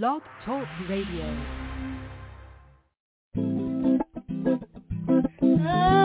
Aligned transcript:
Blog 0.00 0.22
Talk 0.46 0.66
Radio. 0.88 1.36
Oh. 5.64 6.01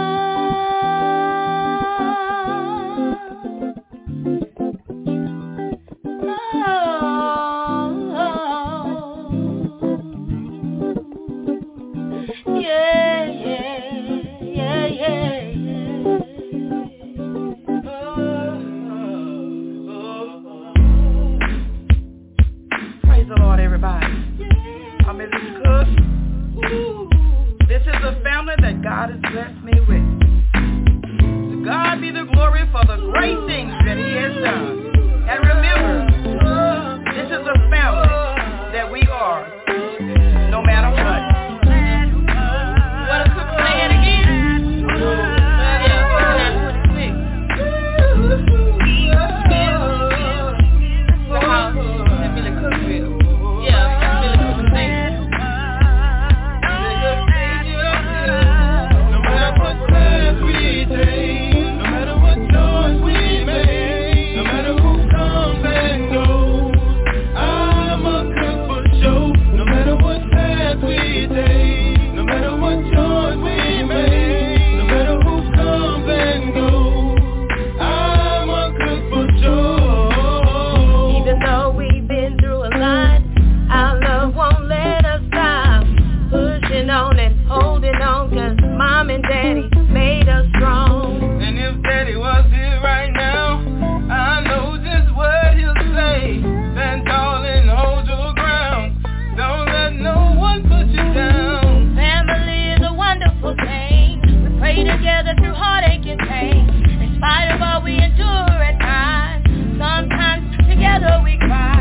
weather 105.28 105.42
through 105.42 105.54
heartache 105.54 106.06
and 106.06 106.20
pain. 106.20 106.70
In 107.02 107.16
spite 107.18 107.52
of 107.54 107.62
all 107.62 107.82
we 107.84 107.98
endure 107.98 108.64
at 108.64 108.80
times 108.80 109.46
Sometimes 109.78 110.58
together 110.68 111.22
we 111.24 111.38
cry. 111.38 111.77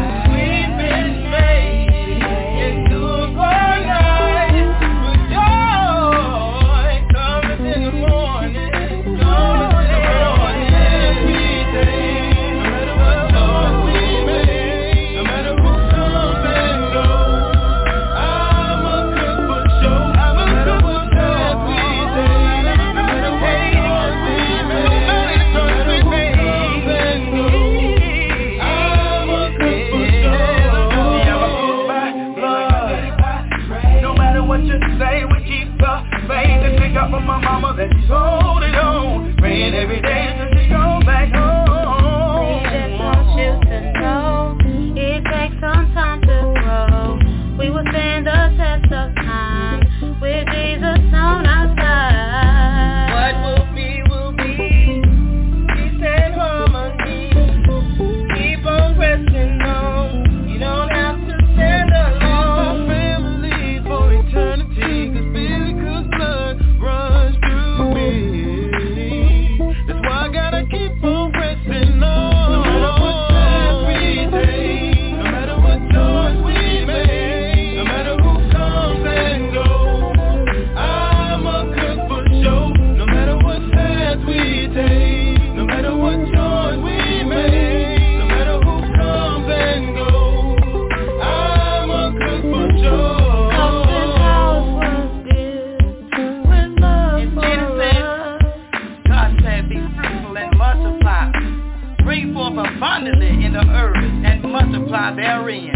therein. 105.16 105.70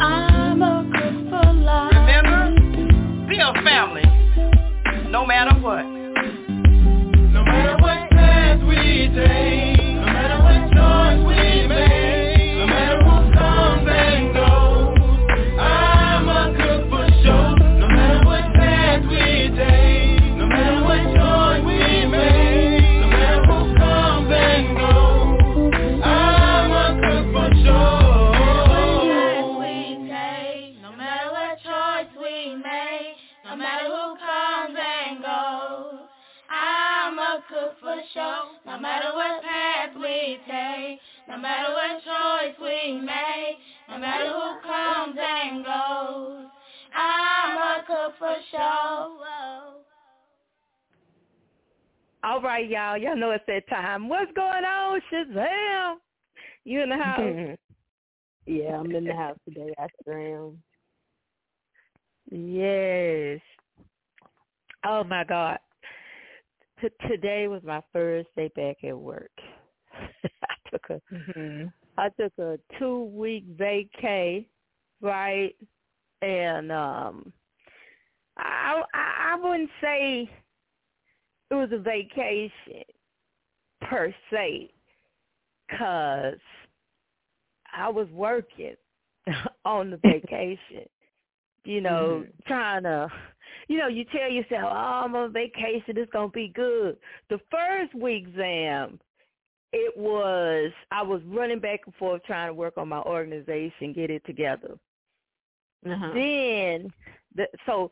I'm 0.00 0.62
a 0.62 0.90
good 0.90 1.28
for 1.30 1.52
life. 1.52 1.92
Remember, 1.92 3.28
be 3.28 3.38
a 3.38 3.52
family, 3.62 4.02
no 5.10 5.26
matter 5.26 5.54
what. 5.60 5.93
All 52.24 52.40
right, 52.40 52.66
y'all. 52.66 52.96
Y'all 52.96 53.18
know 53.18 53.32
it's 53.32 53.44
that 53.48 53.68
time. 53.68 54.08
What's 54.08 54.32
going 54.32 54.64
on, 54.64 54.98
Shazam? 55.12 55.96
You 56.64 56.82
in 56.82 56.88
the 56.88 56.96
house? 57.04 57.58
yeah, 58.46 58.78
I'm 58.78 58.90
in 58.92 59.04
the 59.04 59.12
house 59.12 59.36
today. 59.46 59.74
I 59.78 59.88
am. 60.10 60.62
Yes. 62.30 63.40
Oh 64.86 65.04
my 65.04 65.24
God. 65.24 65.58
T- 66.80 67.08
today 67.10 67.46
was 67.46 67.62
my 67.62 67.82
first 67.92 68.28
day 68.36 68.50
back 68.56 68.78
at 68.84 68.96
work. 68.96 69.30
I 70.24 70.70
took 70.70 70.82
a 70.88 71.14
mm-hmm. 71.14 71.66
I 71.98 72.08
took 72.18 72.32
a 72.38 72.58
two 72.78 73.04
week 73.04 73.44
vacay, 73.58 74.46
right? 75.02 75.54
And 76.22 76.72
um 76.72 77.34
I 78.38 78.82
I, 78.94 79.34
I 79.34 79.36
wouldn't 79.42 79.70
say 79.82 80.30
it 81.54 81.70
was 81.70 81.78
a 81.78 81.82
vacation 81.82 82.84
per 83.82 84.14
se, 84.30 84.70
cause 85.78 86.38
I 87.76 87.88
was 87.88 88.08
working 88.10 88.74
on 89.64 89.90
the 89.90 89.98
vacation. 89.98 90.86
you 91.64 91.80
know, 91.80 92.24
mm-hmm. 92.24 92.30
trying 92.46 92.82
to, 92.84 93.10
you 93.68 93.78
know, 93.78 93.88
you 93.88 94.04
tell 94.04 94.30
yourself, 94.30 94.64
oh, 94.64 94.76
I'm 95.04 95.14
on 95.16 95.32
vacation, 95.32 95.96
it's 95.96 96.12
going 96.12 96.30
to 96.30 96.34
be 96.34 96.48
good. 96.54 96.96
The 97.30 97.40
first 97.50 97.94
week 97.94 98.26
exam, 98.28 99.00
it 99.72 99.96
was, 99.96 100.70
I 100.90 101.02
was 101.02 101.22
running 101.26 101.60
back 101.60 101.80
and 101.86 101.94
forth 101.96 102.22
trying 102.24 102.48
to 102.48 102.54
work 102.54 102.74
on 102.76 102.88
my 102.88 103.00
organization, 103.00 103.92
get 103.92 104.10
it 104.10 104.24
together. 104.26 104.78
Uh-huh. 105.86 106.10
Then, 106.14 106.92
the, 107.34 107.46
so, 107.66 107.90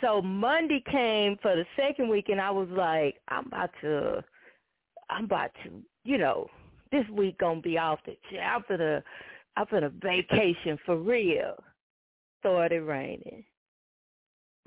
so 0.00 0.22
Monday 0.22 0.82
came 0.90 1.36
for 1.42 1.54
the 1.56 1.64
second 1.76 2.08
week 2.08 2.28
and 2.28 2.40
I 2.40 2.50
was 2.50 2.68
like, 2.70 3.16
I'm 3.28 3.46
about 3.46 3.70
to, 3.82 4.24
I'm 5.08 5.24
about 5.24 5.50
to, 5.64 5.70
you 6.04 6.18
know, 6.18 6.48
this 6.92 7.04
week 7.10 7.38
gonna 7.38 7.60
be 7.60 7.78
off 7.78 8.00
the, 8.04 8.16
I'm 8.38 8.64
gonna, 8.68 9.02
I'm 9.56 9.66
gonna 9.70 9.90
vacation 9.90 10.78
for 10.84 10.96
real 10.96 11.54
started 12.40 12.82
raining. 12.82 13.44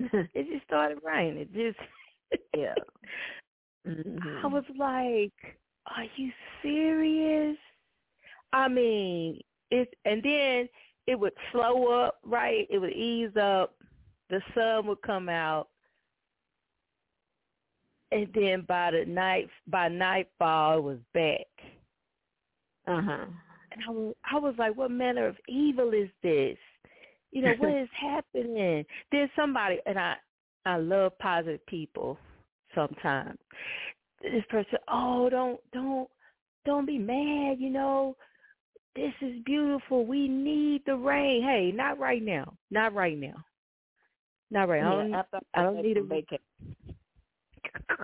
it 0.00 0.50
just 0.50 0.64
started 0.66 0.98
raining. 1.04 1.48
It 1.52 1.52
Just 1.52 2.42
yeah. 2.56 2.74
Mm-hmm. 3.86 4.44
I 4.44 4.48
was 4.48 4.64
like, 4.78 5.56
"Are 5.86 6.06
you 6.16 6.30
serious?" 6.62 7.56
I 8.52 8.68
mean, 8.68 9.40
it's 9.70 9.90
and 10.04 10.22
then 10.22 10.68
it 11.06 11.18
would 11.18 11.34
slow 11.52 11.88
up, 11.88 12.18
right? 12.24 12.66
It 12.70 12.78
would 12.78 12.92
ease 12.92 13.36
up. 13.40 13.74
The 14.30 14.40
sun 14.54 14.86
would 14.86 15.02
come 15.02 15.28
out, 15.28 15.68
and 18.10 18.28
then 18.34 18.64
by 18.66 18.90
the 18.92 19.04
night, 19.06 19.48
by 19.66 19.88
nightfall, 19.88 20.78
it 20.78 20.82
was 20.82 20.98
back. 21.12 21.46
Uh 22.86 23.02
huh. 23.02 23.26
And 23.72 23.82
I 23.88 23.90
was, 23.90 24.14
I 24.32 24.38
was 24.38 24.54
like, 24.58 24.76
"What 24.76 24.90
manner 24.90 25.26
of 25.26 25.36
evil 25.48 25.92
is 25.92 26.08
this?" 26.22 26.56
you 27.34 27.42
know, 27.42 27.52
what 27.58 27.74
is 27.82 27.88
happening? 28.00 28.86
There's 29.12 29.28
somebody, 29.36 29.78
and 29.84 29.98
I, 29.98 30.14
I 30.64 30.78
love 30.78 31.18
positive 31.18 31.64
people 31.66 32.16
sometimes. 32.74 33.38
This 34.22 34.44
person, 34.48 34.78
oh, 34.88 35.28
don't, 35.28 35.60
don't, 35.72 36.08
don't 36.64 36.86
be 36.86 36.96
mad, 36.96 37.58
you 37.60 37.68
know. 37.68 38.16
This 38.96 39.12
is 39.20 39.42
beautiful. 39.44 40.06
We 40.06 40.28
need 40.28 40.82
the 40.86 40.96
rain. 40.96 41.42
Hey, 41.42 41.72
not 41.74 41.98
right 41.98 42.22
now. 42.22 42.54
Not 42.70 42.94
right 42.94 43.18
now. 43.18 43.44
Not 44.50 44.68
right. 44.68 44.82
I 44.82 44.90
don't, 44.90 45.10
yeah, 45.10 45.22
I 45.54 45.62
don't 45.62 45.82
need 45.82 45.96
a 45.96 46.02
vacation. 46.02 46.38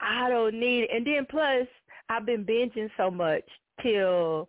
I 0.00 0.28
don't 0.28 0.54
need 0.58 0.84
it. 0.84 0.90
And 0.94 1.06
then 1.06 1.26
plus, 1.28 1.66
I've 2.08 2.24
been 2.24 2.44
binging 2.44 2.90
so 2.96 3.10
much 3.10 3.42
till 3.82 4.48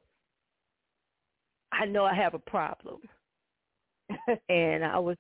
I 1.72 1.86
know 1.86 2.06
I 2.06 2.14
have 2.14 2.34
a 2.34 2.40
problem. 2.40 3.00
and 4.50 4.84
I 4.86 4.98
was 5.00 5.18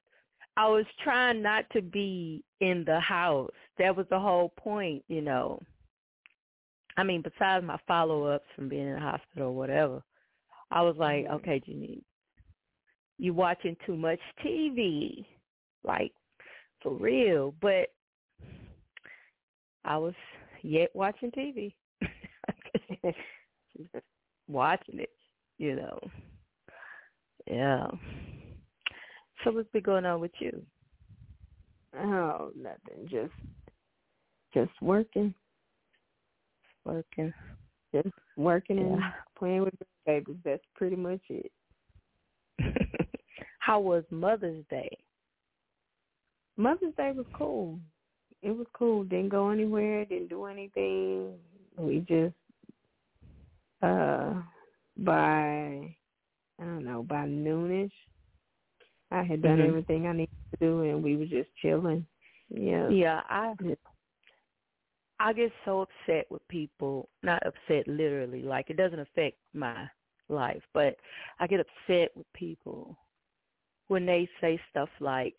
I 0.57 0.68
was 0.68 0.86
trying 1.04 1.42
not 1.42 1.65
to 1.72 1.81
be 1.81 2.44
in 2.60 2.83
the 2.86 3.00
house. 3.00 3.51
That 3.77 3.95
was 3.95 4.06
the 4.10 4.19
whole 4.19 4.50
point, 4.57 5.04
you 5.07 5.22
know. 5.22 5.62
I 6.98 7.04
mean, 7.04 7.22
besides 7.22 7.65
my 7.65 7.77
follow 7.88 8.25
ups 8.25 8.48
from 8.56 8.68
being 8.68 8.88
in 8.88 8.95
the 8.95 9.00
hospital 9.00 9.48
or 9.48 9.56
whatever, 9.56 10.04
I 10.72 10.81
was 10.81 10.95
like, 10.98 11.25
mm-hmm. 11.25 11.36
okay, 11.36 11.62
Janine, 11.65 12.01
you 13.19 13.33
watching 13.33 13.75
too 13.86 13.95
much 13.95 14.19
TV, 14.44 15.25
like 15.83 16.13
for 16.81 16.94
real. 16.94 17.54
But 17.62 17.89
I 19.83 19.98
was 19.98 20.13
yet 20.63 20.89
watching 20.94 21.31
TV, 21.31 21.74
watching 24.48 25.00
it, 25.00 25.12
you 25.57 25.75
know. 25.75 26.00
Yeah. 27.45 27.88
So 29.44 29.51
what's 29.51 29.69
been 29.72 29.83
going 29.83 30.06
on 30.06 30.22
with 30.22 30.31
you? 30.39 30.62
Oh, 31.98 32.51
nothing. 32.56 33.07
Just 33.10 33.33
just 34.54 34.72
working. 34.81 35.33
Working. 36.86 37.33
Just 37.94 38.10
working 38.38 38.77
yeah. 38.77 38.83
and 38.83 39.01
playing 39.38 39.63
with 39.63 39.77
the 39.80 39.86
babies. 40.06 40.38
That's 40.45 40.63
pretty 40.75 40.95
much 40.95 41.22
it. 41.30 41.51
How 43.69 43.80
was 43.80 44.04
Mother's 44.10 44.66
Day? 44.71 44.98
Mother's 46.57 46.95
Day 46.98 47.12
was 47.16 47.27
cool. 47.36 47.80
It 48.42 48.50
was 48.50 48.66
cool. 48.74 49.04
Didn't 49.04 49.30
go 49.30 49.51
anywhere, 49.51 50.06
didn't 50.06 50.30
do 50.30 50.45
anything. 50.45 51.33
We 51.77 52.00
just 52.00 52.33
uh 53.83 54.42
by 54.98 55.95
I 56.60 56.63
don't 56.63 56.83
know, 56.83 57.04
by 57.04 57.27
noonish. 57.27 57.92
I 59.12 59.21
had 59.21 59.44
done 59.44 59.60
mm-hmm. 59.60 59.68
everything 59.68 60.07
I 60.07 60.13
needed 60.13 60.36
to 60.54 60.65
do, 60.65 60.81
and 60.89 61.04
we 61.04 61.15
were 61.15 61.25
just 61.25 61.50
chilling. 61.62 62.07
Yeah. 62.50 62.89
Yeah, 62.89 63.22
I 63.30 63.54
I 65.19 65.31
get 65.31 65.51
so 65.63 65.81
upset 65.81 66.25
with 66.31 66.42
people. 66.48 67.07
Not 67.22 67.45
upset 67.45 67.88
literally, 67.88 68.42
like 68.42 68.72
it 68.72 68.77
doesn't 68.77 69.00
affect 69.00 69.38
my 69.54 69.88
life, 70.27 70.63
but 70.74 70.95
I 71.39 71.45
get 71.45 71.60
upset 71.60 72.10
with 72.15 72.25
people 72.33 72.98
when 73.89 74.06
they 74.06 74.30
say 74.39 74.59
stuff 74.69 74.89
like, 75.01 75.38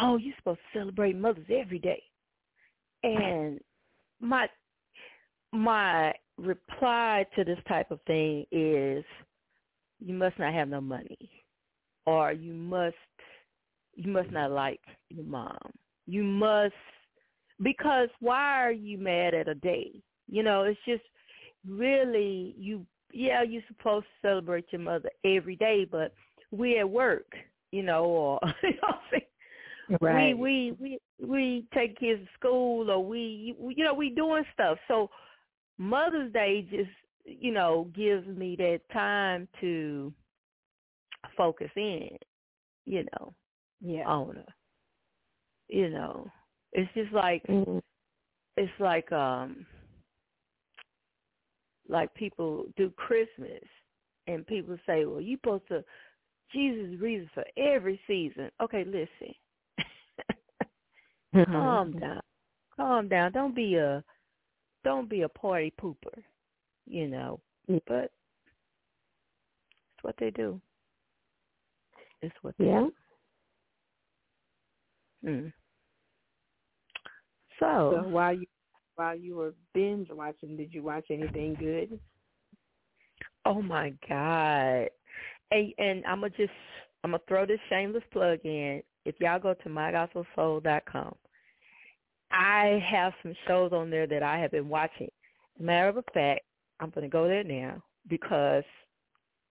"Oh, 0.00 0.16
you're 0.16 0.34
supposed 0.38 0.60
to 0.72 0.78
celebrate 0.78 1.16
mothers 1.16 1.46
every 1.50 1.78
day," 1.78 2.02
and 3.02 3.60
my 4.20 4.48
my 5.52 6.12
reply 6.36 7.26
to 7.36 7.44
this 7.44 7.58
type 7.68 7.90
of 7.90 8.00
thing 8.02 8.44
is 8.50 9.04
you 10.00 10.14
must 10.14 10.38
not 10.38 10.52
have 10.52 10.68
no 10.68 10.80
money 10.80 11.30
or 12.06 12.32
you 12.32 12.52
must 12.52 12.96
you 13.94 14.10
must 14.10 14.30
not 14.32 14.50
like 14.50 14.80
your 15.10 15.24
mom. 15.24 15.56
You 16.06 16.24
must 16.24 16.74
because 17.62 18.08
why 18.20 18.62
are 18.62 18.72
you 18.72 18.98
mad 18.98 19.34
at 19.34 19.48
a 19.48 19.54
day? 19.54 20.02
You 20.28 20.42
know, 20.42 20.64
it's 20.64 20.80
just 20.86 21.04
really 21.68 22.54
you 22.58 22.84
yeah, 23.12 23.42
you're 23.42 23.62
supposed 23.68 24.06
to 24.06 24.28
celebrate 24.28 24.66
your 24.72 24.80
mother 24.80 25.08
every 25.24 25.54
day, 25.54 25.86
but 25.88 26.12
we 26.56 26.78
at 26.78 26.88
work, 26.88 27.32
you 27.72 27.82
know, 27.82 28.04
or 28.04 28.40
you 28.62 28.70
know 28.70 29.98
right. 30.00 30.36
we 30.36 30.72
we 30.80 30.98
we 31.20 31.26
we 31.26 31.66
take 31.74 31.98
kids 31.98 32.20
to 32.22 32.28
school 32.38 32.90
or 32.90 33.04
we 33.04 33.54
you 33.58 33.84
know, 33.84 33.94
we 33.94 34.10
doing 34.10 34.44
stuff. 34.52 34.78
So 34.88 35.10
Mother's 35.78 36.32
Day 36.32 36.66
just 36.70 36.90
you 37.24 37.52
know, 37.52 37.88
gives 37.94 38.26
me 38.26 38.56
that 38.56 38.80
time 38.92 39.48
to 39.60 40.12
focus 41.36 41.70
in, 41.76 42.10
you 42.84 43.04
know, 43.12 43.32
yeah. 43.80 44.04
on 44.06 44.36
her. 44.36 44.44
You 45.68 45.88
know, 45.88 46.30
it's 46.72 46.92
just 46.94 47.12
like 47.12 47.42
mm-hmm. 47.46 47.78
it's 48.56 48.72
like 48.78 49.10
um 49.12 49.64
like 51.88 52.14
people 52.14 52.66
do 52.76 52.90
Christmas 52.90 53.62
and 54.26 54.46
people 54.46 54.76
say, 54.86 55.06
"Well, 55.06 55.20
you 55.20 55.36
supposed 55.36 55.68
to 55.68 55.82
Jesus 56.54 57.00
reason 57.00 57.28
for 57.34 57.44
every 57.56 58.00
season." 58.06 58.50
Okay, 58.62 58.84
listen. 58.84 59.34
Mm-hmm. 61.34 61.52
Calm 61.52 61.92
down. 61.98 62.20
Calm 62.76 63.08
down. 63.08 63.32
Don't 63.32 63.54
be 63.54 63.74
a 63.74 64.02
don't 64.84 65.08
be 65.08 65.22
a 65.22 65.28
party 65.28 65.72
pooper 65.80 66.22
you 66.86 67.08
know. 67.08 67.40
Mm. 67.70 67.80
But 67.86 68.10
it's 69.94 70.02
what 70.02 70.14
they 70.18 70.30
do. 70.30 70.60
It's 72.22 72.34
what 72.42 72.54
they 72.58 72.66
yeah. 72.66 72.80
do. 72.80 72.92
Hmm. 75.24 75.46
So, 77.60 78.02
so 78.02 78.08
while 78.08 78.34
you 78.34 78.46
while 78.96 79.16
you 79.16 79.36
were 79.36 79.54
binge 79.72 80.08
watching, 80.10 80.56
did 80.56 80.72
you 80.72 80.82
watch 80.82 81.06
anything 81.10 81.54
good? 81.54 81.98
Oh 83.46 83.62
my 83.62 83.92
God. 84.08 84.88
And, 85.50 85.72
and 85.78 86.04
I'm 86.06 86.20
gonna 86.20 86.30
just 86.30 86.52
I'm 87.02 87.10
gonna 87.10 87.22
throw 87.28 87.46
this 87.46 87.60
shameless 87.68 88.02
plug 88.12 88.40
in. 88.44 88.82
If 89.04 89.16
y'all 89.20 89.38
go 89.38 89.54
to 89.54 89.68
mygospelsoul.com, 89.68 91.14
I 92.30 92.82
have 92.90 93.12
some 93.22 93.34
shows 93.46 93.72
on 93.72 93.90
there 93.90 94.06
that 94.06 94.22
I 94.22 94.38
have 94.38 94.50
been 94.50 94.68
watching. 94.68 95.08
matter 95.60 95.88
of 95.88 96.04
fact, 96.12 96.40
I'm 96.80 96.90
to 97.04 97.12
go 97.12 97.28
there 97.28 97.44
now 97.44 97.82
because 98.08 98.64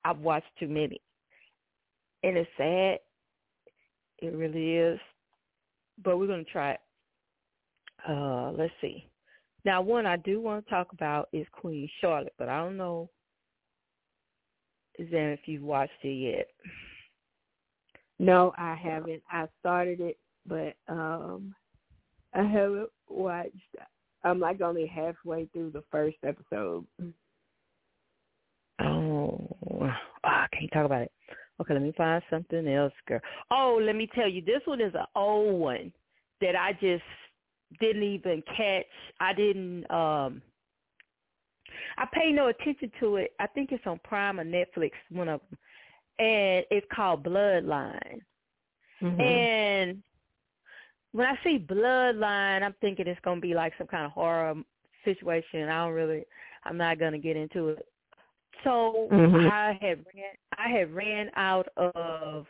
I've 0.03 0.19
watched 0.19 0.47
too 0.59 0.67
many. 0.67 0.99
And 2.23 2.37
it's 2.37 2.49
sad. 2.57 2.99
It 4.19 4.35
really 4.35 4.75
is. 4.75 4.99
But 6.03 6.17
we're 6.17 6.27
to 6.45 6.51
try 6.51 6.71
it. 6.71 6.79
Uh, 8.07 8.51
let's 8.51 8.73
see. 8.81 9.07
Now, 9.65 9.81
one 9.81 10.05
I 10.05 10.17
do 10.17 10.41
want 10.41 10.65
to 10.65 10.69
talk 10.69 10.91
about 10.91 11.29
is 11.31 11.45
Queen 11.51 11.89
Charlotte, 12.01 12.33
but 12.37 12.49
I 12.49 12.57
don't 12.59 12.77
know. 12.77 13.09
There 14.97 15.33
if 15.33 15.41
you've 15.45 15.63
watched 15.63 15.91
it 16.03 16.37
yet? 16.37 16.47
No, 18.19 18.53
I 18.57 18.75
haven't. 18.75 19.23
I 19.31 19.47
started 19.59 19.99
it, 19.99 20.17
but 20.45 20.75
um 20.87 21.55
I 22.33 22.43
haven't 22.43 22.89
watched. 23.09 23.55
I'm 24.23 24.39
like 24.39 24.61
only 24.61 24.85
halfway 24.85 25.45
through 25.47 25.71
the 25.71 25.83
first 25.91 26.17
episode. 26.25 26.85
Oh, 28.79 29.47
oh, 29.71 29.89
I 30.23 30.47
can't 30.57 30.71
talk 30.71 30.85
about 30.85 31.03
it. 31.03 31.11
Okay, 31.61 31.73
let 31.73 31.83
me 31.83 31.93
find 31.95 32.23
something 32.29 32.67
else, 32.67 32.93
girl. 33.07 33.19
Oh, 33.51 33.79
let 33.81 33.95
me 33.95 34.07
tell 34.15 34.27
you, 34.27 34.41
this 34.41 34.61
one 34.65 34.81
is 34.81 34.93
an 34.95 35.05
old 35.15 35.59
one 35.59 35.93
that 36.41 36.55
I 36.55 36.73
just 36.73 37.03
didn't 37.79 38.03
even 38.03 38.43
catch. 38.55 38.85
I 39.19 39.33
didn't. 39.33 39.89
um 39.91 40.41
I 41.97 42.05
pay 42.13 42.31
no 42.31 42.47
attention 42.47 42.91
to 42.99 43.17
it. 43.17 43.33
I 43.39 43.47
think 43.47 43.71
it's 43.71 43.85
on 43.85 43.99
Prime 44.03 44.39
or 44.39 44.45
Netflix, 44.45 44.91
one 45.09 45.29
of 45.29 45.41
them, 45.49 45.57
and 46.19 46.65
it's 46.71 46.87
called 46.93 47.23
Bloodline. 47.23 48.19
Mm-hmm. 49.01 49.21
And 49.21 50.03
when 51.11 51.27
I 51.27 51.37
see 51.43 51.59
Bloodline, 51.59 52.63
I'm 52.63 52.75
thinking 52.81 53.07
it's 53.07 53.19
gonna 53.23 53.41
be 53.41 53.53
like 53.53 53.73
some 53.77 53.87
kind 53.87 54.05
of 54.05 54.11
horror 54.11 54.55
situation. 55.03 55.69
I 55.69 55.85
don't 55.85 55.93
really. 55.93 56.23
I'm 56.65 56.77
not 56.77 56.99
gonna 56.99 57.19
get 57.19 57.35
into 57.35 57.69
it. 57.69 57.85
So 58.63 59.09
Mhm. 59.11 59.49
I 59.51 59.73
had 59.81 60.05
ran. 60.13 60.35
I 60.57 60.69
had 60.69 60.93
ran 60.93 61.31
out 61.35 61.67
of 61.75 62.47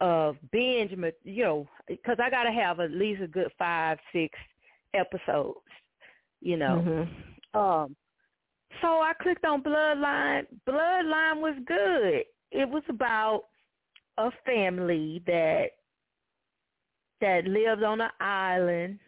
of 0.00 0.36
binge, 0.50 0.92
you 1.24 1.44
know, 1.44 1.68
because 1.86 2.18
I 2.18 2.30
got 2.30 2.44
to 2.44 2.52
have 2.52 2.80
at 2.80 2.90
least 2.90 3.20
a 3.22 3.26
good 3.26 3.52
five, 3.58 3.98
six 4.12 4.38
episodes, 4.94 5.60
you 6.40 6.56
know. 6.56 6.80
Mhm. 6.80 7.58
Um, 7.58 7.96
so 8.80 8.86
I 9.00 9.12
clicked 9.20 9.44
on 9.44 9.62
Bloodline. 9.62 10.46
Bloodline 10.68 11.40
was 11.40 11.56
good. 11.66 12.24
It 12.50 12.68
was 12.68 12.82
about 12.88 13.44
a 14.18 14.30
family 14.44 15.22
that 15.26 15.66
that 17.20 17.44
lived 17.44 17.82
on 17.82 18.00
an 18.00 18.10
island. 18.20 18.98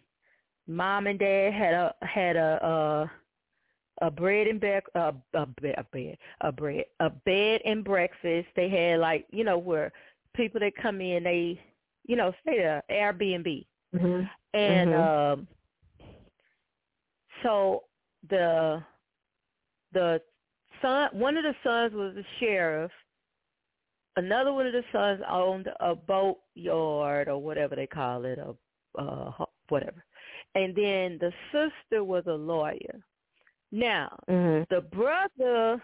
Mom 0.67 1.07
and 1.07 1.19
dad 1.19 1.53
had 1.53 1.75
a 1.75 1.95
had 2.03 2.37
a 2.37 2.65
uh, 2.65 4.07
a 4.07 4.11
bread 4.11 4.47
and 4.47 4.61
bec 4.61 4.85
a, 4.95 5.15
a, 5.35 5.47
be- 5.61 5.75
a 5.77 5.85
bed 5.93 6.17
a 6.41 6.53
bread 6.53 6.85
a 7.01 7.11
bed 7.11 7.61
and 7.65 7.85
breakfast. 7.85 8.49
They 8.57 8.69
had 8.69 9.01
like 9.01 9.27
you 9.31 9.45
know 9.45 9.59
where 9.59 9.93
people 10.35 10.61
that 10.61 10.73
come 10.81 11.01
in 11.01 11.25
they 11.25 11.61
you 12.07 12.17
know 12.17 12.33
stay 12.43 12.57
there 12.59 12.83
Airbnb 12.91 13.67
Mhm. 13.95 14.29
and 14.55 14.91
Mhm. 14.91 15.33
um 15.35 15.49
so 17.43 17.85
the 18.31 18.83
the 19.93 20.21
son 20.81 21.09
one 21.13 21.37
of 21.37 21.45
the 21.45 21.55
sons 21.63 21.95
was 21.95 22.17
a 22.17 22.27
sheriff. 22.41 22.91
Another 24.17 24.53
one 24.53 24.67
of 24.67 24.73
the 24.73 24.85
sons 24.93 25.23
owned 25.29 25.69
a 25.81 25.95
boat 25.95 26.39
yard 26.55 27.29
or 27.29 27.39
whatever 27.39 27.75
they 27.75 27.87
call 27.87 28.25
it 28.25 28.39
a 28.39 28.55
uh 29.01 29.33
whatever. 29.69 30.05
And 30.55 30.75
then 30.77 31.19
the 31.19 31.33
sister 31.51 32.05
was 32.05 32.25
a 32.27 32.33
lawyer. 32.35 33.01
Now 33.71 34.19
Mhm. 34.29 34.69
the 34.69 34.83
brother 34.83 35.83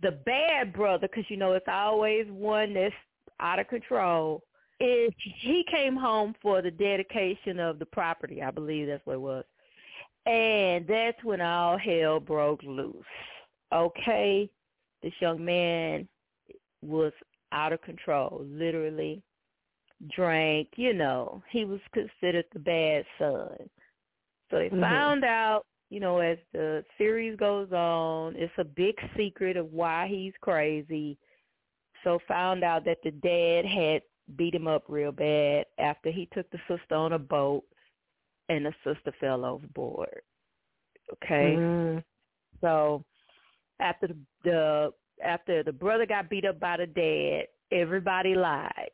the 0.00 0.12
bad 0.26 0.72
brother 0.72 1.08
because 1.08 1.28
you 1.30 1.36
know 1.36 1.52
it's 1.52 1.68
always 1.68 2.26
one 2.30 2.74
that's 2.74 2.94
out 3.40 3.58
of 3.58 3.68
control 3.68 4.42
is 4.80 5.12
he 5.40 5.64
came 5.70 5.96
home 5.96 6.34
for 6.42 6.60
the 6.60 6.70
dedication 6.70 7.60
of 7.60 7.78
the 7.78 7.86
property 7.86 8.42
i 8.42 8.50
believe 8.50 8.88
that's 8.88 9.04
what 9.06 9.14
it 9.14 9.20
was 9.20 9.44
and 10.26 10.86
that's 10.86 11.22
when 11.24 11.40
all 11.40 11.78
hell 11.78 12.20
broke 12.20 12.62
loose. 12.62 13.04
Okay? 13.72 14.48
This 15.02 15.12
young 15.20 15.44
man 15.44 16.08
was 16.82 17.12
out 17.52 17.72
of 17.72 17.80
control 17.82 18.44
literally 18.50 19.22
drank 20.14 20.68
you 20.76 20.92
know 20.92 21.42
he 21.50 21.64
was 21.64 21.80
considered 21.92 22.44
the 22.52 22.58
bad 22.58 23.06
son. 23.18 23.56
So 24.50 24.58
they 24.58 24.68
Mhm. 24.70 24.80
found 24.80 25.24
out 25.24 25.66
you 25.88 26.00
know 26.00 26.18
as 26.18 26.38
the 26.52 26.84
series 26.98 27.36
goes 27.36 27.72
on 27.72 28.34
it's 28.36 28.52
a 28.58 28.64
big 28.64 28.98
secret 29.16 29.56
of 29.56 29.72
why 29.72 30.08
he's 30.08 30.36
crazy. 30.40 31.16
So 32.02 32.18
found 32.28 32.64
out 32.64 32.84
that 32.84 33.02
the 33.02 33.12
dad 33.12 33.64
had 33.64 34.02
beat 34.36 34.54
him 34.54 34.66
up 34.66 34.84
real 34.88 35.12
bad 35.12 35.66
after 35.78 36.10
he 36.10 36.26
took 36.26 36.50
the 36.50 36.60
sister 36.68 36.94
on 36.94 37.12
a 37.12 37.18
boat 37.18 37.64
and 38.48 38.66
the 38.66 38.72
sister 38.84 39.12
fell 39.20 39.44
overboard 39.44 40.22
okay 41.12 41.56
Mhm. 41.58 42.04
so 42.60 43.04
after 43.80 44.08
the, 44.08 44.16
the 44.44 44.92
after 45.24 45.62
the 45.62 45.72
brother 45.72 46.06
got 46.06 46.28
beat 46.28 46.44
up 46.44 46.58
by 46.60 46.76
the 46.76 46.86
dad, 46.86 47.46
everybody 47.76 48.34
lied. 48.34 48.90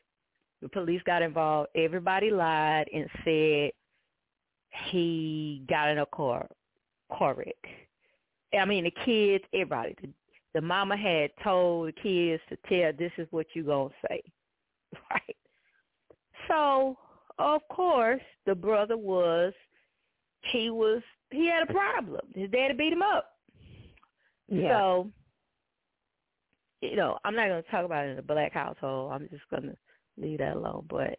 The 0.63 0.69
police 0.69 1.01
got 1.07 1.23
involved. 1.23 1.71
Everybody 1.75 2.31
lied 2.31 2.89
and 2.93 3.09
said 3.25 3.71
he 4.91 5.65
got 5.69 5.89
in 5.89 5.99
a 5.99 6.07
car 6.07 6.47
car 7.17 7.35
wreck. 7.35 7.57
I 8.59 8.65
mean 8.65 8.85
the 8.85 8.91
kids, 9.05 9.45
everybody. 9.53 9.95
The, 10.03 10.09
the 10.55 10.61
mama 10.61 10.97
had 10.97 11.31
told 11.43 11.89
the 11.89 11.93
kids 11.93 12.43
to 12.49 12.57
tell 12.69 12.93
this 12.99 13.13
is 13.17 13.27
what 13.31 13.47
you 13.55 13.65
gonna 13.65 13.91
say. 14.09 14.23
Right. 15.11 15.37
So 16.49 16.99
of 17.41 17.63
course 17.69 18.23
the 18.47 18.55
brother 18.55 18.97
was 18.97 19.53
he 20.53 20.71
was 20.71 21.03
he 21.31 21.49
had 21.49 21.69
a 21.69 21.73
problem. 21.73 22.23
His 22.35 22.51
daddy 22.51 22.75
beat 22.75 22.93
him 22.93 23.03
up. 23.03 23.33
Yeah. 24.49 24.71
So, 24.71 25.11
you 26.81 26.97
know, 26.97 27.19
I'm 27.25 27.37
not 27.37 27.49
going 27.49 27.63
to 27.63 27.71
talk 27.71 27.85
about 27.85 28.07
it 28.07 28.11
in 28.11 28.19
a 28.19 28.23
black 28.23 28.53
household. 28.53 29.13
I'm 29.13 29.29
just 29.29 29.49
going 29.51 29.63
to 29.63 29.77
leave 30.19 30.39
that 30.39 30.57
alone. 30.57 30.87
But 30.89 31.19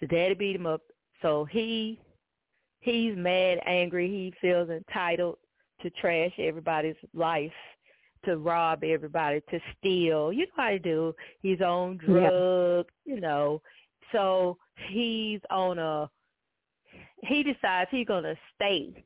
the 0.00 0.06
daddy 0.06 0.34
beat 0.34 0.56
him 0.56 0.66
up, 0.66 0.82
so 1.20 1.44
he 1.44 1.98
he's 2.80 3.16
mad, 3.16 3.58
angry. 3.66 4.08
He 4.08 4.32
feels 4.40 4.70
entitled 4.70 5.38
to 5.82 5.90
trash 5.90 6.32
everybody's 6.38 6.96
life, 7.14 7.52
to 8.24 8.38
rob 8.38 8.84
everybody, 8.84 9.40
to 9.50 9.60
steal. 9.78 10.32
You 10.32 10.46
know 10.46 10.52
how 10.56 10.70
to 10.70 10.78
do. 10.78 11.14
He's 11.42 11.60
on 11.60 11.98
Yeah. 12.06 12.28
drugs, 12.30 12.94
you 13.04 13.20
know. 13.20 13.62
So 14.12 14.58
he's 14.88 15.40
on 15.50 15.78
a. 15.78 16.10
He 17.22 17.42
decides 17.42 17.90
he's 17.90 18.06
to 18.22 18.36
stay 18.54 19.04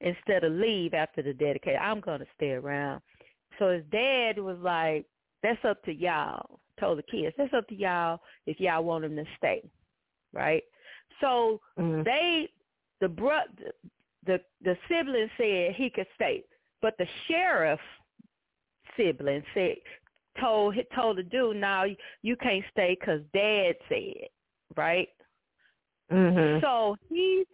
instead 0.00 0.44
of 0.44 0.52
leave 0.52 0.92
after 0.94 1.22
the 1.22 1.32
dedication. 1.32 1.80
I'm 1.80 2.00
to 2.20 2.26
stay 2.36 2.50
around. 2.50 3.00
So 3.58 3.70
his 3.70 3.84
dad 3.90 4.38
was 4.38 4.58
like, 4.60 5.06
that's 5.42 5.64
up 5.64 5.82
to 5.84 5.92
y'all, 5.92 6.58
told 6.80 6.98
the 6.98 7.02
kids, 7.02 7.34
that's 7.38 7.54
up 7.54 7.68
to 7.68 7.74
y'all 7.74 8.20
if 8.46 8.58
y'all 8.60 8.84
want 8.84 9.04
him 9.04 9.16
to 9.16 9.24
stay, 9.36 9.62
right? 10.32 10.62
So 11.20 11.60
Mhm. 11.78 12.04
they, 12.04 12.52
the 13.00 13.08
bro, 13.08 13.42
the 14.24 14.42
the 14.62 14.76
sibling 14.88 15.30
said 15.36 15.74
he 15.74 15.90
could 15.90 16.08
stay, 16.14 16.44
but 16.80 16.96
the 16.98 17.06
sheriff 17.26 17.80
sibling 18.96 19.44
said 19.54 19.76
told 20.40 20.76
told 20.94 21.18
the 21.18 21.22
dude, 21.22 21.56
no, 21.56 21.94
you 22.22 22.36
can't 22.36 22.64
stay 22.70 22.96
because 22.98 23.22
dad 23.32 23.76
said, 23.88 24.28
right? 24.76 25.08
Mhm. 26.10 26.60
So 26.60 26.96
he, 27.08 27.44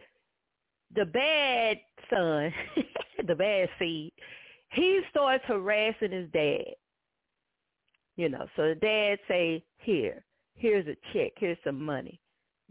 the 0.94 1.04
bad 1.04 1.80
son, 2.08 2.52
the 3.26 3.34
bad 3.34 3.68
seed, 3.78 4.12
he 4.72 5.00
starts 5.10 5.44
harassing 5.46 6.12
his 6.12 6.30
dad. 6.30 6.74
You 8.16 8.28
know, 8.28 8.46
so 8.56 8.68
the 8.68 8.74
dad 8.74 9.18
say, 9.28 9.64
here, 9.78 10.24
here's 10.56 10.86
a 10.86 10.96
check, 11.12 11.32
here's 11.36 11.58
some 11.64 11.82
money. 11.82 12.20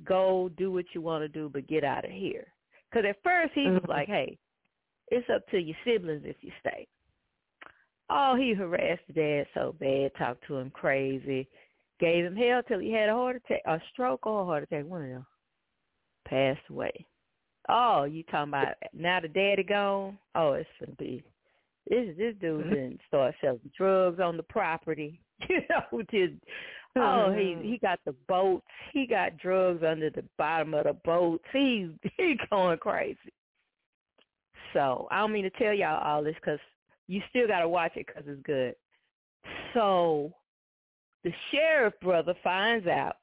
Go 0.04 0.50
do 0.58 0.72
what 0.72 0.86
you 0.94 1.02
want 1.02 1.24
to 1.24 1.28
do, 1.28 1.50
but 1.52 1.68
get 1.68 1.84
out 1.84 2.06
of 2.06 2.12
here. 2.12 2.48
Because 2.90 3.08
at 3.08 3.22
first 3.24 3.54
he 3.54 3.70
was 3.70 3.82
Mhm. 3.82 3.88
like, 3.88 4.08
hey, 4.08 4.38
it's 5.10 5.30
up 5.30 5.48
to 5.50 5.60
your 5.60 5.78
siblings 5.84 6.26
if 6.26 6.44
you 6.44 6.52
stay. 6.60 6.88
Oh, 8.10 8.36
he 8.36 8.54
harassed 8.54 9.06
the 9.08 9.14
dad 9.14 9.48
so 9.54 9.74
bad, 9.74 10.14
talked 10.16 10.44
to 10.46 10.58
him 10.58 10.72
crazy, 10.72 11.48
gave 12.00 12.26
him 12.26 12.36
hell 12.36 12.62
till 12.68 12.80
he 12.80 12.92
had 12.92 13.10
a 13.10 13.14
heart 13.14 13.36
attack, 13.38 13.62
a 13.66 13.80
stroke 13.92 14.26
or 14.26 14.42
a 14.42 14.46
heart 14.46 14.64
attack, 14.64 14.86
one 14.86 15.04
of 15.04 15.10
them 15.10 15.26
passed 16.28 16.62
away. 16.70 17.06
Oh, 17.68 18.04
you 18.06 18.24
talking 18.24 18.50
about 18.50 18.76
now 18.94 19.20
the 19.20 19.28
daddy 19.28 19.64
gone? 19.64 20.18
Oh, 20.36 20.54
it's 20.54 20.70
gonna 20.80 20.96
be 20.98 21.24
this 21.88 22.16
this 22.18 22.36
dude 22.40 22.66
Mhm. 22.66 22.70
didn't 22.70 23.02
start 23.08 23.36
selling 23.42 23.72
drugs 23.76 24.20
on 24.20 24.38
the 24.38 24.44
property. 24.44 25.22
You 25.50 25.62
know, 25.70 26.02
just 26.12 26.34
oh 26.98 27.32
he 27.32 27.56
Mhm. 27.56 27.64
he 27.64 27.78
got 27.78 28.00
the 28.06 28.12
boats. 28.28 28.66
He 28.92 29.06
got 29.08 29.38
drugs 29.38 29.84
under 29.84 30.10
the 30.10 30.24
bottom 30.38 30.74
of 30.74 30.84
the 30.84 30.94
boats. 30.94 31.46
He 31.54 31.94
he 32.18 32.38
going 32.50 32.78
crazy. 32.80 33.34
So 34.74 35.08
I 35.10 35.20
don't 35.20 35.32
mean 35.32 35.44
to 35.44 35.50
tell 35.52 35.74
y'all 35.74 36.04
all 36.04 36.24
this 36.24 36.36
because 36.36 36.60
you 37.08 37.22
still 37.30 37.48
got 37.48 37.62
to 37.62 37.70
watch 37.70 37.94
it 37.96 38.06
because 38.06 38.24
it's 38.28 38.42
good. 38.44 38.76
So 39.74 40.34
the 41.24 41.32
sheriff 41.52 41.94
brother 42.02 42.34
finds 42.44 42.88
out. 42.88 43.18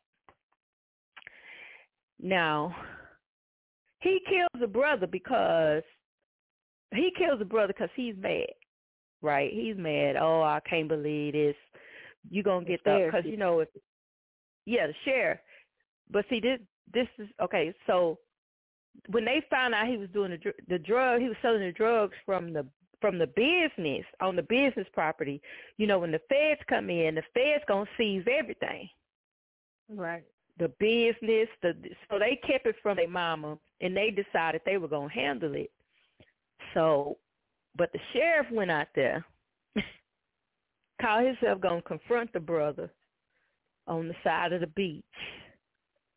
Now 2.21 2.75
he 4.01 4.21
kills 4.29 4.61
the 4.61 4.67
brother 4.67 5.07
because 5.07 5.83
he 6.95 7.11
kills 7.17 7.39
the 7.39 7.45
brother 7.45 7.73
because 7.73 7.91
he's 7.97 8.15
mad. 8.19 8.47
right? 9.23 9.51
He's 9.53 9.77
mad. 9.77 10.17
Oh, 10.17 10.43
I 10.43 10.61
can't 10.69 10.89
believe 10.89 11.33
this. 11.33 11.57
You 12.31 12.43
gonna 12.43 12.65
get 12.65 12.83
the 12.85 13.09
because 13.11 13.25
you 13.29 13.37
know 13.37 13.61
if 13.61 13.69
yeah 14.65 14.87
the 14.87 14.95
sheriff. 15.05 15.39
But 16.11 16.25
see 16.29 16.41
this 16.41 16.61
this 16.93 17.09
is 17.19 17.29
okay. 17.43 17.75
So 17.87 18.19
when 19.11 19.25
they 19.25 19.43
found 19.51 19.75
out 19.75 19.89
he 19.89 19.97
was 19.97 20.09
doing 20.11 20.31
the 20.31 20.53
the 20.69 20.79
drug, 20.79 21.21
he 21.21 21.29
was 21.29 21.37
selling 21.43 21.61
the 21.61 21.73
drugs 21.73 22.15
from 22.25 22.53
the 22.53 22.67
from 23.07 23.19
the 23.19 23.27
business 23.29 24.05
on 24.21 24.35
the 24.35 24.43
business 24.43 24.89
property. 24.93 25.41
You 25.79 25.87
know 25.87 26.01
when 26.01 26.11
the 26.11 26.21
feds 26.29 26.61
come 26.69 26.91
in, 26.91 27.15
the 27.15 27.23
feds 27.35 27.63
gonna 27.69 27.89
seize 27.97 28.25
everything. 28.29 28.89
Right. 29.89 30.25
The 30.59 30.73
business, 30.81 31.49
the 31.63 31.75
so 32.11 32.19
they 32.19 32.41
kept 32.45 32.67
it 32.67 32.75
from 32.83 32.97
their 32.97 33.09
mama, 33.09 33.59
and 33.81 33.97
they 33.97 34.11
decided 34.11 34.61
they 34.67 34.79
were 34.79 34.89
gonna 34.89 35.13
handle 35.13 35.55
it. 35.55 35.71
So, 36.75 37.19
but 37.77 37.93
the 37.93 38.01
sheriff 38.13 38.49
went 38.51 38.73
out 38.73 38.89
there, 38.97 39.25
called 41.01 41.27
himself 41.27 41.61
gonna 41.61 41.83
confront 41.83 42.33
the 42.33 42.41
brother 42.41 42.91
on 43.87 44.09
the 44.09 44.15
side 44.25 44.53
of 44.53 44.63
the 44.63 44.67
beach. 44.69 45.05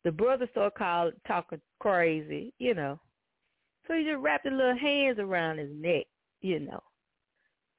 The 0.02 0.10
brother 0.10 0.48
started 0.50 0.76
calling, 0.76 1.12
talking 1.28 1.60
crazy, 1.78 2.52
you 2.58 2.74
know. 2.74 2.98
So 3.86 3.94
he 3.94 4.02
just 4.02 4.18
wrapped 4.18 4.44
his 4.44 4.54
little 4.54 4.76
hands 4.76 5.20
around 5.20 5.58
his 5.58 5.70
neck, 5.72 6.06
you 6.40 6.60
know. 6.60 6.82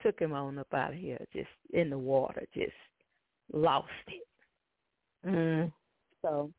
Took 0.01 0.19
him 0.19 0.33
on 0.33 0.57
up 0.57 0.73
out 0.73 0.93
of 0.93 0.99
here, 0.99 1.23
just 1.33 1.49
in 1.73 1.89
the 1.89 1.97
water, 1.97 2.43
just 2.53 2.71
lost 3.53 3.87
it. 4.07 4.27
Mm. 5.27 5.71
So 6.23 6.51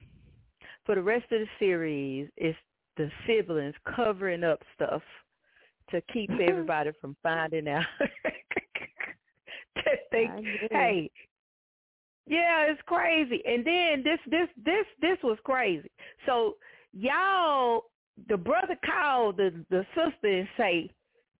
for 0.87 0.95
the 0.95 1.03
rest 1.03 1.25
of 1.33 1.41
the 1.41 1.47
series, 1.59 2.29
it's 2.37 2.59
the 2.97 3.11
siblings 3.27 3.75
covering 3.97 4.45
up 4.45 4.61
stuff 4.75 5.03
to 5.91 6.01
keep 6.13 6.31
everybody 6.41 6.91
from 7.01 7.17
finding 7.23 7.69
out. 7.69 7.85
that 9.75 9.99
they, 10.13 10.29
hey, 10.71 11.11
yeah, 12.27 12.67
it's 12.69 12.81
crazy. 12.87 13.43
And 13.45 13.67
then 13.67 14.05
this, 14.05 14.21
this, 14.31 14.49
this, 14.65 14.87
this 15.01 15.19
was 15.25 15.39
crazy. 15.45 15.91
So 16.27 16.57
y'all, 16.93 17.85
the 18.29 18.37
brother 18.37 18.77
called 18.85 19.39
the 19.39 19.65
the 19.71 19.87
sister 19.95 20.29
and 20.29 20.49
say, 20.57 20.91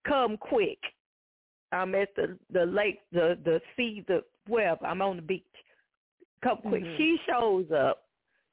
"Come 0.07 0.37
quick." 0.37 0.79
I'm 1.73 1.95
at 1.95 2.15
the 2.17 2.39
the 2.51 2.67
lake, 2.67 3.01
the 3.13 3.39
the 3.45 3.61
sea, 3.77 4.05
the 4.07 4.23
well, 4.49 4.79
I'm 4.85 5.03
on 5.03 5.17
the 5.17 5.23
beach. 5.23 5.45
Come 6.43 6.59
quick. 6.59 6.83
Mm-hmm. 6.83 6.97
She 6.97 7.19
shows 7.29 7.67
up. 7.71 8.03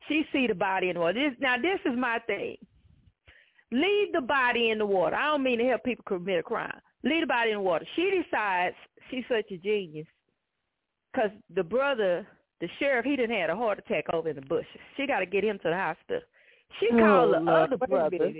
She 0.07 0.23
see 0.31 0.47
the 0.47 0.55
body 0.55 0.89
in 0.89 0.95
the 0.95 1.01
water. 1.01 1.29
This, 1.29 1.37
now 1.39 1.57
this 1.57 1.79
is 1.85 1.97
my 1.97 2.19
thing. 2.27 2.57
Leave 3.71 4.13
the 4.13 4.21
body 4.21 4.69
in 4.71 4.77
the 4.79 4.85
water. 4.85 5.15
I 5.15 5.27
don't 5.27 5.43
mean 5.43 5.59
to 5.59 5.65
help 5.65 5.83
people 5.83 6.05
commit 6.07 6.39
a 6.39 6.43
crime. 6.43 6.79
Leave 7.03 7.21
the 7.21 7.27
body 7.27 7.51
in 7.51 7.57
the 7.57 7.63
water. 7.63 7.85
She 7.95 8.23
decides 8.23 8.75
she's 9.09 9.23
such 9.29 9.51
a 9.51 9.57
genius 9.57 10.07
because 11.13 11.31
the 11.55 11.63
brother, 11.63 12.27
the 12.61 12.67
sheriff, 12.79 13.05
he 13.05 13.15
didn't 13.15 13.35
had 13.35 13.49
a 13.49 13.55
heart 13.55 13.79
attack 13.79 14.05
over 14.13 14.29
in 14.29 14.35
the 14.35 14.41
bushes. 14.41 14.67
She 14.97 15.05
got 15.05 15.19
to 15.19 15.25
get 15.25 15.43
him 15.43 15.59
to 15.59 15.69
the 15.69 15.75
hospital. 15.75 16.21
She 16.79 16.89
called 16.89 17.35
oh, 17.35 17.45
the 17.45 17.51
other 17.51 17.77
brother. 17.77 18.31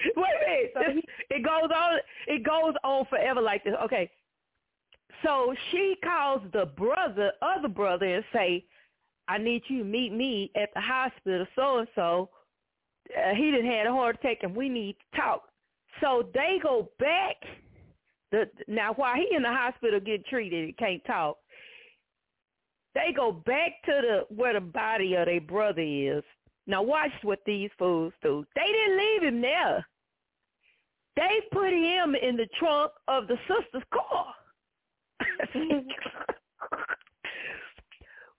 Wait 0.16 0.72
a 0.76 0.78
minute. 0.80 0.94
This, 0.94 1.04
it 1.30 1.44
goes 1.44 1.70
on. 1.74 1.98
It 2.26 2.44
goes 2.44 2.74
on 2.84 3.06
forever 3.06 3.40
like 3.40 3.64
this. 3.64 3.74
Okay. 3.84 4.10
So 5.24 5.54
she 5.70 5.96
calls 6.04 6.42
the 6.52 6.66
brother, 6.66 7.32
other 7.42 7.68
brother, 7.68 8.06
and 8.06 8.24
say, 8.32 8.64
"I 9.26 9.38
need 9.38 9.62
you 9.68 9.78
to 9.78 9.84
meet 9.84 10.12
me 10.12 10.52
at 10.54 10.70
the 10.74 10.80
hospital, 10.80 11.46
so 11.56 11.78
and 11.78 11.88
so. 11.94 12.30
He 13.34 13.50
didn't 13.50 13.70
had 13.70 13.86
a 13.86 13.92
heart 13.92 14.16
attack, 14.20 14.38
and 14.42 14.54
we 14.54 14.68
need 14.68 14.96
to 15.12 15.20
talk." 15.20 15.48
So 16.00 16.28
they 16.34 16.58
go 16.62 16.90
back. 16.98 17.36
The 18.30 18.48
now 18.68 18.92
while 18.94 19.16
he 19.16 19.34
in 19.34 19.42
the 19.42 19.52
hospital 19.52 19.98
getting 19.98 20.24
treated, 20.28 20.66
he 20.66 20.72
can't 20.72 21.04
talk. 21.06 21.38
They 22.94 23.12
go 23.14 23.32
back 23.32 23.82
to 23.86 23.92
the 24.28 24.34
where 24.34 24.52
the 24.54 24.60
body 24.60 25.14
of 25.14 25.26
their 25.26 25.40
brother 25.40 25.82
is. 25.82 26.22
Now 26.68 26.82
watch 26.82 27.10
what 27.22 27.40
these 27.46 27.70
fools 27.78 28.12
do. 28.22 28.44
They 28.54 28.66
didn't 28.66 28.98
leave 28.98 29.22
him 29.22 29.40
there. 29.40 29.84
They 31.16 31.40
put 31.50 31.72
him 31.72 32.14
in 32.14 32.36
the 32.36 32.46
trunk 32.58 32.92
of 33.08 33.26
the 33.26 33.38
sister's 33.48 33.82
car. 33.92 34.34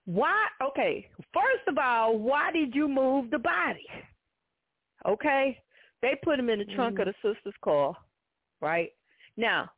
why? 0.06 0.46
Okay, 0.62 1.08
first 1.34 1.66
of 1.66 1.76
all, 1.76 2.18
why 2.18 2.52
did 2.52 2.74
you 2.74 2.88
move 2.88 3.30
the 3.30 3.38
body? 3.38 3.86
Okay, 5.06 5.58
they 6.00 6.18
put 6.22 6.38
him 6.38 6.48
in 6.48 6.60
the 6.60 6.64
trunk 6.76 6.96
Mm. 6.98 7.00
of 7.00 7.06
the 7.08 7.14
sister's 7.34 7.54
car, 7.62 7.96
right? 8.60 8.92
Now, 9.36 9.70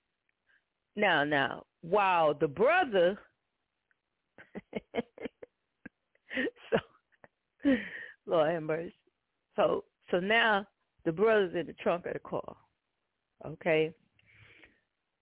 now, 0.95 1.25
now, 1.25 1.65
while 1.81 2.35
the 2.35 2.49
brother, 2.49 3.19
so 6.71 6.79
Lord 8.27 8.53
have 8.53 8.63
mercy. 8.63 8.95
So, 9.57 9.85
so 10.11 10.21
now 10.21 10.67
the 11.05 11.13
brother's 11.13 11.55
in 11.55 11.67
the 11.67 11.75
trunk 11.75 12.07
of 12.07 12.15
the 12.15 12.19
car. 12.21 12.57
Okay. 13.47 13.93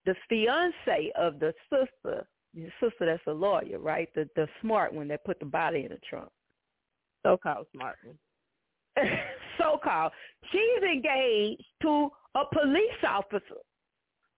The 0.07 0.15
fiance 0.29 1.13
of 1.19 1.39
the 1.41 1.53
sister, 1.71 2.27
the 2.55 2.71
sister 2.81 3.07
that's 3.07 3.23
a 3.27 3.33
lawyer, 3.33 3.79
right? 3.79 4.09
The 4.15 4.29
the 4.35 4.49
smart 4.61 4.93
one 4.93 5.09
that 5.09 5.25
put 5.25 5.39
the 5.39 5.47
body 5.47 5.85
in 5.85 5.89
the 5.91 5.99
trunk. 6.09 6.31
So 7.23 7.37
called 7.37 7.67
smart 7.75 7.97
one. 8.05 8.19
so 9.59 9.79
called. 9.83 10.13
She's 10.51 10.83
engaged 10.83 11.65
to 11.83 12.09
a 12.35 12.43
police 12.53 13.05
officer. 13.07 13.61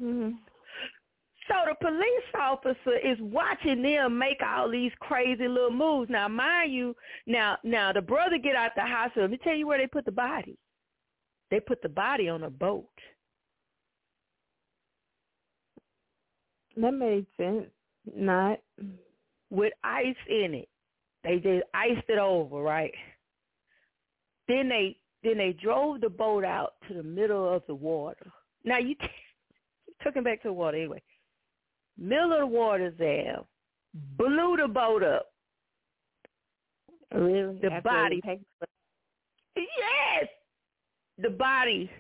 Mm-hmm. 0.01 0.37
So 1.49 1.55
the 1.69 1.75
police 1.81 2.35
officer 2.41 2.99
is 2.99 3.19
watching 3.21 3.83
them 3.83 4.19
make 4.19 4.41
all 4.47 4.71
these 4.71 4.93
crazy 5.01 5.49
little 5.49 5.73
moves. 5.73 6.11
Now, 6.11 6.29
mind 6.29 6.73
you, 6.73 6.95
now 7.27 7.59
now 7.65 7.93
the 7.93 8.01
brother 8.03 8.39
get 8.39 8.55
out 8.57 8.73
the 8.77 8.83
hospital. 8.83 9.25
Let 9.25 9.31
me 9.33 9.39
tell 9.43 9.55
you 9.57 9.67
where 9.67 9.79
they 9.79 9.89
put 9.89 10.05
the 10.05 10.13
body. 10.13 10.57
They 11.51 11.61
put 11.61 11.83
the 11.83 11.89
body 11.89 12.29
on 12.29 12.45
a 12.45 12.51
boat. 12.51 12.87
That 16.77 16.93
made 16.93 17.27
sense. 17.37 17.67
Not. 18.17 18.59
with 19.51 19.73
ice 19.85 20.17
in 20.29 20.55
it. 20.55 20.69
They 21.25 21.37
just 21.37 21.65
iced 21.75 22.09
it 22.09 22.19
over, 22.19 22.63
right? 22.63 22.93
Then 24.49 24.69
they 24.69 24.97
then 25.23 25.39
they 25.39 25.53
drove 25.53 26.01
the 26.01 26.09
boat 26.09 26.45
out 26.45 26.75
to 26.89 26.95
the 26.95 27.03
middle 27.03 27.53
of 27.55 27.63
the 27.67 27.75
water. 27.75 28.27
Now 28.65 28.79
you 28.79 28.97
took 30.03 30.17
him 30.17 30.25
back 30.25 30.43
to 30.43 30.49
the 30.49 30.53
water 30.53 30.79
anyway. 30.79 31.03
Middle 31.99 32.33
of 32.33 32.41
the 32.41 32.47
water 32.47 32.93
there, 32.99 33.39
mm-hmm. 33.97 34.17
blew 34.17 34.57
the 34.57 34.69
boat 34.69 35.03
up. 35.03 35.27
Really? 37.15 37.59
The 37.61 37.73
After 37.73 37.83
body. 37.83 38.23
it 38.25 38.41
Yes, 39.55 40.29
the 41.19 41.31
body 41.31 41.91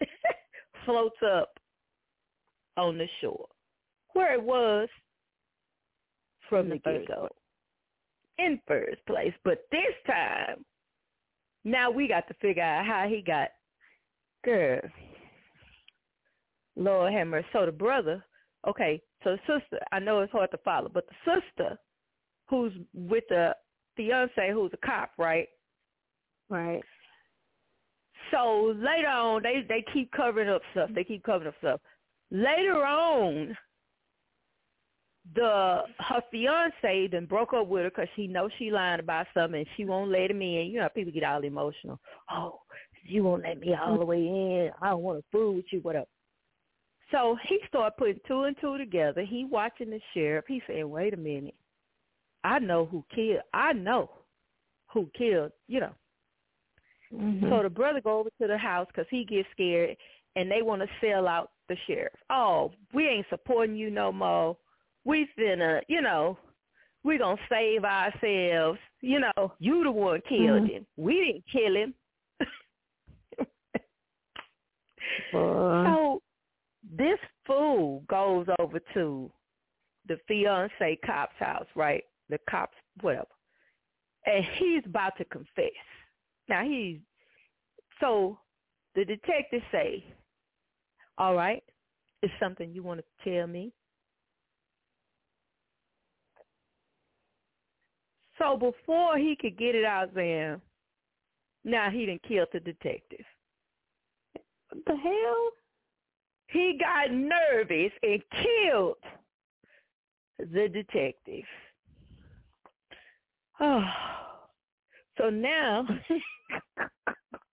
floats 0.84 1.16
up 1.24 1.58
on 2.76 2.98
the 2.98 3.06
shore 3.20 3.46
where 4.14 4.34
it 4.34 4.42
was 4.42 4.88
from 6.48 6.68
the 6.68 6.74
the 6.74 6.80
first 6.80 7.08
get-go. 7.08 7.28
In 8.38 8.60
first 8.66 9.04
place. 9.06 9.32
But 9.44 9.64
this 9.70 9.94
time, 10.06 10.64
now 11.64 11.90
we 11.90 12.08
got 12.08 12.26
to 12.28 12.34
figure 12.34 12.62
out 12.62 12.84
how 12.84 13.06
he 13.08 13.22
got, 13.22 13.48
girl, 14.44 14.80
Lord 16.76 17.12
have 17.12 17.26
mercy. 17.28 17.46
So 17.52 17.66
the 17.66 17.72
brother, 17.72 18.24
okay, 18.66 19.00
so 19.24 19.36
the 19.36 19.60
sister, 19.60 19.78
I 19.92 19.98
know 19.98 20.20
it's 20.20 20.32
hard 20.32 20.50
to 20.50 20.58
follow, 20.58 20.90
but 20.92 21.06
the 21.08 21.40
sister 21.40 21.78
who's 22.48 22.72
with 22.94 23.24
the 23.28 23.54
fiance 23.96 24.50
who's 24.52 24.72
a 24.72 24.86
cop, 24.86 25.10
right? 25.18 25.48
Right. 26.48 26.82
So 28.30 28.74
later 28.76 29.08
on, 29.08 29.42
they 29.42 29.64
they 29.68 29.84
keep 29.92 30.10
covering 30.12 30.48
up 30.48 30.62
stuff. 30.72 30.90
They 30.94 31.04
keep 31.04 31.22
covering 31.22 31.48
up 31.48 31.54
stuff. 31.58 31.80
Later 32.30 32.84
on, 32.84 33.56
the 35.34 35.82
her 35.98 36.22
fiance 36.30 37.08
then 37.10 37.26
broke 37.26 37.52
up 37.52 37.68
with 37.68 37.84
her 37.84 37.90
because 37.90 38.08
she 38.16 38.26
knows 38.26 38.50
she 38.58 38.70
lying 38.70 39.00
about 39.00 39.26
something 39.34 39.60
and 39.60 39.68
she 39.76 39.84
won't 39.84 40.10
let 40.10 40.30
him 40.30 40.42
in. 40.42 40.70
You 40.70 40.80
know, 40.80 40.88
people 40.94 41.12
get 41.12 41.24
all 41.24 41.44
emotional. 41.44 42.00
Oh, 42.30 42.60
you 43.04 43.22
won't 43.24 43.42
let 43.42 43.60
me 43.60 43.74
all 43.74 43.98
the 43.98 44.04
way 44.04 44.18
in. 44.18 44.70
I 44.80 44.90
don't 44.90 45.02
want 45.02 45.18
to 45.18 45.24
fool 45.30 45.54
with 45.54 45.66
you. 45.70 45.80
Whatever. 45.80 46.06
So 47.12 47.36
he 47.46 47.60
started 47.68 47.96
putting 47.96 48.20
two 48.26 48.44
and 48.44 48.56
two 48.60 48.78
together. 48.78 49.22
He 49.22 49.44
watching 49.44 49.90
the 49.90 50.00
sheriff. 50.14 50.46
He 50.48 50.62
said, 50.66 50.84
"Wait 50.84 51.14
a 51.14 51.16
minute, 51.16 51.54
I 52.42 52.58
know 52.58 52.86
who 52.86 53.04
killed. 53.14 53.42
I 53.54 53.72
know 53.72 54.10
who 54.88 55.08
killed. 55.16 55.52
You 55.68 55.80
know." 55.80 55.94
Mm-hmm. 57.12 57.48
So 57.50 57.62
the 57.62 57.70
brother 57.70 58.00
go 58.00 58.18
over 58.18 58.30
to 58.40 58.46
the 58.48 58.56
house 58.56 58.86
because 58.88 59.06
he 59.10 59.24
gets 59.24 59.48
scared, 59.52 59.96
and 60.34 60.50
they 60.50 60.62
want 60.62 60.80
to 60.82 60.88
sell 61.00 61.28
out 61.28 61.50
the 61.68 61.76
sheriff. 61.86 62.14
Oh, 62.30 62.72
we 62.94 63.06
ain't 63.06 63.26
supporting 63.28 63.76
you 63.76 63.90
no 63.90 64.10
more. 64.10 64.56
We 65.04 65.28
finna, 65.38 65.82
you 65.88 66.00
know, 66.00 66.38
we 67.04 67.18
gonna 67.18 67.36
save 67.50 67.84
ourselves. 67.84 68.78
You 69.02 69.20
know, 69.20 69.52
you 69.58 69.84
the 69.84 69.90
one 69.90 70.22
killed 70.28 70.62
Mhm. 70.62 70.70
him. 70.70 70.86
We 70.96 71.14
didn't 71.14 71.44
kill 71.52 71.76
him. 71.76 71.94
Boy. 75.32 75.84
So 75.84 76.21
this 76.96 77.18
fool 77.46 78.04
goes 78.08 78.46
over 78.58 78.78
to 78.94 79.30
the 80.06 80.18
fiance 80.28 80.98
cop's 81.04 81.36
house, 81.38 81.66
right? 81.74 82.04
The 82.28 82.38
cop's 82.48 82.76
whatever, 83.00 83.26
and 84.26 84.44
he's 84.58 84.84
about 84.86 85.16
to 85.18 85.24
confess. 85.24 85.70
Now 86.48 86.64
he's 86.64 86.98
so 88.00 88.38
the 88.94 89.04
detective 89.04 89.62
say, 89.72 90.04
"All 91.18 91.34
right, 91.34 91.62
it's 92.22 92.32
something 92.38 92.72
you 92.72 92.82
want 92.82 93.00
to 93.00 93.30
tell 93.30 93.46
me." 93.46 93.72
So 98.38 98.56
before 98.56 99.18
he 99.18 99.36
could 99.36 99.56
get 99.56 99.74
it 99.74 99.84
out 99.84 100.14
there, 100.14 100.60
now 101.64 101.90
he 101.90 102.06
didn't 102.06 102.24
kill 102.24 102.46
the 102.52 102.60
detective. 102.60 103.24
What 104.70 104.84
the 104.84 104.96
hell? 104.96 105.52
He 106.52 106.78
got 106.78 107.10
nervous 107.10 107.92
and 108.02 108.22
killed 108.42 108.96
the 110.38 110.68
detective. 110.68 111.44
Oh, 113.58 113.82
so 115.18 115.30
now, 115.30 115.86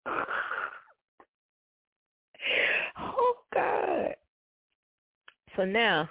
oh 2.98 3.34
God. 3.54 4.14
So 5.56 5.64
now, 5.64 6.08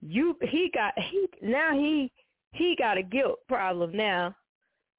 you 0.00 0.36
he 0.42 0.70
got 0.72 0.92
he 0.96 1.26
now 1.42 1.72
he 1.72 2.12
he 2.52 2.76
got 2.78 2.96
a 2.96 3.02
guilt 3.02 3.40
problem 3.48 3.96
now. 3.96 4.36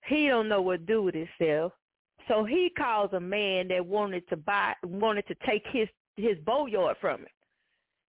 He 0.08 0.28
don't 0.28 0.50
know 0.50 0.62
what 0.62 0.82
to 0.82 0.86
do 0.86 1.04
with 1.04 1.16
himself. 1.16 1.72
So 2.28 2.44
he 2.44 2.70
calls 2.78 3.12
a 3.14 3.20
man 3.20 3.70
that 3.70 3.86
wanted 3.86 4.28
to 4.30 4.38
buy 4.38 4.74
wanted 4.84 5.28
to 5.28 5.36
take 5.46 5.64
his 5.72 5.88
his 6.18 6.38
boatyard 6.46 6.98
from 7.02 7.22
him. 7.22 7.28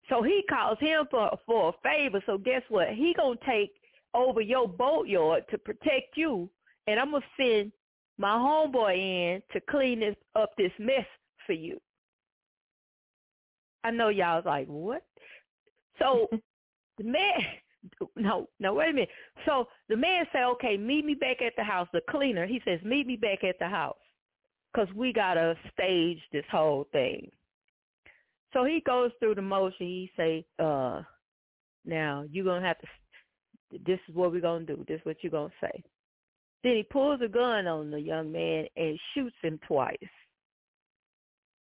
So 0.08 0.22
he 0.22 0.42
calls 0.48 0.78
him 0.80 1.06
for 1.10 1.36
for 1.46 1.70
a 1.70 1.72
favor. 1.82 2.22
So 2.26 2.38
guess 2.38 2.62
what? 2.68 2.88
He 2.88 3.14
gonna 3.16 3.36
take 3.46 3.72
over 4.12 4.40
your 4.40 4.68
boatyard 4.68 5.44
to 5.50 5.58
protect 5.58 6.16
you, 6.16 6.48
and 6.86 7.00
I'm 7.00 7.12
gonna 7.12 7.24
send 7.38 7.72
my 8.18 8.36
homeboy 8.36 8.96
in 8.96 9.42
to 9.52 9.60
clean 9.68 10.00
this 10.00 10.16
up 10.36 10.50
this 10.56 10.72
mess 10.78 11.06
for 11.46 11.52
you. 11.52 11.80
I 13.82 13.90
know 13.90 14.08
y'all 14.08 14.36
was 14.36 14.44
like, 14.46 14.66
what? 14.66 15.04
So 15.98 16.28
the 16.98 17.04
man, 17.04 17.40
no, 18.16 18.48
no, 18.60 18.74
wait 18.74 18.90
a 18.90 18.92
minute. 18.92 19.10
So 19.46 19.68
the 19.88 19.96
man 19.96 20.26
said, 20.32 20.44
okay, 20.44 20.76
meet 20.76 21.04
me 21.04 21.14
back 21.14 21.42
at 21.42 21.52
the 21.56 21.64
house. 21.64 21.88
The 21.92 22.00
cleaner, 22.08 22.46
he 22.46 22.60
says, 22.64 22.80
meet 22.82 23.06
me 23.06 23.16
back 23.16 23.44
at 23.44 23.58
the 23.58 23.68
house 23.68 23.96
because 24.72 24.92
we 24.94 25.12
got 25.12 25.34
to 25.34 25.54
stage 25.72 26.18
this 26.32 26.44
whole 26.50 26.86
thing. 26.92 27.30
So 28.54 28.64
he 28.64 28.80
goes 28.86 29.10
through 29.18 29.34
the 29.34 29.42
motion. 29.42 29.74
He 29.80 30.10
say, 30.16 30.46
uh, 30.58 31.02
now 31.84 32.24
you're 32.30 32.44
going 32.44 32.62
to 32.62 32.68
have 32.68 32.78
to, 32.78 32.86
this 33.84 33.98
is 34.08 34.14
what 34.14 34.32
we're 34.32 34.40
going 34.40 34.64
to 34.66 34.76
do. 34.76 34.84
This 34.88 35.00
is 35.00 35.04
what 35.04 35.16
you're 35.20 35.30
going 35.30 35.50
to 35.50 35.66
say. 35.66 35.82
Then 36.62 36.76
he 36.76 36.82
pulls 36.84 37.20
a 37.22 37.28
gun 37.28 37.66
on 37.66 37.90
the 37.90 38.00
young 38.00 38.32
man 38.32 38.66
and 38.76 38.98
shoots 39.12 39.36
him 39.42 39.58
twice. 39.66 39.98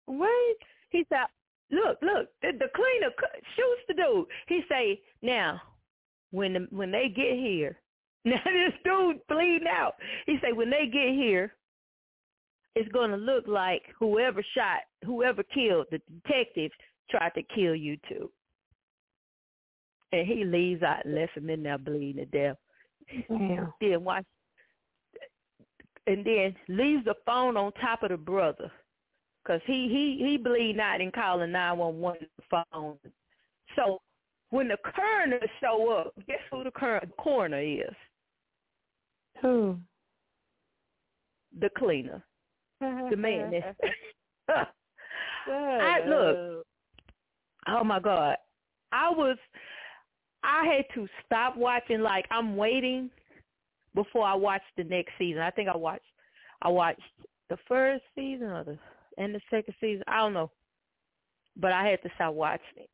What? 0.06 0.56
He 0.90 1.04
said, 1.10 1.26
look, 1.70 1.98
look, 2.00 2.28
the, 2.40 2.52
the 2.58 2.68
cleaner 2.74 3.12
shoots 3.54 3.82
the 3.86 3.94
dude. 3.94 4.26
He 4.48 4.62
say, 4.68 5.00
now, 5.22 5.60
when 6.30 6.54
the, 6.54 6.66
when 6.70 6.90
they 6.90 7.08
get 7.14 7.34
here, 7.34 7.78
now 8.24 8.40
this 8.44 8.72
dude 8.84 9.20
bleeding 9.28 9.68
out. 9.68 9.94
He 10.26 10.38
say, 10.42 10.52
when 10.52 10.70
they 10.70 10.86
get 10.86 11.10
here, 11.10 11.54
it's 12.74 12.90
going 12.92 13.10
to 13.10 13.16
look 13.16 13.46
like 13.46 13.82
whoever 13.98 14.44
shot, 14.54 14.80
whoever 15.04 15.42
killed 15.42 15.86
the 15.90 16.00
detective 16.26 16.70
tried 17.10 17.30
to 17.30 17.42
kill 17.54 17.74
you 17.74 17.96
too. 18.08 18.30
And 20.12 20.26
he 20.26 20.44
leaves 20.44 20.82
out 20.82 21.04
and 21.04 21.14
left 21.14 21.36
him 21.36 21.50
in 21.50 21.62
there 21.62 21.78
bleeding 21.78 22.16
to 22.16 22.26
death. 22.26 22.56
Yeah. 23.28 23.66
Then 23.80 24.04
watch, 24.04 24.24
and 26.06 26.24
then 26.24 26.54
leaves 26.68 27.04
the 27.04 27.14
phone 27.26 27.56
on 27.56 27.72
top 27.72 28.02
of 28.02 28.10
the 28.10 28.16
brother, 28.16 28.70
cause 29.46 29.60
he 29.66 29.88
he 29.88 30.24
he 30.24 30.36
bleeding 30.36 30.80
out 30.80 31.00
and 31.00 31.12
calling 31.12 31.52
nine 31.52 31.78
one 31.78 31.98
one 32.00 32.16
phone. 32.50 32.96
So 33.76 33.98
when 34.50 34.68
the 34.68 34.78
coroner 34.94 35.40
show 35.60 35.90
up, 35.90 36.14
guess 36.26 36.38
who 36.50 36.64
the 36.64 36.70
coroner 37.18 37.60
is? 37.60 37.94
Who? 39.42 39.78
The 41.60 41.70
cleaner 41.76 42.24
the 42.80 43.16
that 44.48 44.68
I 45.48 46.00
look. 46.06 46.64
Oh 47.68 47.84
my 47.84 48.00
God, 48.00 48.36
I 48.92 49.10
was. 49.10 49.36
I 50.42 50.64
had 50.66 50.84
to 50.94 51.08
stop 51.26 51.56
watching. 51.56 52.00
Like 52.00 52.26
I'm 52.30 52.56
waiting 52.56 53.10
before 53.94 54.24
I 54.24 54.34
watch 54.34 54.62
the 54.76 54.84
next 54.84 55.12
season. 55.18 55.42
I 55.42 55.50
think 55.50 55.68
I 55.68 55.76
watched. 55.76 56.02
I 56.62 56.68
watched 56.68 57.00
the 57.50 57.56
first 57.66 58.04
season 58.14 58.48
or 58.48 58.64
the 58.64 58.78
and 59.16 59.34
the 59.34 59.40
second 59.50 59.74
season. 59.80 60.04
I 60.06 60.18
don't 60.18 60.34
know, 60.34 60.50
but 61.56 61.72
I 61.72 61.86
had 61.86 62.02
to 62.02 62.10
stop 62.14 62.34
watching 62.34 62.64
it 62.76 62.90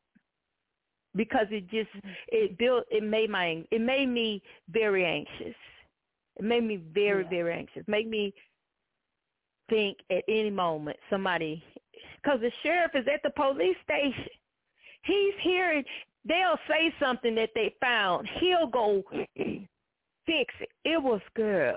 because 1.15 1.47
it 1.51 1.69
just 1.69 1.89
it 2.29 2.57
built. 2.57 2.85
It 2.89 3.03
made 3.03 3.29
my. 3.29 3.63
It 3.71 3.81
made 3.81 4.07
me 4.07 4.41
very 4.69 5.05
anxious. 5.05 5.55
It 6.37 6.43
made 6.43 6.63
me 6.63 6.81
very 6.93 7.23
yeah. 7.23 7.29
very 7.29 7.53
anxious. 7.53 7.83
Made 7.87 8.09
me 8.09 8.33
think 9.69 9.97
at 10.11 10.23
any 10.27 10.49
moment 10.49 10.97
somebody, 11.09 11.63
because 12.21 12.39
the 12.41 12.51
sheriff 12.63 12.91
is 12.95 13.05
at 13.11 13.21
the 13.23 13.29
police 13.31 13.77
station. 13.83 14.29
He's 15.03 15.33
hearing, 15.41 15.83
they'll 16.27 16.59
say 16.67 16.93
something 16.99 17.35
that 17.35 17.51
they 17.53 17.75
found. 17.79 18.27
He'll 18.39 18.67
go 18.67 19.03
fix 19.35 20.53
it. 20.59 20.69
It 20.83 21.01
was 21.01 21.21
good. 21.35 21.75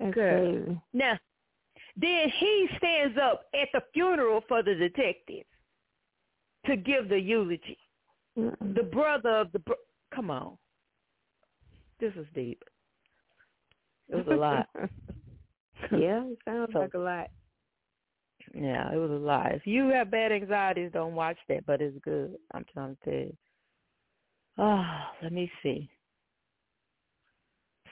That's. 0.00 0.14
Crazy. 0.14 0.80
Now, 0.94 1.18
then 1.96 2.32
he 2.38 2.68
stands 2.78 3.18
up 3.22 3.44
at 3.54 3.68
the 3.72 3.82
funeral 3.92 4.42
for 4.48 4.62
the 4.62 4.74
detective 4.74 5.44
to 6.66 6.76
give 6.76 7.08
the 7.08 7.20
eulogy. 7.20 7.78
Mm-mm. 8.38 8.74
The 8.74 8.84
brother 8.84 9.36
of 9.36 9.52
the 9.52 9.58
bro- 9.58 9.76
come 10.14 10.30
on, 10.30 10.56
this 12.00 12.14
is 12.16 12.26
deep. 12.34 12.62
It 14.08 14.16
was 14.16 14.26
a 14.30 14.34
lot. 14.34 14.68
yeah, 15.90 16.24
it 16.26 16.38
sounds 16.44 16.70
so, 16.72 16.80
like 16.80 16.94
a 16.94 16.98
lot. 16.98 17.28
Yeah, 18.54 18.92
it 18.92 18.96
was 18.96 19.10
a 19.10 19.14
lot. 19.14 19.52
If 19.52 19.66
you 19.66 19.88
have 19.88 20.10
bad 20.10 20.32
anxieties, 20.32 20.90
don't 20.92 21.14
watch 21.14 21.38
that, 21.48 21.64
but 21.66 21.80
it's 21.80 21.96
good. 22.02 22.36
I'm 22.54 22.64
trying 22.72 22.96
to 22.96 23.04
tell 23.04 23.20
you. 23.20 23.36
Oh, 24.58 24.84
let 25.22 25.32
me 25.32 25.50
see. 25.62 25.88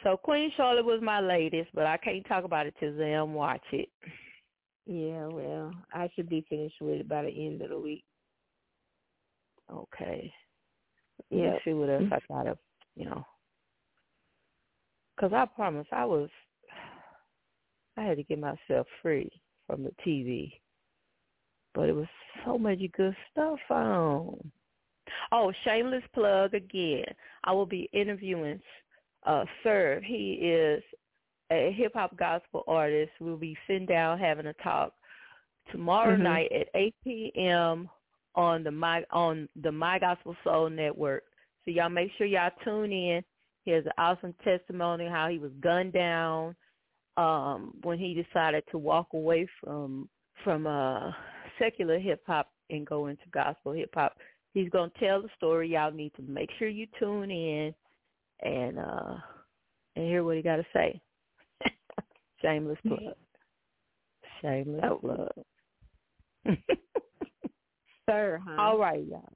So 0.02 0.16
Queen 0.16 0.50
Charlotte 0.56 0.84
was 0.84 1.00
my 1.02 1.20
latest, 1.20 1.70
but 1.74 1.86
I 1.86 1.96
can't 1.98 2.26
talk 2.26 2.44
about 2.44 2.66
it 2.66 2.74
till 2.80 2.96
them 2.96 3.34
watch 3.34 3.64
it. 3.72 3.88
Yeah, 4.86 5.26
well, 5.26 5.72
I 5.92 6.08
should 6.14 6.28
be 6.28 6.44
finished 6.48 6.80
with 6.80 7.00
it 7.00 7.08
by 7.08 7.22
the 7.22 7.28
end 7.28 7.62
of 7.62 7.70
the 7.70 7.78
week. 7.78 8.04
Okay. 9.72 10.32
Yeah. 11.30 11.52
Let's 11.52 11.64
see 11.64 11.72
what 11.72 11.90
else 11.90 12.04
I 12.12 12.18
gotta, 12.28 12.58
you 12.96 13.04
know. 13.04 13.24
Because 15.14 15.32
I 15.32 15.44
promise 15.44 15.86
I 15.92 16.04
was 16.06 16.30
I 17.96 18.02
had 18.02 18.16
to 18.16 18.22
get 18.22 18.38
myself 18.38 18.86
free 19.02 19.30
from 19.66 19.82
the 19.82 19.92
TV. 20.06 20.52
But 21.74 21.88
it 21.88 21.94
was 21.94 22.08
so 22.44 22.58
much 22.58 22.80
good 22.96 23.14
stuff 23.30 23.58
on. 23.70 24.50
Oh, 25.32 25.52
shameless 25.64 26.04
plug 26.14 26.54
again. 26.54 27.04
I 27.44 27.52
will 27.52 27.66
be 27.66 27.88
interviewing 27.92 28.60
uh 29.26 29.44
Serve. 29.62 30.02
He 30.02 30.32
is 30.42 30.82
a 31.50 31.72
hip 31.72 31.92
hop 31.94 32.16
gospel 32.16 32.64
artist. 32.66 33.12
We'll 33.20 33.36
be 33.36 33.56
sitting 33.66 33.86
down 33.86 34.18
having 34.18 34.46
a 34.46 34.54
talk 34.54 34.92
tomorrow 35.70 36.14
mm-hmm. 36.14 36.22
night 36.22 36.52
at 36.52 36.68
eight 36.74 36.94
PM 37.04 37.88
on 38.34 38.62
the 38.62 38.70
my 38.70 39.02
on 39.10 39.48
the 39.62 39.72
My 39.72 39.98
Gospel 39.98 40.36
Soul 40.44 40.70
Network. 40.70 41.24
So 41.64 41.70
y'all 41.70 41.88
make 41.88 42.10
sure 42.16 42.26
y'all 42.26 42.50
tune 42.64 42.92
in. 42.92 43.22
He 43.64 43.72
has 43.72 43.84
an 43.84 43.92
awesome 43.98 44.34
testimony 44.42 45.06
how 45.06 45.28
he 45.28 45.38
was 45.38 45.50
gunned 45.60 45.92
down 45.92 46.56
um, 47.20 47.74
when 47.82 47.98
he 47.98 48.14
decided 48.14 48.64
to 48.70 48.78
walk 48.78 49.08
away 49.12 49.46
from 49.62 50.08
from 50.42 50.66
uh, 50.66 51.10
secular 51.58 51.98
hip 51.98 52.22
hop 52.26 52.50
and 52.70 52.86
go 52.86 53.08
into 53.08 53.22
gospel 53.32 53.72
hip 53.72 53.90
hop. 53.94 54.16
He's 54.54 54.70
gonna 54.70 54.90
tell 54.98 55.20
the 55.22 55.28
story. 55.36 55.68
Y'all 55.68 55.92
need 55.92 56.12
to 56.16 56.22
make 56.22 56.48
sure 56.58 56.68
you 56.68 56.86
tune 56.98 57.30
in 57.30 57.74
and 58.42 58.78
uh 58.78 59.16
and 59.96 60.06
hear 60.06 60.24
what 60.24 60.36
he 60.36 60.42
got 60.42 60.56
to 60.56 60.66
say. 60.72 61.00
Shameless 62.42 62.78
plug. 62.86 63.14
Shameless 64.40 64.84
oh. 64.84 64.96
plug. 64.96 66.56
Sir, 68.08 68.40
huh? 68.44 68.60
All 68.60 68.78
right, 68.78 69.04
y'all. 69.06 69.28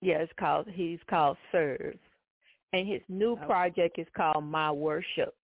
Yeah, 0.00 0.18
it's 0.18 0.32
called. 0.40 0.66
He's 0.72 0.98
called 1.08 1.36
Serve, 1.52 1.98
and 2.72 2.88
his 2.88 3.02
new 3.08 3.32
okay. 3.32 3.44
project 3.44 3.98
is 3.98 4.06
called 4.16 4.44
My 4.44 4.72
Worship. 4.72 5.34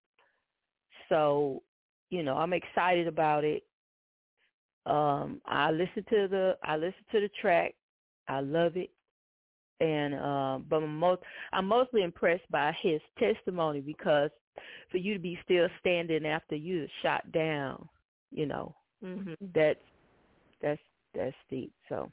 So, 1.08 1.62
you 2.10 2.22
know, 2.22 2.36
I'm 2.36 2.52
excited 2.52 3.06
about 3.06 3.44
it. 3.44 3.64
Um, 4.86 5.40
I 5.46 5.70
listen 5.70 6.04
to 6.08 6.28
the 6.28 6.56
I 6.62 6.76
listen 6.76 7.04
to 7.12 7.20
the 7.20 7.28
track. 7.40 7.74
I 8.28 8.40
love 8.40 8.76
it, 8.76 8.90
and 9.80 10.14
uh, 10.14 10.58
but 10.68 10.82
I'm 10.82 10.98
most 10.98 11.22
I'm 11.52 11.66
mostly 11.66 12.02
impressed 12.02 12.50
by 12.50 12.74
his 12.80 13.00
testimony 13.18 13.80
because 13.80 14.30
for 14.90 14.96
you 14.96 15.14
to 15.14 15.20
be 15.20 15.38
still 15.44 15.68
standing 15.78 16.26
after 16.26 16.56
you 16.56 16.86
shot 17.02 17.30
down, 17.32 17.88
you 18.30 18.46
know, 18.46 18.74
Mhm. 19.02 19.36
that's 19.54 19.80
that's 20.62 20.80
that's 21.14 21.36
deep. 21.50 21.72
So 21.88 22.10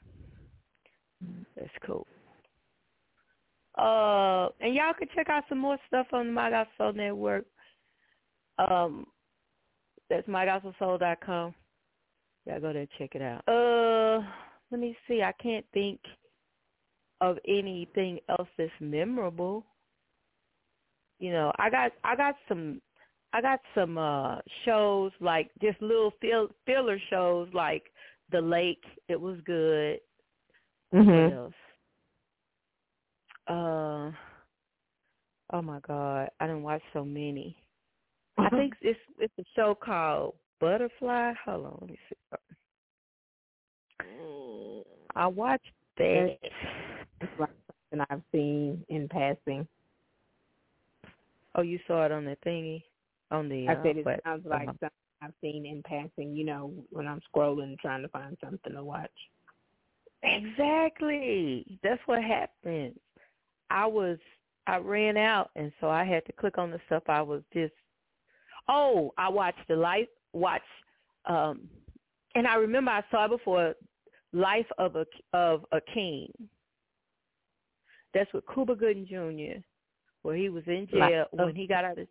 that's 1.56 1.70
cool. 1.84 2.06
Uh, 3.78 4.48
and 4.60 4.74
y'all 4.74 4.94
can 4.94 5.08
check 5.14 5.28
out 5.28 5.44
some 5.48 5.58
more 5.58 5.78
stuff 5.86 6.06
on 6.12 6.26
the 6.26 6.32
My 6.32 6.50
Gospel 6.50 6.72
Soul 6.78 6.92
Network. 6.94 7.46
Um, 8.58 9.06
that's 10.08 10.26
mygospelsoul.com. 10.28 11.54
Y'all 12.46 12.60
go 12.60 12.72
there 12.72 12.82
and 12.82 12.88
check 12.98 13.10
it 13.14 13.22
out. 13.22 13.42
Uh, 13.48 14.24
let 14.70 14.80
me 14.80 14.96
see. 15.08 15.22
I 15.22 15.32
can't 15.42 15.64
think 15.74 16.00
of 17.20 17.38
anything 17.48 18.20
else 18.28 18.48
that's 18.56 18.70
memorable. 18.80 19.64
You 21.18 21.32
know, 21.32 21.52
I 21.58 21.70
got 21.70 21.92
I 22.04 22.14
got 22.14 22.34
some 22.48 22.80
I 23.32 23.40
got 23.40 23.60
some 23.74 23.98
uh 23.98 24.36
shows 24.64 25.12
like 25.20 25.50
just 25.60 25.80
little 25.80 26.12
fill, 26.20 26.48
filler 26.66 26.98
shows 27.10 27.48
like 27.52 27.84
The 28.30 28.40
Lake. 28.40 28.84
It 29.08 29.20
was 29.20 29.38
good. 29.44 29.98
What 30.90 31.06
Mhm. 31.06 31.32
else? 31.32 31.54
Uh, 33.48 34.12
oh 35.52 35.62
my 35.62 35.80
God, 35.80 36.28
I 36.38 36.46
didn't 36.46 36.62
watch 36.62 36.82
so 36.92 37.04
many. 37.04 37.56
I 38.38 38.48
think 38.50 38.74
it's 38.82 38.98
it's 39.18 39.32
a 39.38 39.44
show 39.54 39.74
called 39.74 40.34
Butterfly. 40.60 41.32
Hold 41.44 41.66
on, 41.66 41.78
let 41.80 41.90
me 41.90 41.98
see. 42.08 42.16
I 45.14 45.26
watched 45.26 45.72
that. 45.96 46.36
It's 47.20 47.32
like 47.38 47.50
something 47.90 48.06
I've 48.10 48.22
seen 48.30 48.84
in 48.88 49.08
passing. 49.08 49.66
Oh, 51.54 51.62
you 51.62 51.78
saw 51.86 52.04
it 52.04 52.12
on 52.12 52.26
the 52.26 52.36
thingy, 52.46 52.82
on 53.30 53.48
the. 53.48 53.68
I 53.68 53.74
uh, 53.74 53.82
said 53.82 53.96
it 53.96 54.04
what- 54.04 54.20
sounds 54.24 54.44
like 54.44 54.68
uh-huh. 54.68 54.72
something 54.80 54.90
I've 55.22 55.32
seen 55.40 55.64
in 55.64 55.82
passing. 55.82 56.36
You 56.36 56.44
know, 56.44 56.72
when 56.90 57.06
I'm 57.08 57.20
scrolling 57.34 57.78
trying 57.78 58.02
to 58.02 58.08
find 58.08 58.36
something 58.44 58.74
to 58.74 58.84
watch. 58.84 59.10
Exactly. 60.22 61.78
That's 61.82 62.00
what 62.06 62.22
happened. 62.22 62.98
I 63.70 63.86
was 63.86 64.18
I 64.66 64.78
ran 64.78 65.16
out 65.16 65.50
and 65.56 65.72
so 65.80 65.88
I 65.88 66.04
had 66.04 66.24
to 66.26 66.32
click 66.32 66.58
on 66.58 66.70
the 66.70 66.80
stuff 66.86 67.04
I 67.08 67.22
was 67.22 67.42
just 67.52 67.72
Oh, 68.68 69.12
I 69.16 69.28
watched 69.28 69.66
the 69.68 69.76
life 69.76 70.08
watch 70.32 70.62
um 71.26 71.68
and 72.34 72.46
I 72.46 72.56
remember 72.56 72.90
I 72.90 73.02
saw 73.10 73.24
it 73.26 73.30
before 73.30 73.74
Life 74.32 74.66
of 74.78 74.96
a 74.96 75.06
of 75.32 75.64
a 75.72 75.80
King. 75.94 76.30
That's 78.14 78.32
with 78.32 78.44
Cuba 78.52 78.74
Gooding 78.74 79.06
Jr. 79.06 79.60
where 80.22 80.36
he 80.36 80.48
was 80.48 80.64
in 80.66 80.88
Life 80.92 81.10
jail 81.10 81.26
of- 81.32 81.38
when 81.46 81.54
he 81.54 81.66
got 81.66 81.84
out 81.84 81.98
of 81.98 82.08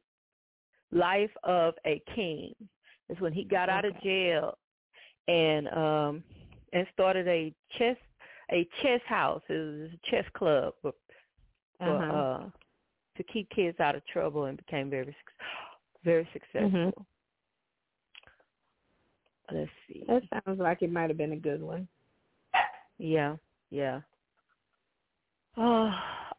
Life 0.91 1.31
of 1.43 1.73
a 1.85 2.01
King. 2.15 2.53
It's 3.09 3.19
when 3.21 3.33
he 3.33 3.43
got 3.43 3.69
out 3.69 3.85
of 3.85 3.93
jail 4.01 4.57
and 5.27 5.67
um 5.69 6.23
and 6.73 6.87
started 6.93 7.27
a 7.27 7.53
chess 7.77 7.97
a 8.51 8.67
chess 8.81 9.01
house. 9.07 9.41
It 9.49 9.53
was 9.53 9.91
a 9.93 10.09
chess 10.11 10.25
club 10.33 10.73
for, 10.81 10.93
for 11.79 11.85
Uh-huh. 11.89 12.13
uh 12.17 12.49
to 13.17 13.23
keep 13.23 13.49
kids 13.51 13.79
out 13.79 13.95
of 13.95 14.05
trouble 14.07 14.45
and 14.45 14.57
became 14.57 14.89
very 14.89 15.05
suc- 15.05 15.47
very 16.05 16.27
successful. 16.31 16.69
Mhm. 16.69 17.05
Let's 19.51 19.71
see. 19.87 20.03
That 20.07 20.23
sounds 20.29 20.59
like 20.59 20.81
it 20.81 20.91
might 20.91 21.09
have 21.09 21.17
been 21.17 21.33
a 21.33 21.37
good 21.37 21.61
one. 21.61 21.87
Yeah, 22.97 23.35
yeah. 23.69 24.01
Oh, 25.57 25.91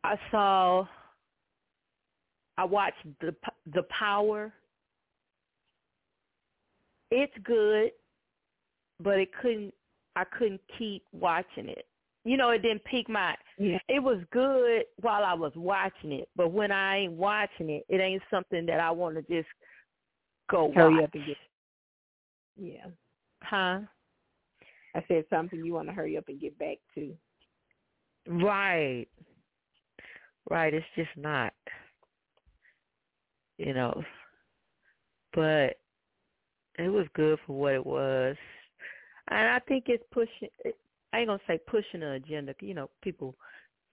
I 0.02 0.18
saw. 0.31 0.87
I 2.57 2.64
watched 2.64 3.05
the 3.20 3.35
the 3.66 3.83
Power. 3.85 4.52
It's 7.11 7.37
good, 7.44 7.92
but 9.00 9.18
it 9.18 9.33
couldn't. 9.35 9.74
I 10.16 10.24
couldn't 10.24 10.62
keep 10.79 11.05
watching 11.12 11.68
it. 11.68 11.87
You 12.27 12.37
know, 12.37 12.51
it 12.51 12.62
didn't 12.62 12.83
pique 12.83 13.09
my. 13.09 13.37
Yeah. 13.57 13.79
It 13.89 14.03
was 14.03 14.19
good 14.33 14.83
while 15.01 15.23
I 15.23 15.33
was 15.33 15.53
watching 15.55 16.11
it, 16.11 16.29
but 16.35 16.51
when 16.51 16.73
I 16.73 16.97
ain't 16.97 17.12
watching 17.12 17.71
it, 17.71 17.87
it 17.89 18.01
ain't 18.01 18.21
something 18.33 18.67
that 18.67 18.81
I 18.81 18.91
want 18.91 19.15
to 19.15 19.23
just 19.23 19.49
go 20.51 20.73
Hurry 20.75 20.97
watch. 20.97 21.05
up 21.05 21.15
and 21.15 21.25
get. 21.25 21.37
Yeah. 22.57 22.87
Huh? 23.45 23.79
I 24.97 25.05
said 25.07 25.25
something 25.31 25.65
you 25.65 25.75
want 25.75 25.87
to 25.87 25.95
hurry 25.95 26.17
up 26.17 26.25
and 26.27 26.41
get 26.41 26.59
back 26.59 26.79
to. 26.97 27.15
Right. 28.27 29.07
Right. 30.51 30.75
It's 30.75 30.85
just 30.97 31.17
not. 31.17 31.53
You 33.57 33.73
know. 33.73 34.03
But 35.33 35.79
it 36.77 36.89
was 36.89 37.07
good 37.15 37.39
for 37.47 37.53
what 37.53 37.75
it 37.75 37.87
was. 37.87 38.35
And 39.29 39.49
I 39.49 39.61
think 39.61 39.85
it's 39.87 40.03
pushing 40.11 40.49
I 41.16 41.20
ain't 41.20 41.29
gonna 41.29 41.40
say 41.46 41.59
pushing 41.66 42.00
the 42.00 42.12
agenda, 42.12 42.55
you 42.61 42.74
know, 42.74 42.90
people 43.02 43.35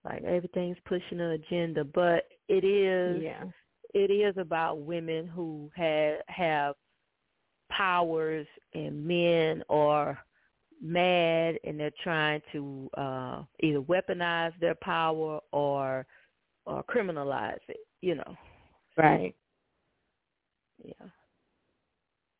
like 0.04 0.24
everything's 0.26 0.78
pushing 0.86 1.20
the 1.20 1.30
agenda, 1.32 1.86
but 1.86 2.28
it 2.50 2.66
is 2.66 3.24
Yeah. 3.24 3.46
it 3.94 4.12
is 4.12 4.36
about 4.38 4.82
women 4.82 5.28
who 5.28 5.72
have 5.74 6.22
have 6.28 6.76
powers 7.72 8.46
and 8.74 9.06
men 9.06 9.64
are 9.70 10.22
mad 10.82 11.58
and 11.64 11.80
they're 11.80 11.92
trying 12.04 12.42
to 12.52 12.90
uh 12.98 13.44
either 13.62 13.80
weaponize 13.80 14.52
their 14.60 14.76
power 14.76 15.40
or 15.54 16.06
or 16.66 16.84
criminalize 16.84 17.62
it, 17.70 17.88
you 18.02 18.16
know. 18.16 18.38
Right. 18.98 19.34
Yeah. 20.84 21.08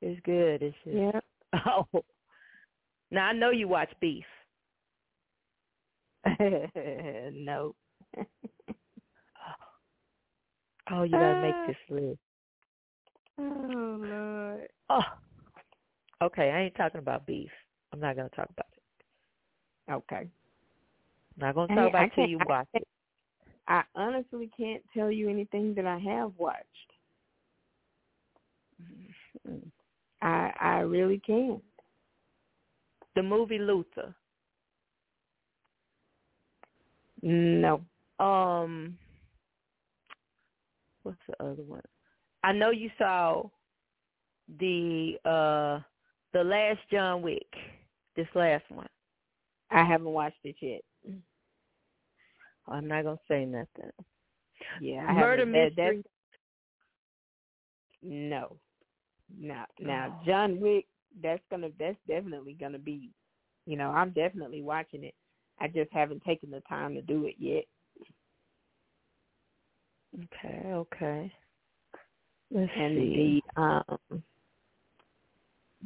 It's 0.02 0.20
good. 0.26 0.62
It's 0.62 0.76
just 0.84 0.98
Yeah. 0.98 1.22
Oh. 1.66 2.04
Now 3.12 3.28
I 3.28 3.32
know 3.32 3.52
you 3.52 3.70
watch 3.70 3.94
Beef. 4.02 4.26
no. 7.34 7.76
Oh, 10.92 11.04
you 11.04 11.12
gotta 11.12 11.42
make 11.42 11.56
Ah. 11.56 11.68
this 11.68 11.78
list. 11.90 12.20
Oh 13.40 13.98
Lord. 14.00 14.68
Oh. 14.90 15.02
Okay, 16.22 16.52
I 16.52 16.62
ain't 16.64 16.76
talking 16.76 17.00
about 17.00 17.26
beef. 17.26 17.50
I'm 17.94 18.02
not 18.02 18.18
gonna 18.18 18.30
talk 18.30 18.50
about 18.50 18.68
it. 18.74 19.92
Okay. 19.94 20.28
I'm 20.28 20.28
not 21.38 21.56
gonna 21.56 21.74
talk 21.74 21.90
about 21.90 22.04
it 22.04 22.12
till 22.16 22.28
you 22.28 22.38
I 22.42 22.46
watch 22.48 22.68
it. 22.74 22.88
I 23.68 23.84
honestly 23.96 24.52
can't 24.58 24.84
tell 24.94 25.10
you 25.10 25.30
anything 25.30 25.74
that 25.76 25.86
I 25.86 25.98
have 26.00 26.34
watched. 26.38 26.68
Mm. 29.48 29.62
I 30.22 30.54
I 30.60 30.80
really 30.80 31.20
can't. 31.20 31.64
The 33.16 33.24
movie 33.24 33.60
Luther. 33.60 34.14
No. 37.24 37.82
Um 38.20 38.98
what's 41.04 41.18
the 41.28 41.42
other 41.44 41.64
one? 41.64 41.82
I 42.44 42.52
know 42.52 42.70
you 42.70 42.90
saw 42.98 43.44
the 44.60 45.14
uh 45.26 45.80
the 46.34 46.44
last 46.44 46.80
John 46.92 47.22
Wick. 47.22 47.48
This 48.16 48.28
last 48.36 48.66
one. 48.70 48.90
I 49.72 49.84
haven't 49.86 50.10
watched 50.10 50.44
it 50.44 50.56
yet. 50.62 50.82
I'm 52.68 52.88
not 52.88 53.04
gonna 53.06 53.18
say 53.28 53.46
nothing. 53.46 53.92
Yeah. 54.82 55.06
I 55.08 55.14
Murder 55.14 55.46
that- 55.46 55.52
mystery. 55.52 56.04
no. 58.02 58.58
Now 59.40 59.66
now 59.80 60.22
John 60.26 60.60
Wick, 60.60 60.86
that's 61.22 61.42
gonna 61.50 61.70
that's 61.80 61.98
definitely 62.08 62.54
gonna 62.60 62.80
be 62.80 63.12
you 63.66 63.78
know, 63.78 63.92
I'm 63.92 64.10
definitely 64.12 64.62
watching 64.62 65.06
it. 65.06 65.16
I 65.60 65.68
just 65.68 65.92
haven't 65.92 66.24
taken 66.24 66.52
the 66.52 66.62
time 66.62 66.96
to 66.96 67.02
do 67.02 67.26
it 67.26 67.36
yet. 67.38 67.66
Okay, 70.16 70.74
okay. 70.74 71.34
Let's 72.52 72.72
and 72.76 72.96
see. 72.98 73.42
the 73.56 73.62
um 73.62 74.24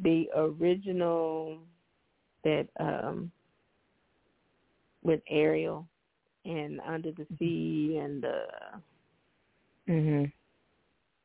the 0.02 0.28
original 0.36 1.58
that 2.44 2.68
um 2.78 3.30
with 5.02 5.20
Ariel 5.30 5.86
and 6.44 6.80
Under 6.86 7.12
the 7.12 7.26
Sea 7.38 7.98
and 8.02 8.24
uh 8.24 8.78
Mhm. 9.88 10.32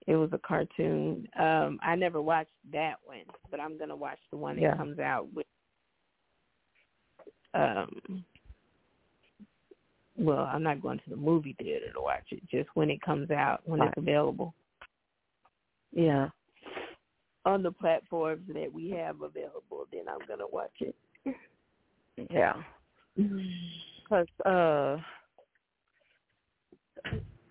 it 0.07 0.15
was 0.15 0.29
a 0.31 0.37
cartoon. 0.37 1.27
Um 1.37 1.79
I 1.83 1.95
never 1.95 2.21
watched 2.21 2.51
that 2.71 2.95
one, 3.03 3.25
but 3.51 3.59
I'm 3.59 3.77
gonna 3.77 3.95
watch 3.95 4.19
the 4.31 4.37
one 4.37 4.59
that 4.61 4.77
comes 4.77 4.99
out 4.99 5.27
with 5.33 5.47
um 7.53 8.23
well, 10.17 10.49
I'm 10.51 10.63
not 10.63 10.81
going 10.81 10.99
to 10.99 11.09
the 11.09 11.15
movie 11.15 11.55
theater 11.59 11.91
to 11.93 12.01
watch 12.01 12.25
it, 12.31 12.41
just 12.49 12.69
when 12.75 12.89
it 12.89 13.01
comes 13.01 13.31
out, 13.31 13.61
when 13.65 13.79
Right. 13.79 13.89
it's 13.89 13.97
available. 13.97 14.53
Yeah. 15.91 16.29
on 17.45 17.61
the 17.61 17.71
platforms 17.71 18.41
that 18.53 18.71
we 18.71 18.89
have 18.91 19.21
available, 19.21 19.85
then 19.91 20.03
I'm 20.07 20.25
gonna 20.27 20.47
watch 20.47 20.71
it. 20.79 20.95
Yeah. 22.31 22.63
Cause 24.07 24.27
uh, 24.45 24.97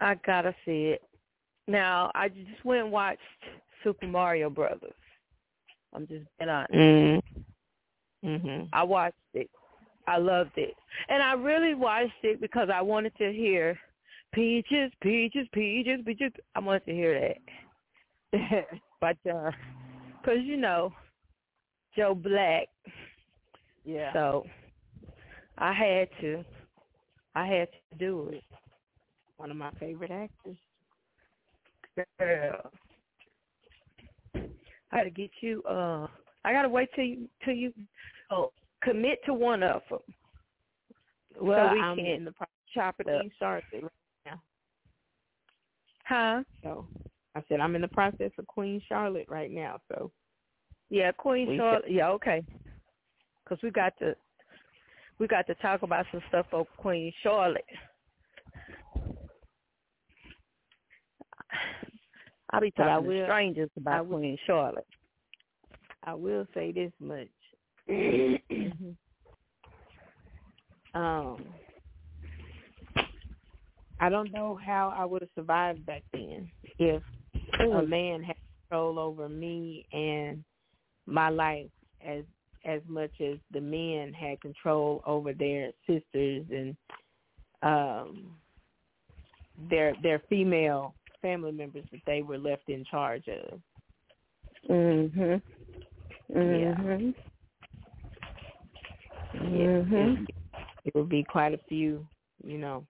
I 0.00 0.14
gotta 0.26 0.54
see 0.64 0.94
it. 0.94 1.02
Now 1.68 2.10
I 2.14 2.28
just 2.30 2.64
went 2.64 2.84
and 2.84 2.90
watched 2.90 3.20
Super 3.84 4.06
Mario 4.06 4.48
Brothers. 4.48 4.94
I'm 5.92 6.06
just 6.06 6.24
being 6.38 6.48
honest. 6.48 6.72
Mm. 6.72 7.22
Mhm. 8.24 8.68
I 8.72 8.82
watched 8.84 9.16
it. 9.34 9.50
I 10.06 10.18
loved 10.18 10.56
it, 10.56 10.74
and 11.08 11.22
I 11.22 11.34
really 11.34 11.74
watched 11.74 12.24
it 12.24 12.40
because 12.40 12.68
I 12.72 12.80
wanted 12.80 13.16
to 13.18 13.32
hear 13.32 13.78
peaches, 14.32 14.90
peaches, 15.00 15.46
peaches, 15.52 16.00
peaches. 16.04 16.32
I 16.54 16.60
wanted 16.60 16.84
to 16.86 16.92
hear 16.92 17.34
that, 18.32 18.66
but 19.00 19.16
uh, 19.30 19.50
cause 20.24 20.38
you 20.42 20.56
know 20.56 20.92
Joe 21.96 22.14
Black, 22.14 22.68
yeah. 23.84 24.12
so 24.12 24.44
I 25.58 25.72
had 25.72 26.08
to. 26.20 26.44
I 27.34 27.46
had 27.46 27.68
to 27.72 27.98
do 27.98 28.28
it. 28.32 28.44
One 29.36 29.50
of 29.50 29.56
my 29.56 29.70
favorite 29.80 30.10
actors. 30.10 30.56
Girl. 32.18 32.70
I 34.34 34.96
gotta 34.96 35.10
get 35.10 35.30
you. 35.40 35.62
Uh, 35.62 36.06
I 36.44 36.52
gotta 36.52 36.68
wait 36.68 36.88
till 36.94 37.04
you 37.04 37.28
till 37.44 37.54
you 37.54 37.72
oh, 38.30 38.52
commit 38.82 39.18
to 39.26 39.34
one 39.34 39.62
of 39.62 39.82
them. 39.90 39.98
Well, 41.40 41.68
so 41.68 41.74
we 41.74 41.80
I'm 41.80 41.96
can 41.96 42.06
in 42.06 42.24
the 42.24 42.32
process 42.32 42.52
chop 42.74 42.96
it 43.00 43.08
of 43.08 43.14
up. 43.14 43.20
Queen 43.20 43.30
Charlotte 43.38 43.64
right 43.72 43.90
now. 44.26 44.42
Huh? 46.04 46.42
So 46.62 46.86
I 47.34 47.42
said 47.48 47.60
I'm 47.60 47.74
in 47.74 47.82
the 47.82 47.88
process 47.88 48.30
of 48.38 48.46
Queen 48.46 48.80
Charlotte 48.88 49.26
right 49.28 49.50
now. 49.50 49.78
So 49.88 50.10
Yeah, 50.90 51.12
Queen 51.12 51.48
We 51.48 51.56
Charlotte. 51.56 51.90
Yeah, 51.90 52.08
okay. 52.10 52.42
Because 53.44 53.62
we 53.62 53.70
got 53.70 53.96
to 54.00 54.14
we 55.18 55.26
got 55.26 55.46
to 55.46 55.54
talk 55.56 55.82
about 55.82 56.06
some 56.12 56.22
stuff 56.28 56.46
for 56.50 56.66
Queen 56.78 57.12
Charlotte. 57.22 57.64
I'll 62.50 62.60
be 62.60 62.72
But 62.76 62.82
I 62.84 62.86
talking 62.94 63.04
to 63.10 63.16
will- 63.16 63.26
strangers 63.26 63.70
I 63.76 63.80
about 63.80 64.06
will- 64.06 64.18
Queen 64.18 64.38
Charlotte. 64.46 64.86
I 66.04 66.14
will 66.14 66.46
say 66.52 66.72
this 66.72 66.92
much. 67.00 67.28
Mhm. 67.88 68.96
um 70.94 71.44
I 74.00 74.08
don't 74.08 74.32
know 74.32 74.58
how 74.64 74.92
I 74.96 75.04
would 75.04 75.22
have 75.22 75.30
survived 75.36 75.86
back 75.86 76.02
then 76.12 76.50
if 76.78 77.02
a 77.60 77.82
man 77.82 78.22
had 78.22 78.36
control 78.68 78.98
over 78.98 79.28
me 79.28 79.86
and 79.92 80.44
my 81.06 81.28
life 81.28 81.70
as 82.04 82.24
as 82.64 82.80
much 82.86 83.12
as 83.20 83.38
the 83.52 83.60
men 83.60 84.12
had 84.12 84.40
control 84.40 85.02
over 85.06 85.32
their 85.32 85.72
sisters 85.86 86.46
and 86.50 86.76
um 87.62 88.36
their 89.70 89.94
their 90.02 90.20
female 90.28 90.94
family 91.20 91.52
members 91.52 91.84
that 91.92 92.00
they 92.06 92.22
were 92.22 92.38
left 92.38 92.68
in 92.68 92.84
charge 92.84 93.28
of. 93.28 93.60
Mhm. 94.68 95.42
Mhm. 96.34 97.14
Mhm. 99.52 100.26
It, 100.28 100.34
it 100.86 100.94
would 100.94 101.08
be 101.08 101.24
quite 101.24 101.54
a 101.54 101.60
few, 101.68 102.06
you 102.44 102.58
know, 102.58 102.86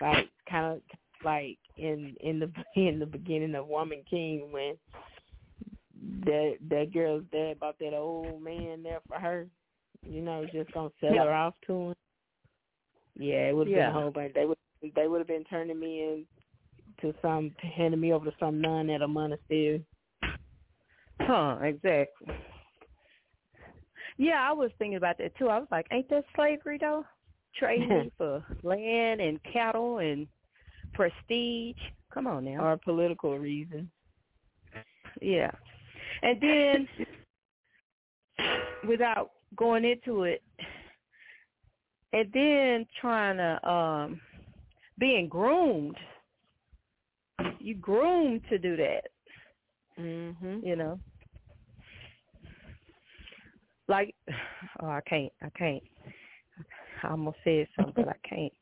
like 0.00 0.28
kind 0.48 0.66
of 0.76 0.82
like 1.24 1.58
in 1.76 2.16
in 2.20 2.38
the 2.38 2.50
in 2.76 2.98
the 2.98 3.06
beginning 3.06 3.54
of 3.54 3.66
Woman 3.68 4.02
King 4.08 4.50
when 4.52 4.74
that 6.24 6.56
that 6.68 6.92
girl's 6.92 7.24
there 7.32 7.52
about 7.52 7.78
that 7.78 7.94
old 7.94 8.42
man 8.42 8.82
there 8.82 9.00
for 9.08 9.18
her, 9.18 9.46
you 10.02 10.22
know, 10.22 10.46
just 10.52 10.72
gonna 10.72 10.90
sell 11.00 11.14
Yeah. 11.14 11.24
her 11.24 11.32
off 11.32 11.54
to 11.66 11.72
him. 11.90 11.94
Yeah, 13.18 13.48
it 13.48 13.56
would 13.56 13.66
have 13.68 13.76
Yeah. 13.76 13.88
been 13.88 13.96
a 13.96 14.00
whole 14.00 14.10
bunch. 14.10 14.34
They 14.34 14.46
would 14.46 14.58
they 14.94 15.08
would 15.08 15.18
have 15.18 15.28
been 15.28 15.44
turning 15.44 15.78
me 15.78 16.02
in 16.02 16.26
to 17.00 17.14
some 17.22 17.54
handing 17.76 18.00
me 18.00 18.12
over 18.12 18.26
to 18.30 18.36
some 18.38 18.60
nun 18.60 18.90
at 18.90 19.02
a 19.02 19.08
monastery. 19.08 19.84
Huh, 21.20 21.58
exactly. 21.62 22.34
Yeah, 24.22 24.48
I 24.48 24.52
was 24.52 24.70
thinking 24.78 24.96
about 24.96 25.18
that 25.18 25.34
too. 25.36 25.48
I 25.48 25.58
was 25.58 25.66
like, 25.72 25.86
ain't 25.90 26.08
that 26.10 26.24
slavery 26.36 26.78
though? 26.80 27.04
Trading 27.58 28.10
for 28.18 28.44
land 28.62 29.20
and 29.20 29.40
cattle 29.52 29.98
and 29.98 30.28
prestige. 30.94 31.76
Come 32.14 32.28
on 32.28 32.44
now. 32.44 32.62
or 32.64 32.76
political 32.76 33.36
reasons. 33.36 33.88
Yeah. 35.20 35.50
And 36.22 36.40
then 36.40 36.88
without 38.86 39.32
going 39.56 39.84
into 39.84 40.22
it 40.22 40.42
and 42.12 42.28
then 42.32 42.86
trying 43.00 43.38
to 43.38 43.68
um 43.68 44.20
being 44.98 45.28
groomed. 45.28 45.96
You 47.58 47.74
groomed 47.74 48.42
to 48.50 48.58
do 48.58 48.76
that, 48.76 49.04
Mhm. 49.98 50.64
you 50.64 50.76
know. 50.76 51.00
Like 53.88 54.14
oh 54.80 54.88
I 54.88 55.00
can't 55.06 55.32
I 55.42 55.50
can't 55.50 55.82
I 57.02 57.08
almost 57.08 57.38
said 57.44 57.66
something 57.76 58.04
but 58.04 58.08
I 58.08 58.28
can't. 58.28 58.52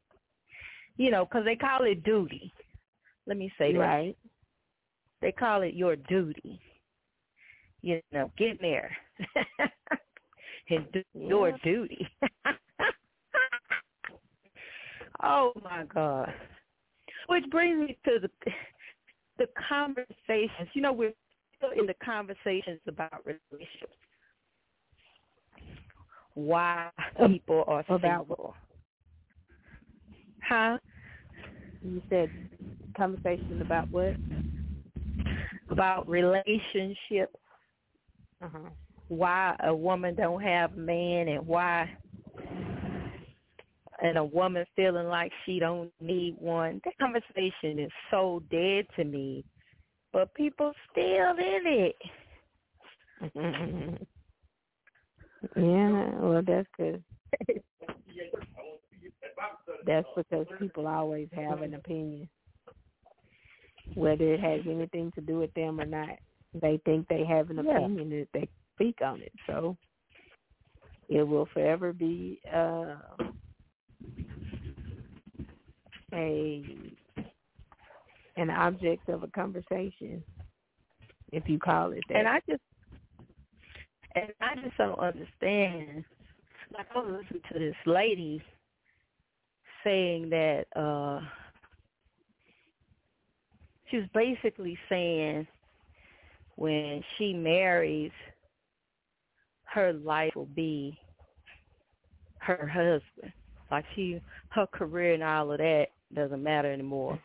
You 0.96 1.10
know, 1.10 1.24
because 1.24 1.44
they 1.44 1.56
call 1.56 1.84
it 1.84 2.02
duty. 2.04 2.52
Let 3.26 3.36
me 3.36 3.52
say 3.58 3.72
that 3.72 3.78
Right. 3.78 4.16
they 5.20 5.32
call 5.32 5.62
it 5.62 5.74
your 5.74 5.96
duty. 5.96 6.60
You 7.82 8.00
know, 8.12 8.30
get 8.36 8.60
there 8.60 8.94
and 10.70 10.86
do 10.92 11.02
your 11.14 11.52
duty. 11.64 12.06
oh 15.22 15.52
my 15.62 15.84
God! 15.84 16.32
Which 17.28 17.44
brings 17.50 17.88
me 17.88 17.98
to 18.04 18.18
the 18.20 18.30
the 19.38 19.46
conversations. 19.68 20.68
You 20.74 20.82
know, 20.82 20.92
we're 20.92 21.14
still 21.56 21.70
in 21.70 21.86
the 21.86 21.94
conversations 22.04 22.80
about 22.86 23.24
relationships. 23.24 23.96
Why 26.46 26.90
people 27.26 27.64
are 27.66 27.84
About 27.88 28.26
single? 28.26 28.54
Huh? 30.42 30.78
You 31.82 32.02
said 32.08 32.30
conversation 32.96 33.60
about 33.62 33.90
what? 33.90 34.14
About 35.70 36.08
relationships. 36.08 37.36
Uh-huh. 38.42 38.70
why 39.08 39.54
a 39.64 39.74
woman 39.74 40.14
don't 40.14 40.40
have 40.42 40.74
man 40.76 41.28
and 41.28 41.46
why 41.46 41.86
and 44.02 44.16
a 44.16 44.24
woman 44.24 44.64
feeling 44.74 45.08
like 45.08 45.30
she 45.44 45.58
don't 45.58 45.90
need 46.00 46.34
one. 46.38 46.80
That 46.84 46.96
conversation 46.98 47.78
is 47.78 47.90
so 48.10 48.42
dead 48.50 48.86
to 48.96 49.04
me. 49.04 49.44
But 50.12 50.34
people 50.34 50.72
still 50.90 51.36
in 51.36 51.92
it. 51.92 51.96
yeah, 55.56 56.10
well, 56.20 56.42
that's 56.46 56.68
good. 56.76 57.02
That's 59.86 60.06
because 60.16 60.46
people 60.58 60.86
always 60.86 61.28
have 61.34 61.62
an 61.62 61.74
opinion, 61.74 62.28
whether 63.94 64.34
it 64.34 64.40
has 64.40 64.60
anything 64.68 65.12
to 65.14 65.20
do 65.20 65.38
with 65.38 65.52
them 65.54 65.80
or 65.80 65.86
not. 65.86 66.10
They 66.54 66.80
think 66.84 67.08
they 67.08 67.24
have 67.24 67.50
an 67.50 67.64
Yeah. 67.64 67.78
opinion 67.78 68.12
and 68.12 68.26
they 68.34 68.48
speak 68.74 69.00
on 69.02 69.22
it. 69.22 69.32
So 69.46 69.76
it 71.08 71.22
will 71.22 71.46
forever 71.46 71.92
be 71.92 72.40
uh, 72.52 72.96
a 76.12 76.64
an 78.36 78.50
object 78.50 79.08
of 79.08 79.22
a 79.22 79.28
conversation, 79.28 80.22
if 81.32 81.48
you 81.48 81.58
call 81.58 81.92
it 81.92 82.04
that. 82.08 82.16
And 82.18 82.28
I 82.28 82.40
just 82.48 82.62
and 84.14 84.32
I 84.40 84.54
just 84.56 84.76
don't 84.76 84.98
understand. 84.98 86.04
Like 86.72 86.86
I 86.94 86.98
was 86.98 87.22
listening 87.22 87.42
to 87.52 87.58
this 87.58 87.76
lady 87.86 88.42
saying 89.84 90.30
that 90.30 90.64
uh 90.76 91.20
she 93.90 93.98
was 93.98 94.06
basically 94.14 94.78
saying 94.88 95.46
when 96.56 97.02
she 97.16 97.32
marries 97.32 98.12
her 99.64 99.92
life 99.92 100.32
will 100.34 100.46
be 100.46 100.98
her 102.40 102.66
husband. 102.66 103.32
Like 103.70 103.84
she 103.94 104.20
her 104.50 104.66
career 104.66 105.14
and 105.14 105.22
all 105.22 105.52
of 105.52 105.58
that 105.58 105.86
doesn't 106.14 106.42
matter 106.42 106.72
anymore. 106.72 107.20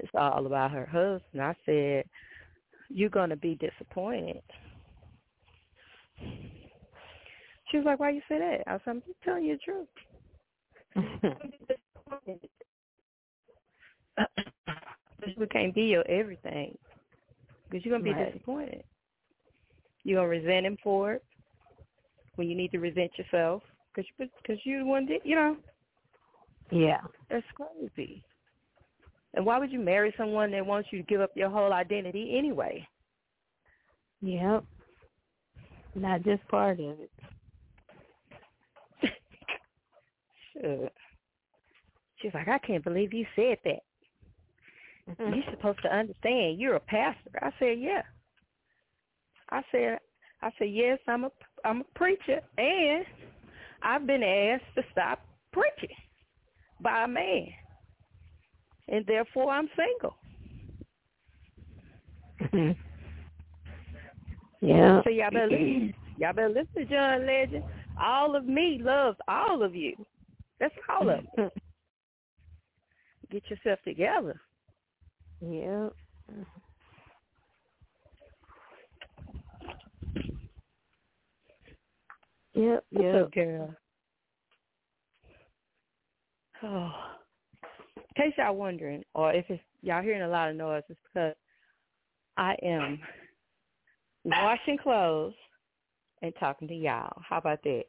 It's 0.00 0.10
all 0.14 0.44
about 0.44 0.72
her 0.72 0.86
husband. 0.86 1.40
I 1.40 1.54
said, 1.64 2.04
You're 2.88 3.10
gonna 3.10 3.36
be 3.36 3.54
disappointed. 3.54 4.42
She 6.18 7.76
was 7.78 7.86
like, 7.86 8.00
Why 8.00 8.10
you 8.10 8.20
say 8.28 8.38
that? 8.38 8.62
I 8.66 8.72
said, 8.78 8.90
I'm 8.90 9.02
just 9.06 9.22
telling 9.24 9.44
you 9.44 9.56
the 9.56 9.60
truth. 9.60 9.88
we 15.36 15.46
can't 15.48 15.74
be 15.74 15.82
your 15.82 16.06
everything. 16.08 16.76
because 17.70 17.84
you're 17.84 17.94
gonna 17.98 18.04
be 18.04 18.12
Right. 18.12 18.32
disappointed. 18.32 18.84
You're 20.04 20.18
gonna 20.18 20.28
resent 20.28 20.66
him 20.66 20.76
for 20.82 21.14
it 21.14 21.24
when 22.36 22.48
you 22.48 22.56
need 22.56 22.70
to 22.72 22.78
resent 22.78 23.10
yourself 23.18 23.62
because 23.94 24.08
you 24.18 24.28
because 24.42 24.58
you 24.64 24.78
the 24.80 24.84
one 24.84 25.06
did 25.06 25.22
you 25.24 25.36
know 25.36 25.56
Yeah. 26.70 27.00
that's 27.30 27.46
crazy. 27.54 28.22
And 29.34 29.44
why 29.44 29.58
would 29.58 29.72
you 29.72 29.80
marry 29.80 30.14
someone 30.16 30.50
that 30.52 30.64
wants 30.64 30.88
you 30.92 30.98
to 30.98 31.04
give 31.06 31.20
up 31.20 31.30
your 31.34 31.50
whole 31.50 31.72
identity 31.72 32.36
anyway? 32.38 32.86
Yep. 34.20 34.64
Not 35.94 36.22
just 36.22 36.46
part 36.48 36.80
of 36.80 37.00
it. 37.00 37.10
Sure. 40.60 40.90
She's 42.16 42.32
like, 42.34 42.48
I 42.48 42.58
can't 42.58 42.84
believe 42.84 43.12
you 43.12 43.26
said 43.36 43.58
that. 43.64 43.82
Mm-hmm. 45.10 45.34
You're 45.34 45.44
supposed 45.50 45.82
to 45.82 45.94
understand. 45.94 46.58
You're 46.58 46.76
a 46.76 46.80
pastor. 46.80 47.30
I 47.42 47.50
said, 47.58 47.78
yeah. 47.78 48.02
I 49.50 49.62
said, 49.70 49.98
I 50.42 50.50
said, 50.58 50.70
yes, 50.70 50.98
I'm 51.06 51.24
a, 51.24 51.30
I'm 51.64 51.80
a 51.82 51.98
preacher, 51.98 52.40
and 52.56 53.04
I've 53.82 54.06
been 54.06 54.22
asked 54.22 54.74
to 54.76 54.82
stop 54.92 55.20
preaching 55.52 55.94
by 56.80 57.04
a 57.04 57.08
man, 57.08 57.48
and 58.88 59.04
therefore 59.06 59.50
I'm 59.50 59.68
single. 62.50 62.74
yeah. 64.64 65.02
So 65.04 65.10
y'all 65.10 65.30
better 65.30 65.48
listen. 65.50 65.94
Y'all 66.16 66.32
better 66.32 66.48
listen 66.48 66.68
to 66.76 66.84
John 66.84 67.26
Legend. 67.26 67.64
All 68.00 68.36
of 68.36 68.46
me 68.46 68.78
loves 68.80 69.18
all 69.26 69.64
of 69.64 69.74
you. 69.74 69.94
That's 70.60 70.74
all 70.88 71.10
of 71.10 71.24
them. 71.36 71.50
Get 73.32 73.42
yourself 73.50 73.80
together. 73.84 74.40
Yep. 75.40 75.92
Yep, 82.54 82.84
What's 82.90 83.04
yep. 83.04 83.22
up, 83.24 83.34
girl? 83.34 83.74
Oh. 86.62 86.92
In 87.96 88.02
case 88.30 88.34
y'all 88.38 88.54
wondering, 88.54 89.02
or 89.14 89.32
if 89.32 89.44
it's, 89.48 89.62
y'all 89.82 90.02
hearing 90.02 90.22
a 90.22 90.28
lot 90.28 90.50
of 90.50 90.56
noise, 90.56 90.84
it's 90.88 91.00
because 91.12 91.34
I 92.36 92.54
am 92.62 93.00
washing 94.24 94.78
clothes 94.78 95.34
and 96.22 96.32
talking 96.40 96.68
to 96.68 96.74
y'all. 96.74 97.12
How 97.28 97.38
about 97.38 97.60
that? 97.64 97.84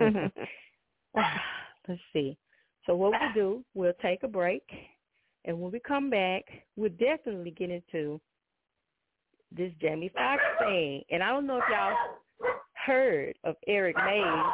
Mm-hmm. 0.00 0.40
Let's 1.88 2.00
see. 2.12 2.36
So 2.86 2.94
what 2.94 3.12
we'll 3.12 3.32
do, 3.34 3.64
we'll 3.74 3.92
take 4.02 4.22
a 4.22 4.28
break, 4.28 4.62
and 5.44 5.60
when 5.60 5.72
we 5.72 5.80
come 5.80 6.10
back, 6.10 6.44
we'll 6.76 6.90
definitely 6.90 7.50
get 7.50 7.70
into 7.70 8.20
this 9.56 9.72
Jamie 9.80 10.10
Foxx 10.14 10.42
thing. 10.58 11.02
And 11.10 11.22
I 11.22 11.28
don't 11.28 11.46
know 11.46 11.58
if 11.58 11.64
y'all 11.70 11.96
heard 12.86 13.34
of 13.44 13.56
Eric 13.66 13.96
Mays, 13.96 14.44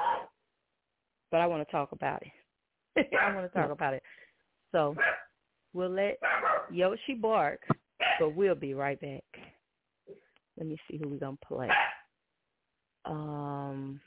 but 1.31 1.41
I 1.41 1.47
want 1.47 1.67
to 1.67 1.73
talk 1.73 1.93
about 1.93 2.23
it. 2.23 3.07
I 3.21 3.35
want 3.35 3.51
to 3.51 3.59
talk 3.59 3.71
about 3.71 3.95
it. 3.95 4.03
So 4.73 4.95
we'll 5.73 5.91
let 5.91 6.19
Yoshi 6.71 7.15
bark, 7.21 7.61
but 8.19 8.35
we'll 8.35 8.55
be 8.55 8.75
right 8.75 9.01
back. 9.01 9.25
Let 10.61 10.69
me 10.69 10.77
see 10.91 10.99
who 10.99 11.09
we're 11.09 11.17
gonna 11.17 11.39
play. 11.43 11.69
Um, 13.07 13.99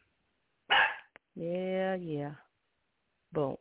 yeah, 1.36 1.96
yeah. 1.96 2.34
Boom. 3.34 3.58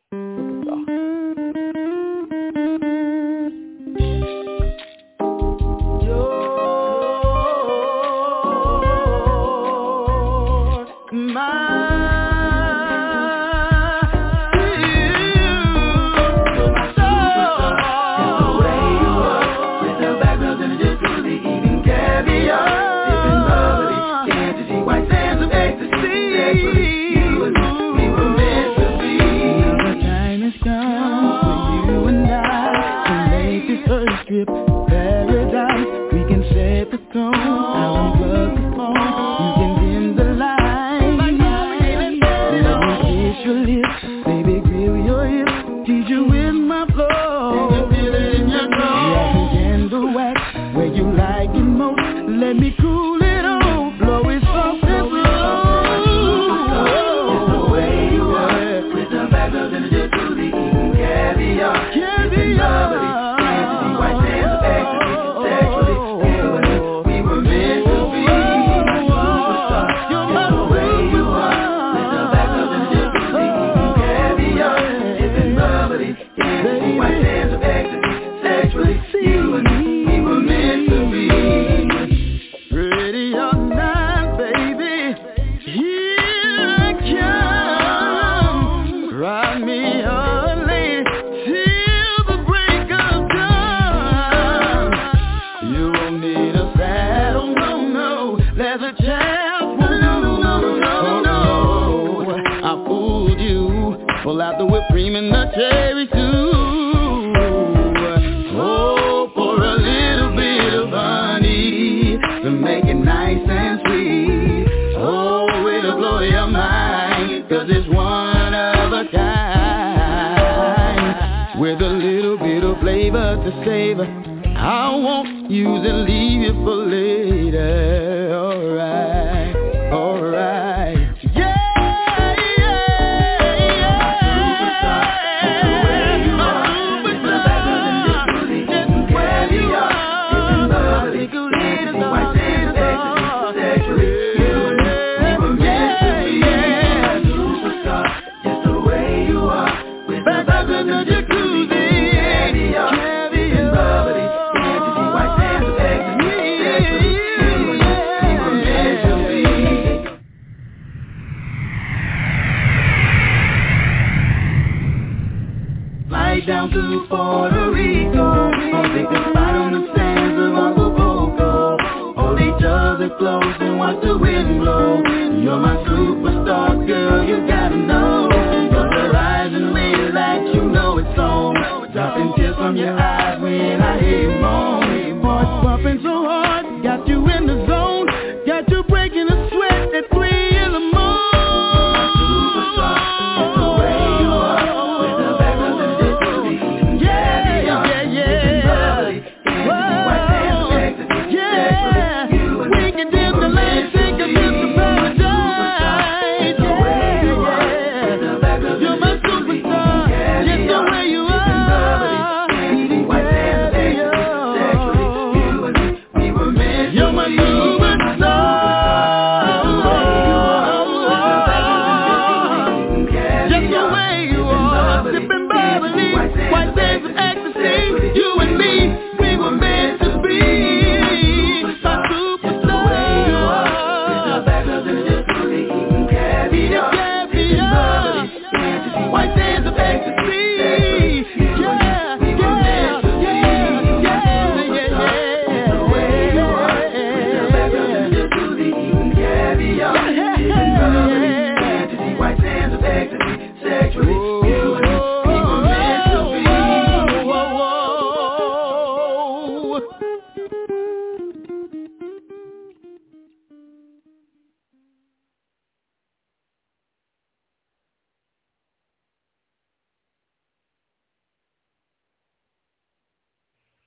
Time 26.53 26.82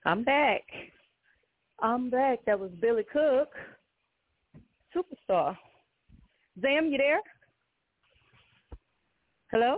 I'm 0.06 0.24
back. 0.24 0.62
I'm 1.80 2.12
back. 2.12 2.40
That 2.46 2.60
was 2.60 2.70
Billy 2.80 3.04
Cook, 3.12 3.50
superstar. 4.96 5.58
Zam, 6.62 6.92
you 6.92 6.98
there? 6.98 7.22
Hello? 9.52 9.78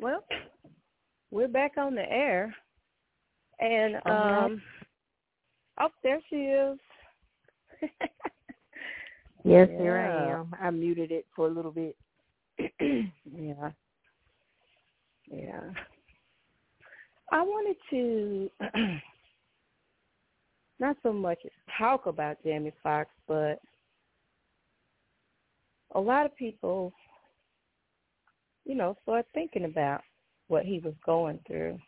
Well, 0.00 0.24
we're 1.30 1.46
back 1.48 1.72
on 1.78 1.94
the 1.94 2.10
air. 2.10 2.54
And 3.60 3.96
um 4.06 4.62
oh 5.80 5.88
there 6.02 6.20
she 6.28 6.36
is. 6.36 6.78
Yes, 9.44 9.68
Yeah. 9.72 9.78
here 9.78 9.98
I 9.98 10.30
am. 10.30 10.54
I 10.60 10.70
muted 10.70 11.10
it 11.10 11.26
for 11.34 11.48
a 11.48 11.50
little 11.50 11.72
bit. 11.72 11.96
yeah. 12.80 13.70
Yeah. 15.28 15.70
I 17.32 17.40
wanted 17.40 17.76
to 17.88 18.50
not 20.80 20.96
so 21.02 21.14
much 21.14 21.38
talk 21.78 22.04
about 22.04 22.36
Jamie 22.44 22.74
Foxx, 22.82 23.08
but 23.26 23.58
a 25.94 26.00
lot 26.00 26.26
of 26.26 26.36
people, 26.36 26.92
you 28.66 28.74
know, 28.74 28.98
start 29.02 29.24
thinking 29.32 29.64
about 29.64 30.02
what 30.48 30.66
he 30.66 30.78
was 30.80 30.92
going 31.06 31.40
through 31.46 31.78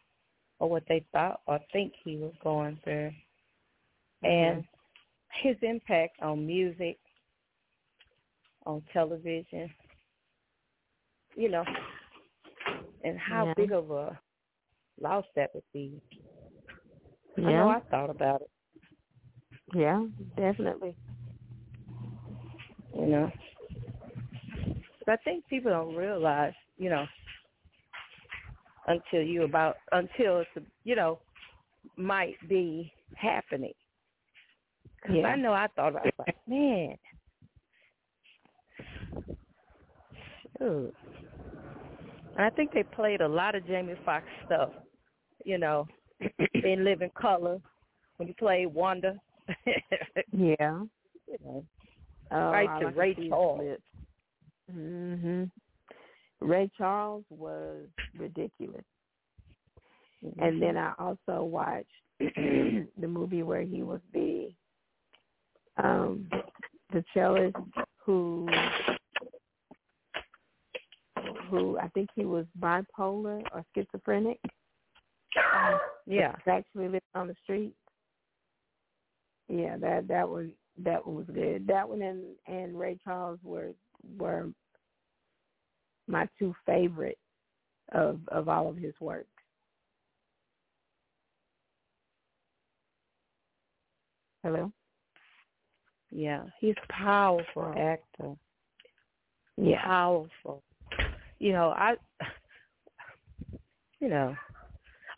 or 0.60 0.70
what 0.70 0.84
they 0.88 1.04
thought 1.12 1.42
or 1.46 1.60
think 1.74 1.92
he 2.02 2.16
was 2.16 2.32
going 2.42 2.78
through. 2.82 3.10
Mm-hmm. 4.24 4.26
And 4.26 4.64
his 5.42 5.56
impact 5.60 6.22
on 6.22 6.46
music, 6.46 6.96
on 8.64 8.82
television, 8.94 9.68
you 11.36 11.50
know, 11.50 11.64
and 13.04 13.18
how 13.18 13.44
Yeah. 13.44 13.54
big 13.58 13.72
of 13.72 13.90
a 13.90 14.18
loss 15.00 15.24
that 15.36 15.50
would 15.54 15.64
be. 15.72 16.00
I 17.44 17.52
know 17.52 17.68
Yeah, 17.68 17.68
I 17.68 17.80
thought 17.90 18.10
about 18.10 18.42
it, 18.42 18.50
yeah, 19.74 20.04
definitely. 20.36 20.96
you 22.94 23.06
know. 23.06 23.30
But 25.06 25.12
I 25.12 25.16
think 25.24 25.46
people 25.48 25.70
don't 25.72 25.94
realize, 25.96 26.54
you 26.78 26.90
know, 26.90 27.06
until 28.86 29.22
you 29.22 29.44
about 29.44 29.76
until 29.92 30.40
it's 30.40 30.66
you 30.84 30.96
know 30.96 31.20
might 31.96 32.36
be 32.48 32.92
happening. 33.16 33.74
'Cause 35.02 35.16
Yeah. 35.16 35.28
I 35.28 35.36
know 35.36 35.52
I 35.52 35.68
thought 35.68 35.96
I 35.96 36.04
was 36.06 36.14
like, 36.18 36.36
man, 36.46 36.98
shoot. 40.58 40.94
And 42.36 42.44
I 42.46 42.50
think 42.50 42.72
they 42.72 42.82
played 42.82 43.20
a 43.20 43.28
lot 43.28 43.54
of 43.54 43.66
Jamie 43.66 43.94
Foxx 44.04 44.26
stuff, 44.46 44.70
you 45.44 45.58
know, 45.58 45.86
in 46.54 46.84
Living 46.84 47.10
Color 47.20 47.60
when 48.16 48.28
he 48.28 48.34
played 48.34 48.66
Wanda. 48.66 49.20
Yeah. 50.32 50.82
you 51.26 51.38
know, 51.44 51.64
Oh, 52.32 52.50
Right 52.50 52.68
I 52.68 52.78
to 52.80 52.86
like 52.86 52.96
Ray 52.96 53.28
Charles. 53.28 53.78
Mhm. 54.72 55.50
Ray 56.40 56.70
Charles 56.76 57.24
was 57.30 57.86
ridiculous. 58.16 58.84
And 60.38 60.60
then 60.60 60.76
I 60.76 60.94
also 60.98 61.44
watched 61.44 61.86
the 62.18 63.06
movie 63.06 63.42
where 63.42 63.62
he 63.62 63.82
was 63.82 64.00
the 64.12 64.50
um 65.82 66.28
the 66.92 67.04
cellist 67.12 67.56
who 68.04 68.48
who 71.50 71.78
I 71.78 71.88
think 71.88 72.08
he 72.14 72.24
was 72.24 72.46
bipolar 72.58 73.42
or 73.52 73.64
schizophrenic. 73.74 74.40
Yeah, 76.06 76.34
Actually 76.46 76.88
lived 76.88 77.04
on 77.14 77.28
the 77.28 77.36
street. 77.42 77.74
Yeah, 79.48 79.76
that 79.78 80.08
that 80.08 80.28
was 80.28 80.46
that 80.78 81.06
one 81.06 81.16
was 81.16 81.26
good. 81.26 81.66
That 81.66 81.88
one 81.88 82.02
and 82.02 82.24
and 82.46 82.78
Ray 82.78 82.98
Charles 83.04 83.38
were 83.42 83.72
were 84.18 84.50
my 86.06 86.28
two 86.38 86.54
favorite 86.66 87.18
of 87.92 88.20
of 88.28 88.48
all 88.48 88.68
of 88.68 88.76
his 88.76 88.94
work. 89.00 89.26
Hello. 94.42 94.70
yeah, 96.10 96.44
he's 96.60 96.74
powerful 96.90 97.72
actor. 97.78 98.34
Yeah. 99.56 99.82
powerful. 99.82 100.62
You 101.38 101.52
know, 101.52 101.70
I 101.70 101.94
you 104.00 104.08
know, 104.08 104.34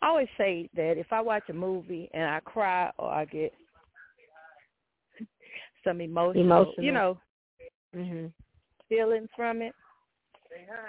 I 0.01 0.07
always 0.07 0.27
say 0.37 0.69
that 0.75 0.97
if 0.97 1.07
I 1.11 1.21
watch 1.21 1.43
a 1.49 1.53
movie 1.53 2.09
and 2.13 2.23
I 2.23 2.39
cry 2.41 2.91
or 2.97 3.11
I 3.11 3.25
get 3.25 3.53
some 5.83 6.01
emotional, 6.01 6.41
Emotional. 6.41 6.85
you 6.85 6.91
know, 6.91 7.19
Mhm. 7.95 8.31
feelings 8.89 9.29
from 9.35 9.61
it. 9.61 9.73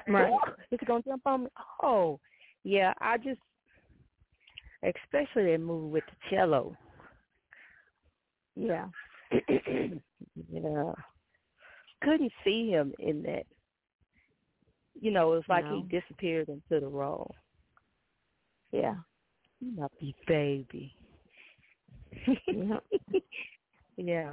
Right. 0.07 0.33
It's 0.71 0.83
gonna 0.85 1.03
jump 1.03 1.27
on 1.27 1.45
me. 1.45 1.51
Oh, 1.83 2.21
yeah. 2.65 2.95
I 3.01 3.19
just, 3.19 3.41
especially 4.83 5.53
that 5.53 5.59
movie 5.61 5.93
with 5.93 6.05
the 6.07 6.17
cello. 6.31 6.77
Yeah. 8.55 8.89
yeah, 10.51 10.93
couldn't 12.03 12.33
see 12.45 12.71
him 12.71 12.93
in 12.99 13.23
that. 13.23 13.47
You 15.01 15.11
know, 15.13 15.33
it 15.33 15.37
was 15.37 15.45
like 15.49 15.65
he 15.69 15.83
disappeared 16.01 16.49
into 16.49 16.81
the 16.81 16.89
role. 16.89 17.35
Yeah. 18.73 18.95
You 19.61 20.13
baby. 20.27 20.95
Yeah. 22.47 22.79
yeah. 23.97 24.33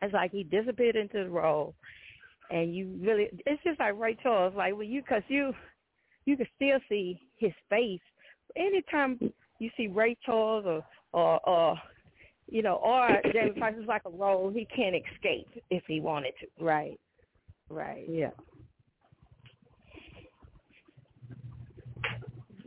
It's 0.00 0.12
like 0.12 0.32
he 0.32 0.42
disappeared 0.42 0.96
into 0.96 1.24
the 1.24 1.30
role, 1.30 1.74
and 2.50 2.74
you 2.74 2.98
really, 3.00 3.28
it's 3.46 3.62
just 3.62 3.78
like 3.78 3.98
Ray 3.98 4.16
Charles, 4.20 4.54
like 4.56 4.76
when 4.76 4.90
you, 4.90 5.02
cause 5.02 5.22
you, 5.28 5.52
you 6.24 6.36
can 6.36 6.46
still 6.56 6.78
see 6.88 7.20
his 7.38 7.52
face. 7.70 8.00
Anytime 8.56 9.32
you 9.60 9.70
see 9.76 9.86
Ray 9.86 10.16
Charles 10.26 10.64
or, 10.66 10.84
or, 11.12 11.48
or 11.48 11.78
you 12.48 12.62
know, 12.62 12.74
or 12.76 13.08
Jamie 13.32 13.58
Foxx 13.58 13.78
is 13.80 13.86
like 13.86 14.02
a 14.04 14.10
role 14.10 14.50
he 14.50 14.66
can't 14.74 14.96
escape 14.96 15.48
if 15.70 15.84
he 15.86 16.00
wanted 16.00 16.34
to. 16.40 16.64
Right. 16.64 16.98
Right. 17.70 18.04
Yeah. 18.08 18.30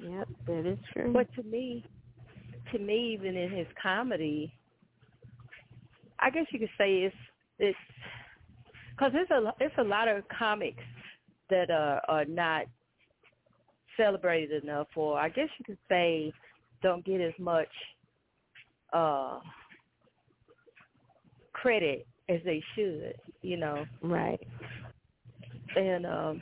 Yep, 0.09 0.27
that 0.47 0.65
is 0.65 0.77
true. 0.93 1.13
But 1.13 1.33
to 1.35 1.43
me, 1.43 1.83
to 2.71 2.79
me, 2.79 3.13
even 3.13 3.35
in 3.35 3.51
his 3.51 3.67
comedy, 3.81 4.53
I 6.19 6.29
guess 6.29 6.45
you 6.51 6.59
could 6.59 6.69
say 6.77 7.03
it's 7.03 7.15
it's 7.59 7.77
because 8.91 9.11
there's 9.13 9.31
a 9.31 9.53
it's 9.59 9.75
a 9.77 9.83
lot 9.83 10.07
of 10.07 10.23
comics 10.27 10.83
that 11.49 11.69
are 11.71 12.01
are 12.07 12.25
not 12.25 12.65
celebrated 13.97 14.63
enough, 14.63 14.87
or 14.95 15.17
I 15.17 15.29
guess 15.29 15.49
you 15.57 15.65
could 15.65 15.77
say 15.89 16.31
don't 16.83 17.05
get 17.05 17.21
as 17.21 17.33
much 17.39 17.69
uh 18.93 19.39
credit 21.53 22.05
as 22.29 22.39
they 22.45 22.61
should. 22.75 23.15
You 23.41 23.57
know, 23.57 23.85
right. 24.03 24.39
and 25.75 26.05
um 26.05 26.41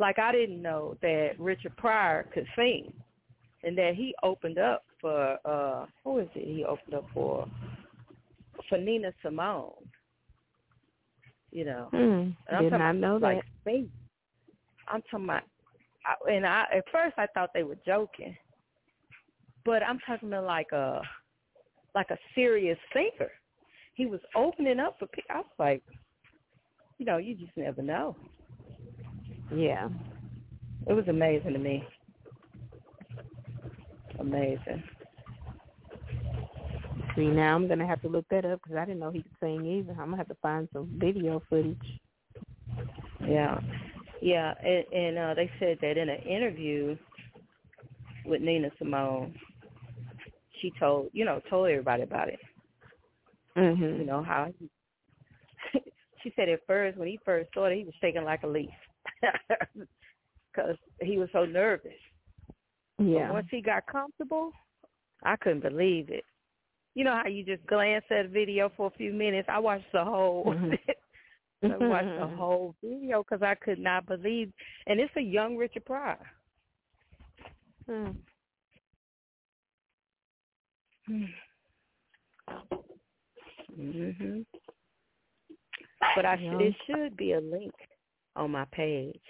like 0.00 0.18
I 0.18 0.32
didn't 0.32 0.62
know 0.62 0.96
that 1.02 1.32
Richard 1.38 1.76
Pryor 1.76 2.26
could 2.32 2.46
sing 2.56 2.92
and 3.62 3.76
that 3.76 3.92
he 3.94 4.14
opened 4.22 4.58
up 4.58 4.84
for 5.00 5.38
uh 5.44 5.86
who 6.02 6.18
is 6.18 6.28
it 6.34 6.46
he 6.46 6.64
opened 6.64 6.94
up 6.94 7.06
for 7.14 7.46
for 8.68 8.78
Nina 8.78 9.12
Simone. 9.22 9.72
You 11.52 11.64
know. 11.66 11.88
And 11.92 12.34
I'm 12.50 12.62
did 12.64 12.72
not 12.72 12.92
know 12.92 13.16
like, 13.16 13.38
that. 13.38 13.70
sing. 13.70 13.90
I'm 14.88 15.02
talking 15.10 15.24
about 15.24 15.42
I, 16.06 16.32
and 16.32 16.46
I 16.46 16.64
at 16.74 16.84
first 16.90 17.14
I 17.18 17.26
thought 17.34 17.50
they 17.52 17.62
were 17.62 17.78
joking. 17.86 18.36
But 19.64 19.82
I'm 19.82 19.98
talking 20.06 20.28
about 20.28 20.44
like 20.44 20.72
a 20.72 21.02
like 21.94 22.10
a 22.10 22.18
serious 22.34 22.78
singer. 22.94 23.30
He 23.94 24.06
was 24.06 24.20
opening 24.34 24.80
up 24.80 24.96
for 24.98 25.06
people. 25.08 25.30
I 25.30 25.38
was 25.38 25.46
like, 25.58 25.82
you 26.96 27.04
know, 27.04 27.18
you 27.18 27.34
just 27.34 27.54
never 27.56 27.82
know. 27.82 28.16
Yeah. 29.54 29.88
It 30.86 30.92
was 30.92 31.08
amazing 31.08 31.52
to 31.52 31.58
me. 31.58 31.84
Amazing. 34.18 34.82
See, 37.16 37.26
now 37.26 37.54
I'm 37.54 37.68
gonna 37.68 37.86
have 37.86 38.02
to 38.02 38.08
look 38.08 38.26
that 38.30 38.44
up 38.44 38.60
because 38.62 38.76
I 38.76 38.84
didn't 38.84 39.00
know 39.00 39.10
he 39.10 39.22
could 39.22 39.32
sing 39.40 39.66
either. 39.66 39.92
I'm 39.92 40.06
gonna 40.10 40.16
have 40.18 40.28
to 40.28 40.36
find 40.36 40.68
some 40.72 40.90
video 40.96 41.42
footage. 41.48 41.76
Yeah, 43.26 43.60
yeah, 44.22 44.54
and, 44.62 44.84
and 44.92 45.18
uh, 45.18 45.34
they 45.34 45.50
said 45.58 45.78
that 45.82 45.98
in 45.98 46.08
an 46.08 46.20
interview 46.22 46.96
with 48.24 48.42
Nina 48.42 48.70
Simone, 48.78 49.34
she 50.60 50.72
told 50.78 51.10
you 51.12 51.24
know 51.24 51.40
told 51.50 51.68
everybody 51.68 52.02
about 52.02 52.28
it. 52.28 52.38
Mhm. 53.56 53.98
You 53.98 54.04
know 54.06 54.22
how 54.22 54.48
he, 54.58 54.70
she 56.22 56.32
said 56.36 56.48
at 56.48 56.60
first 56.66 56.96
when 56.96 57.08
he 57.08 57.18
first 57.24 57.50
started 57.50 57.78
he 57.78 57.84
was 57.84 57.94
shaking 58.00 58.24
like 58.24 58.42
a 58.44 58.46
leaf 58.46 58.70
because 60.52 60.76
he 61.00 61.18
was 61.18 61.28
so 61.32 61.44
nervous. 61.44 61.92
Yeah. 62.98 63.26
But 63.26 63.34
once 63.34 63.46
he 63.50 63.60
got 63.62 63.86
comfortable, 63.86 64.52
I 65.22 65.36
couldn't 65.36 65.60
believe 65.62 66.10
it. 66.10 66.24
You 66.94 67.04
know 67.04 67.18
how 67.22 67.28
you 67.28 67.44
just 67.44 67.66
glance 67.66 68.04
at 68.10 68.26
a 68.26 68.28
video 68.28 68.70
for 68.76 68.88
a 68.88 68.96
few 68.96 69.12
minutes? 69.12 69.48
I 69.50 69.58
watched 69.58 69.92
the 69.92 70.04
whole. 70.04 70.44
Mhm. 70.46 70.78
I 71.62 71.76
watched 71.76 72.18
the 72.18 72.26
whole 72.36 72.74
video 72.82 73.22
because 73.22 73.42
I 73.42 73.54
could 73.54 73.78
not 73.78 74.06
believe, 74.06 74.50
and 74.86 74.98
it's 74.98 75.14
a 75.16 75.20
young 75.20 75.56
Richard 75.56 75.84
Pryor. 75.84 76.18
Hmm. 77.86 78.10
Mhm. 83.78 84.46
But 86.16 86.24
I 86.24 86.34
Yeah. 86.36 86.60
it 86.60 86.74
should 86.86 87.16
be 87.16 87.32
a 87.32 87.40
link 87.40 87.74
on 88.40 88.50
my 88.50 88.64
page 88.72 89.20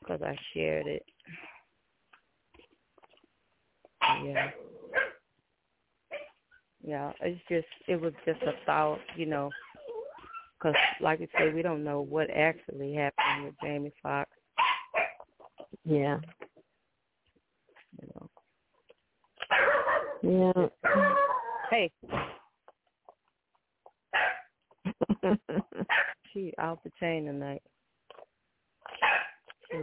because 0.00 0.20
I 0.22 0.36
shared 0.52 0.86
it. 0.86 1.04
Yeah. 4.22 4.50
Yeah, 6.86 7.12
it's 7.22 7.40
just 7.48 7.66
it 7.88 7.98
was 7.98 8.12
just 8.26 8.42
a 8.42 8.52
thought, 8.66 8.98
you 9.16 9.24
know, 9.24 9.48
because 10.58 10.76
like 11.00 11.22
I 11.22 11.28
say, 11.38 11.50
we 11.54 11.62
don't 11.62 11.82
know 11.82 12.02
what 12.02 12.28
actually 12.28 12.92
happened 12.92 13.46
with 13.46 13.54
Jamie 13.62 13.92
Foxx. 14.02 14.30
Yeah. 15.86 16.18
You 18.02 18.08
know. 18.14 18.28
Yeah. 20.22 20.66
Hey, 21.70 21.90
she 26.32 26.52
off 26.58 26.80
the 26.84 26.90
chain 27.00 27.24
tonight. 27.24 27.62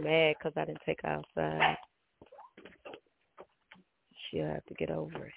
Mad 0.00 0.36
because 0.38 0.52
I 0.56 0.64
didn't 0.64 0.82
take 0.84 1.00
her 1.02 1.08
outside. 1.08 1.76
She'll 4.30 4.46
have 4.46 4.64
to 4.66 4.74
get 4.74 4.90
over 4.90 5.26
it. 5.26 5.32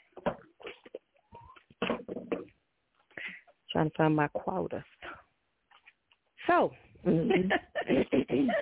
Trying 3.71 3.89
to 3.89 3.95
find 3.97 4.15
my 4.15 4.27
quota. 4.29 4.83
So, 6.47 6.71
Mhm. 7.05 7.51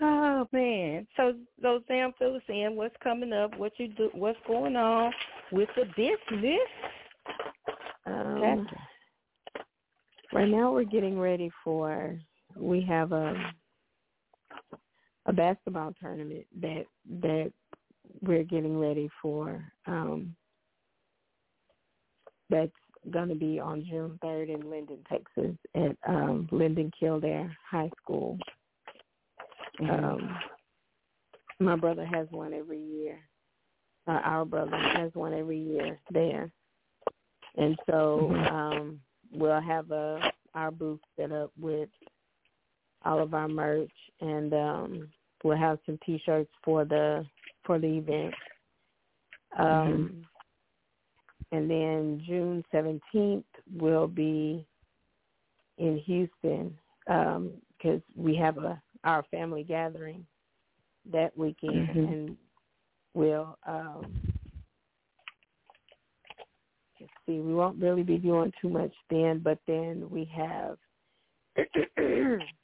oh 0.00 0.48
man. 0.52 1.06
So 1.16 1.34
those 1.60 1.82
damn 1.88 2.12
fill 2.14 2.36
us 2.36 2.42
in. 2.48 2.76
What's 2.76 2.96
coming 3.02 3.32
up? 3.32 3.56
What 3.58 3.72
you 3.78 3.88
do? 3.88 4.10
What's 4.12 4.38
going 4.46 4.76
on 4.76 5.12
with 5.50 5.68
the 5.76 5.84
business? 5.96 6.68
um, 8.06 8.66
right 10.32 10.48
now 10.48 10.72
we're 10.72 10.84
getting 10.84 11.18
ready 11.18 11.50
for 11.62 12.18
we 12.56 12.80
have 12.82 13.12
a 13.12 13.52
a 15.26 15.32
basketball 15.32 15.92
tournament 16.00 16.46
that 16.60 16.84
that 17.20 17.52
we're 18.20 18.44
getting 18.44 18.78
ready 18.78 19.08
for 19.20 19.64
um 19.86 20.34
that's 22.50 22.72
going 23.10 23.28
to 23.28 23.34
be 23.34 23.58
on 23.58 23.84
June 23.84 24.18
3rd 24.22 24.54
in 24.54 24.70
Linden, 24.70 24.98
Texas 25.08 25.56
at 25.74 25.96
um 26.06 26.48
Linden 26.50 26.90
Kildare 26.98 27.54
High 27.70 27.90
School. 28.02 28.38
Mm-hmm. 29.80 30.04
Um 30.04 30.36
my 31.60 31.76
brother 31.76 32.04
has 32.04 32.26
one 32.30 32.52
every 32.52 32.80
year. 32.80 33.18
Uh, 34.06 34.20
our 34.24 34.44
brother 34.44 34.76
has 34.76 35.10
one 35.14 35.32
every 35.32 35.58
year 35.58 35.98
there. 36.10 36.50
And 37.56 37.76
so 37.88 38.30
um 38.50 39.00
we'll 39.32 39.60
have 39.60 39.90
a 39.90 40.30
our 40.54 40.70
booth 40.70 41.00
set 41.18 41.32
up 41.32 41.50
with 41.58 41.88
all 43.04 43.20
of 43.20 43.34
our 43.34 43.48
merch 43.48 43.90
and 44.20 44.52
um 44.54 45.08
we'll 45.42 45.56
have 45.56 45.78
some 45.84 45.98
t-shirts 46.06 46.50
for 46.64 46.84
the 46.84 47.24
for 47.64 47.78
the 47.78 47.86
event. 47.86 48.34
Um 49.58 50.26
and 51.52 51.70
then 51.70 52.22
June 52.26 52.64
17th 52.72 53.44
will 53.78 54.08
be 54.08 54.66
in 55.78 55.98
Houston 55.98 56.76
um 57.08 57.52
cuz 57.82 58.00
we 58.16 58.34
have 58.36 58.58
a 58.58 58.80
our 59.04 59.22
family 59.24 59.62
gathering 59.64 60.26
that 61.12 61.36
weekend 61.36 61.88
Mhm. 61.88 62.12
and 62.12 62.36
we'll 63.14 63.58
um 63.66 64.20
let's 67.00 67.12
see, 67.26 67.40
we 67.40 67.54
won't 67.54 67.82
really 67.82 68.02
be 68.02 68.16
doing 68.16 68.52
too 68.60 68.68
much 68.68 68.92
then, 69.10 69.40
but 69.40 69.58
then 69.66 70.08
we 70.10 70.24
have 70.24 70.78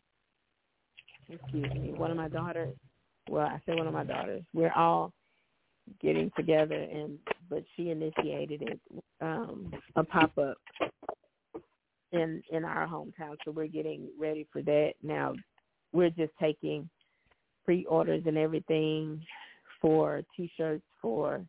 excuse 1.31 1.73
me, 1.75 1.93
one 1.93 2.11
of 2.11 2.17
my 2.17 2.29
daughters 2.29 2.75
well, 3.31 3.47
I 3.47 3.61
say 3.65 3.77
one 3.77 3.87
of 3.87 3.93
my 3.93 4.05
daughters. 4.05 4.43
We're 4.55 4.73
all 4.73 5.13
getting 6.03 6.31
together 6.37 6.75
and 6.75 7.19
but 7.49 7.65
she 7.77 7.91
initiated 7.91 8.63
it, 8.63 8.81
um, 9.21 9.73
a 9.97 10.05
pop 10.05 10.37
up 10.39 10.57
in 12.13 12.43
in 12.51 12.65
our 12.65 12.87
hometown. 12.87 13.37
So 13.45 13.51
we're 13.51 13.67
getting 13.67 14.09
ready 14.19 14.47
for 14.53 14.63
that. 14.63 14.93
Now 15.03 15.35
we're 15.93 16.11
just 16.11 16.33
taking 16.41 16.89
pre 17.65 17.85
orders 17.87 18.23
and 18.27 18.37
everything 18.37 19.25
for 19.81 20.23
t 20.37 20.51
shirts 20.57 20.85
for 21.01 21.45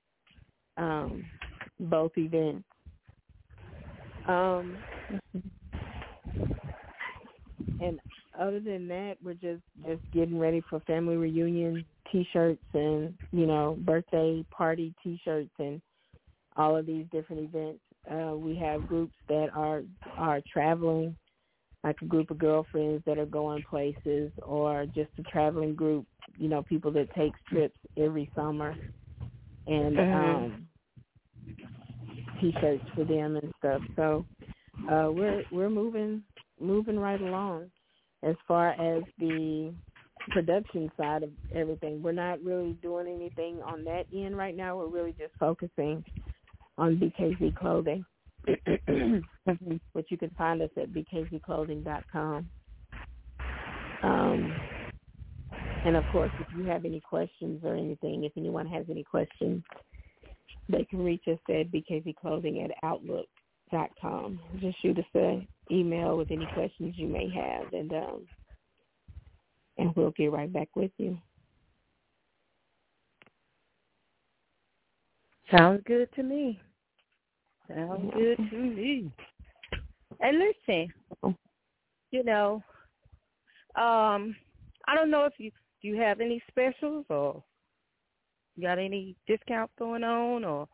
um 0.78 1.24
both 1.80 2.12
events. 2.18 2.66
Um 4.28 4.78
and 7.80 8.00
other 8.40 8.60
than 8.60 8.88
that, 8.88 9.16
we're 9.24 9.34
just 9.34 9.62
just 9.86 10.02
getting 10.14 10.40
ready 10.40 10.62
for 10.70 10.80
family 10.82 11.18
reunion 11.18 11.86
T-shirts 12.12 12.64
and 12.74 13.14
you 13.32 13.46
know 13.46 13.78
birthday 13.82 14.46
party 14.52 14.94
T-shirts 15.04 15.52
and 15.60 15.82
all 16.56 16.76
of 16.76 16.86
these 16.86 17.06
different 17.12 17.44
events. 17.44 17.80
Uh, 18.10 18.36
we 18.36 18.56
have 18.56 18.88
groups 18.88 19.16
that 19.30 19.50
are 19.56 19.84
are 20.18 20.42
traveling, 20.52 21.16
like 21.84 21.98
a 22.02 22.06
group 22.06 22.32
of 22.32 22.38
girlfriends 22.38 23.04
that 23.06 23.18
are 23.18 23.26
going 23.26 23.64
places, 23.70 24.32
or 24.44 24.86
just 24.88 25.12
a 25.20 25.24
traveling 25.24 25.76
group. 25.76 26.06
You 26.38 26.50
know, 26.50 26.64
people 26.64 26.92
that 26.92 27.14
take 27.14 27.34
trips 27.50 27.78
every 27.98 28.32
summer, 28.36 28.76
and 29.68 29.98
Mhm. 29.98 30.46
um, 30.46 30.68
T-shirts 32.40 32.84
for 32.96 33.04
them 33.04 33.36
and 33.36 33.54
stuff. 33.60 33.82
So 33.96 34.26
uh, 34.92 35.12
we're 35.12 35.44
we're 35.52 35.70
moving 35.70 36.24
moving 36.60 36.98
right 37.00 37.22
along 37.22 37.70
as 38.24 38.36
far 38.48 38.70
as 38.72 39.04
the 39.20 39.74
production 40.30 40.92
side 40.98 41.24
of 41.24 41.30
everything. 41.54 42.02
We're 42.02 42.12
not 42.12 42.44
really 42.44 42.74
doing 42.82 43.08
anything 43.08 43.62
on 43.64 43.84
that 43.86 44.06
end 44.16 44.38
right 44.38 44.56
now. 44.56 44.78
We're 44.78 44.88
really 44.88 45.14
just 45.18 45.34
focusing 45.40 46.04
on 46.78 46.98
BKZ 46.98 47.56
Clothing, 47.56 48.06
which 49.94 50.08
you 50.10 50.18
can 50.18 50.30
find 50.38 50.62
us 50.62 50.70
at 50.78 50.92
bkzclothing.com. 50.92 52.50
Um, 54.04 54.56
and 55.86 55.96
of 55.96 56.04
course, 56.12 56.32
if 56.40 56.48
you 56.58 56.66
have 56.66 56.86
any 56.86 57.00
questions 57.00 57.62
or 57.64 57.76
anything, 57.76 58.24
if 58.24 58.34
anyone 58.38 58.68
has 58.68 58.86
any 58.90 59.04
questions, 59.04 59.64
they 60.70 60.86
can 60.86 61.04
reach 61.04 61.24
us 61.28 61.40
at 61.50 61.72
bkzclothing 61.72 62.64
at 62.64 62.72
outlook.com. 62.84 64.40
Just 64.60 64.82
shoot 64.82 64.98
us 64.98 65.06
an 65.14 65.48
email 65.72 66.18
with 66.18 66.32
any 66.32 66.46
questions 66.54 66.96
you 66.98 67.08
may 67.08 67.30
have, 67.30 67.72
and 67.74 67.92
um, 67.94 68.22
and 69.78 69.96
we'll 69.96 70.12
get 70.12 70.32
right 70.32 70.52
back 70.52 70.70
with 70.76 70.92
you. 70.98 71.18
Sounds 75.50 75.82
good 75.86 76.10
to 76.16 76.24
me. 76.24 76.60
Sounds 77.68 78.12
good 78.14 78.38
to 78.38 78.58
me. 78.58 79.12
And 80.20 80.40
listen, 80.40 80.94
you 82.12 82.24
know, 82.24 82.64
um, 83.76 84.36
I 84.88 84.96
don't 84.96 85.10
know 85.10 85.26
if 85.26 85.34
you 85.38 85.52
do 85.82 85.88
you 85.88 85.98
have 85.98 86.22
any 86.22 86.42
specials 86.50 87.06
or 87.10 87.44
got 88.62 88.78
any 88.78 89.16
discounts 89.28 89.74
going 89.80 90.04
on 90.04 90.44
or 90.44 90.68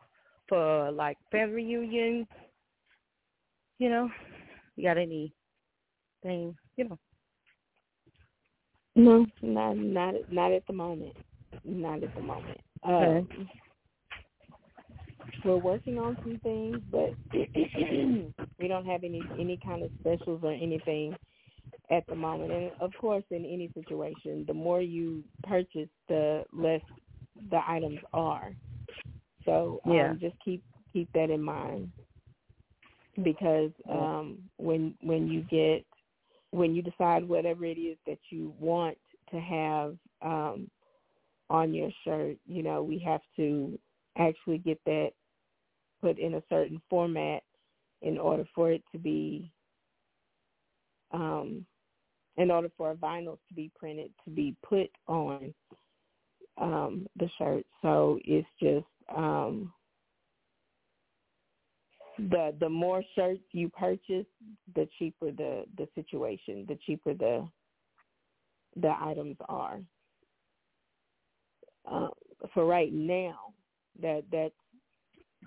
for 0.50 0.92
like 0.92 1.18
family 1.32 1.64
reunion, 1.64 2.28
you 3.80 3.90
know? 3.90 4.10
You 4.78 4.84
got 4.86 4.98
anything, 4.98 5.34
you 6.24 6.56
know? 6.90 7.00
No, 8.96 9.26
not 9.42 9.78
not 9.78 10.16
not 10.32 10.52
at 10.54 10.66
the 10.68 10.74
moment. 10.74 11.16
Not 11.66 12.04
at 12.04 12.16
the 12.16 12.22
moment. 12.22 12.60
Okay. 12.90 13.20
Um, 13.20 13.50
we're 15.46 15.58
working 15.58 16.00
on 16.00 16.18
some 16.24 16.40
things, 16.44 16.82
but 16.92 17.14
we 17.34 18.68
don't 18.68 18.86
have 18.86 19.04
any 19.04 19.24
any 19.40 19.60
kind 19.64 19.84
of 19.84 19.92
specials 20.02 20.42
or 20.44 20.52
anything 20.54 21.18
at 21.92 22.06
the 22.08 22.16
moment. 22.16 22.52
And 22.52 22.72
of 22.82 22.92
course, 23.00 23.24
in 23.32 23.46
any 23.46 23.72
situation, 23.74 24.46
the 24.48 24.54
more 24.54 24.82
you 24.82 25.24
purchase, 25.44 25.90
the 26.10 26.46
less 26.54 26.82
the 27.52 27.62
items 27.68 28.00
are. 28.14 28.56
So 29.46 29.82
um, 29.86 29.94
Yeah. 29.94 30.14
just 30.20 30.36
keep 30.44 30.64
keep 30.94 31.10
that 31.14 31.30
in 31.30 31.42
mind 31.42 31.92
because 33.24 33.72
um, 33.90 34.38
when 34.58 34.94
when 35.02 35.28
you 35.28 35.42
get 35.44 35.86
when 36.52 36.76
you 36.76 36.82
decide 36.82 37.28
whatever 37.28 37.66
it 37.66 37.78
is 37.78 37.98
that 38.06 38.20
you 38.30 38.54
want 38.60 38.98
to 39.32 39.40
have 39.40 39.96
um, 40.22 40.70
on 41.50 41.74
your 41.74 41.92
shirt. 42.04 42.38
You 42.46 42.64
know, 42.64 42.84
we 42.84 43.00
have 43.00 43.22
to 43.38 43.78
actually 44.18 44.58
get 44.60 44.80
that 44.86 45.12
put 46.02 46.20
in 46.20 46.36
a 46.36 46.44
certain 46.50 46.82
format 46.90 47.44
in 48.02 48.18
order 48.18 48.46
for 48.54 48.72
it 48.72 48.84
to 48.92 48.98
be 48.98 49.52
um 51.12 51.66
in 52.36 52.52
order 52.52 52.70
for 52.78 52.92
a 52.92 52.96
vinyl 52.96 53.38
to 53.48 53.54
be 53.56 53.72
printed 53.76 54.12
to 54.24 54.30
be 54.30 54.56
put 54.68 54.90
on 55.08 55.54
um 56.58 57.08
the 57.18 57.30
shirt. 57.38 57.66
So 57.82 58.20
it's 58.26 58.48
just 58.62 58.86
um 59.16 59.72
the 62.18 62.56
the 62.60 62.70
more 62.70 63.04
shirts 63.16 63.42
you 63.52 63.70
purchase, 63.70 64.26
the 64.76 64.88
cheaper 64.98 65.32
the 65.32 65.66
the 65.78 65.88
situation, 65.96 66.66
the 66.68 66.78
cheaper 66.86 67.14
the 67.14 67.48
the 68.76 68.94
items 69.02 69.38
are. 69.48 69.80
Uh, 71.90 72.10
for 72.54 72.66
right 72.66 72.92
now, 72.92 73.54
that 74.02 74.24
that's 74.32 74.54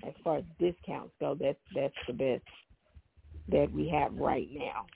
as 0.07 0.15
far 0.25 0.39
as 0.39 0.45
discounts 0.59 1.15
go, 1.21 1.37
that's 1.39 1.59
that's 1.75 1.95
the 2.07 2.13
best 2.13 2.43
that 3.49 3.71
we 3.73 3.89
have 3.89 4.15
right 4.15 4.49
now. 4.53 4.87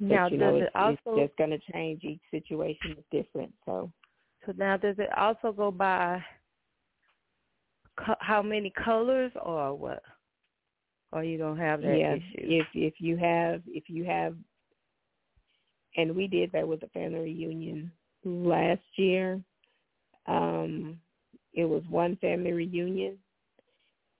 Now, 0.00 0.26
but, 0.26 0.32
you 0.32 0.38
know, 0.38 0.52
does 0.52 0.62
it's, 0.62 0.70
it 0.74 0.78
also 0.78 0.98
it's 1.06 1.28
just 1.28 1.36
going 1.36 1.50
to 1.50 1.72
change. 1.72 2.04
Each 2.04 2.20
situation 2.30 2.92
is 2.92 3.04
different. 3.10 3.52
So, 3.66 3.90
so 4.46 4.52
now 4.56 4.76
does 4.76 4.96
it 4.98 5.10
also 5.16 5.52
go 5.52 5.70
by 5.70 6.22
co- 8.04 8.16
how 8.20 8.42
many 8.42 8.72
colors 8.84 9.32
or 9.42 9.74
what? 9.74 10.02
Or 11.12 11.24
you 11.24 11.38
don't 11.38 11.58
have 11.58 11.80
that 11.82 11.98
yeah, 11.98 12.14
issue? 12.16 12.22
if 12.36 12.66
if 12.74 12.94
you 12.98 13.16
have 13.16 13.62
if 13.66 13.84
you 13.88 14.04
have, 14.04 14.36
and 15.96 16.14
we 16.14 16.26
did 16.26 16.52
that 16.52 16.66
with 16.66 16.80
the 16.80 16.88
family 16.88 17.20
reunion 17.20 17.90
last 18.24 18.82
year. 18.96 19.40
Um, 20.26 21.00
it 21.54 21.64
was 21.64 21.82
one 21.88 22.16
family 22.16 22.52
reunion, 22.52 23.18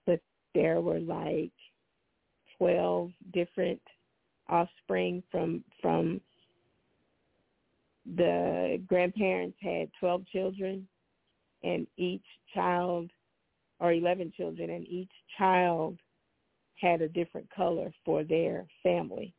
but 0.07 0.21
there 0.55 0.81
were 0.81 1.01
like 1.01 1.53
twelve 2.57 3.11
different 3.33 3.81
offspring 4.49 5.23
from 5.31 5.63
from 5.83 6.21
the 8.17 8.83
grandparents 8.87 9.57
had 9.61 9.91
12 10.01 10.27
children 10.29 10.89
and 11.63 11.87
each 11.97 12.25
child 12.55 13.11
or 13.81 13.93
11 13.93 14.33
children 14.37 14.71
and 14.71 14.87
each 14.87 15.11
child 15.37 15.99
had 16.81 17.03
a 17.03 17.09
different 17.09 17.49
color 17.55 17.93
for 18.05 18.25
their 18.25 18.67
family 18.83 19.35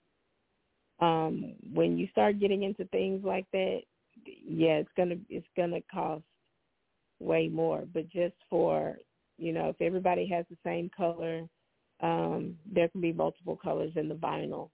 um 0.99 1.53
when 1.73 1.97
you 1.97 2.07
start 2.11 2.39
getting 2.39 2.63
into 2.63 2.85
things 2.85 3.23
like 3.23 3.45
that 3.51 3.79
yeah 4.25 4.81
it's 4.81 4.89
to 4.97 5.17
it's 5.29 5.47
to 5.55 5.81
cost 5.91 6.23
way 7.19 7.47
more 7.47 7.83
but 7.93 8.09
just 8.09 8.35
for 8.49 8.97
you 9.37 9.53
know 9.53 9.69
if 9.69 9.81
everybody 9.81 10.27
has 10.27 10.45
the 10.49 10.57
same 10.63 10.89
color 10.95 11.43
um 12.01 12.57
there 12.73 12.87
can 12.89 13.01
be 13.01 13.13
multiple 13.13 13.57
colors 13.61 13.91
in 13.95 14.07
the 14.09 14.15
vinyl 14.15 14.69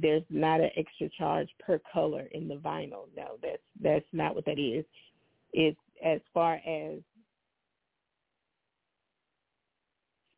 there's 0.00 0.24
not 0.28 0.60
an 0.60 0.70
extra 0.76 1.08
charge 1.16 1.48
per 1.64 1.80
color 1.92 2.26
in 2.32 2.48
the 2.48 2.56
vinyl. 2.56 3.06
No, 3.16 3.36
that's 3.42 3.62
that's 3.80 4.04
not 4.12 4.34
what 4.34 4.44
that 4.46 4.58
is. 4.58 4.84
It's 5.52 5.78
as 6.04 6.20
far 6.32 6.54
as 6.54 6.98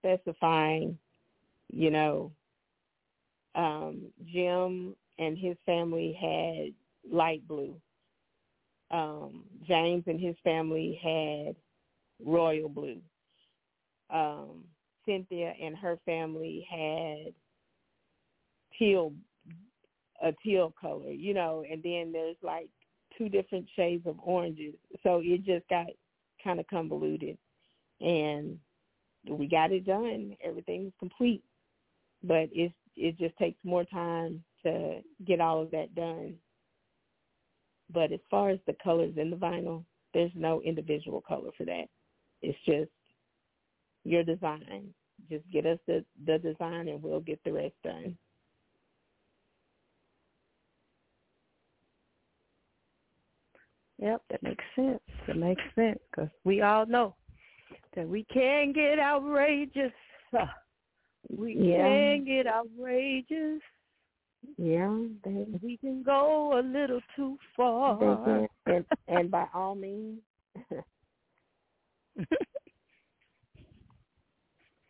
specifying, 0.06 0.98
you 1.72 1.90
know, 1.90 2.30
um, 3.54 4.02
Jim 4.32 4.94
and 5.18 5.36
his 5.36 5.56
family 5.64 6.16
had 6.20 7.12
light 7.12 7.46
blue. 7.48 7.74
Um, 8.90 9.44
James 9.66 10.04
and 10.06 10.20
his 10.20 10.36
family 10.44 11.00
had 11.02 11.56
royal 12.24 12.68
blue. 12.68 13.00
Um, 14.10 14.64
Cynthia 15.04 15.54
and 15.60 15.76
her 15.76 15.98
family 16.04 16.66
had 16.70 17.32
teal 18.78 19.12
a 20.22 20.32
teal 20.42 20.72
color, 20.80 21.10
you 21.10 21.34
know, 21.34 21.62
and 21.70 21.82
then 21.82 22.10
there's 22.10 22.36
like 22.42 22.68
two 23.18 23.28
different 23.28 23.66
shades 23.76 24.06
of 24.06 24.16
oranges. 24.22 24.74
So 25.02 25.20
it 25.22 25.44
just 25.44 25.68
got 25.68 25.86
kind 26.42 26.58
of 26.58 26.66
convoluted. 26.68 27.36
And 28.00 28.58
we 29.28 29.46
got 29.46 29.72
it 29.72 29.86
done. 29.86 30.36
Everything 30.42 30.84
was 30.84 30.92
complete. 30.98 31.42
But 32.22 32.48
it's 32.52 32.74
it 32.96 33.18
just 33.18 33.36
takes 33.36 33.58
more 33.62 33.84
time 33.84 34.42
to 34.62 35.00
get 35.26 35.40
all 35.40 35.62
of 35.62 35.70
that 35.70 35.94
done. 35.94 36.34
But 37.92 38.10
as 38.10 38.20
far 38.30 38.50
as 38.50 38.58
the 38.66 38.76
colors 38.82 39.14
in 39.16 39.30
the 39.30 39.36
vinyl, 39.36 39.84
there's 40.12 40.32
no 40.34 40.62
individual 40.62 41.20
color 41.20 41.50
for 41.56 41.64
that. 41.64 41.84
It's 42.42 42.58
just 42.64 42.90
your 44.04 44.24
design. 44.24 44.94
Just 45.30 45.44
get 45.52 45.66
us 45.66 45.78
the, 45.86 46.04
the 46.26 46.38
design 46.38 46.88
and 46.88 47.02
we'll 47.02 47.20
get 47.20 47.40
the 47.44 47.52
rest 47.52 47.74
done. 47.84 48.16
Yep, 53.98 54.22
that 54.30 54.42
makes 54.42 54.64
sense. 54.74 55.00
That 55.26 55.36
makes 55.36 55.62
sense 55.74 55.98
because 56.10 56.28
we 56.44 56.60
all 56.60 56.86
know 56.86 57.14
that 57.96 58.08
we 58.08 58.24
can 58.32 58.72
get 58.72 58.98
outrageous. 58.98 59.92
We 61.28 61.54
Yeah. 61.54 61.78
can 61.88 62.24
get 62.24 62.46
outrageous. 62.46 63.60
Yeah, 64.56 64.96
they, 65.24 65.44
We 65.60 65.76
can 65.78 66.04
go 66.04 66.56
a 66.56 66.62
little 66.62 67.00
too 67.16 67.36
far. 67.56 68.46
And, 68.66 68.86
and 69.08 69.28
by 69.28 69.46
all 69.52 69.74
means, 69.74 70.20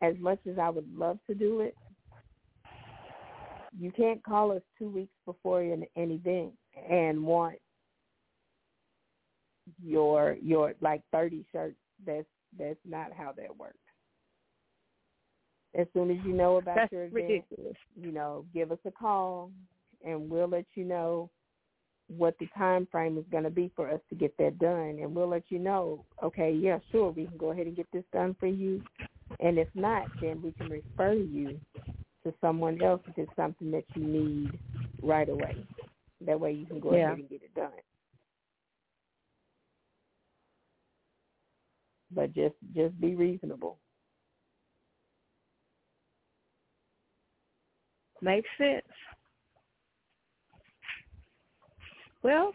as 0.02 0.14
much 0.18 0.40
as 0.46 0.58
I 0.58 0.68
would 0.68 0.94
love 0.94 1.18
to 1.26 1.34
do 1.34 1.60
it, 1.60 1.74
you 3.78 3.90
can't 3.92 4.22
call 4.22 4.52
us 4.52 4.62
two 4.78 4.90
weeks 4.90 5.14
before 5.24 5.62
an, 5.62 5.86
an 5.96 6.10
event 6.10 6.52
and 6.90 7.24
want 7.24 7.56
your 9.82 10.36
your 10.42 10.74
like 10.80 11.02
thirty 11.12 11.44
shirts. 11.52 11.76
That's 12.06 12.26
that's 12.58 12.78
not 12.84 13.12
how 13.12 13.32
that 13.32 13.56
works. 13.56 13.78
As 15.74 15.86
soon 15.92 16.10
as 16.10 16.16
you 16.24 16.32
know 16.32 16.56
about 16.56 16.76
That's 16.76 16.92
your 16.92 17.04
event, 17.04 17.14
ridiculous. 17.14 17.76
you 18.00 18.12
know, 18.12 18.46
give 18.54 18.72
us 18.72 18.78
a 18.86 18.90
call 18.90 19.50
and 20.04 20.30
we'll 20.30 20.48
let 20.48 20.66
you 20.74 20.84
know 20.84 21.30
what 22.08 22.36
the 22.38 22.46
time 22.56 22.86
frame 22.90 23.18
is 23.18 23.24
going 23.30 23.44
to 23.44 23.50
be 23.50 23.70
for 23.74 23.90
us 23.90 24.00
to 24.08 24.14
get 24.14 24.36
that 24.38 24.58
done 24.58 24.98
and 25.02 25.14
we'll 25.14 25.28
let 25.28 25.42
you 25.48 25.58
know 25.58 26.04
okay 26.22 26.52
yeah 26.52 26.78
sure 26.92 27.10
we 27.10 27.26
can 27.26 27.36
go 27.36 27.50
ahead 27.50 27.66
and 27.66 27.76
get 27.76 27.88
this 27.92 28.04
done 28.12 28.36
for 28.38 28.46
you 28.46 28.80
and 29.40 29.58
if 29.58 29.68
not 29.74 30.08
then 30.20 30.40
we 30.40 30.52
can 30.52 30.68
refer 30.70 31.12
you 31.14 31.60
to 32.22 32.32
someone 32.40 32.80
else 32.80 33.00
if 33.08 33.18
it's 33.18 33.34
something 33.34 33.72
that 33.72 33.84
you 33.94 34.04
need 34.04 34.58
right 35.02 35.28
away 35.28 35.64
that 36.24 36.38
way 36.38 36.52
you 36.52 36.64
can 36.66 36.78
go 36.78 36.94
Yeah. 36.94 37.06
ahead 37.08 37.18
and 37.18 37.28
get 37.28 37.42
it 37.42 37.54
done 37.54 37.72
but 42.16 42.32
just 42.34 42.56
just 42.74 43.00
be 43.00 43.14
reasonable 43.14 43.78
Makes 48.22 48.48
sense. 48.58 48.82
Well, 52.22 52.52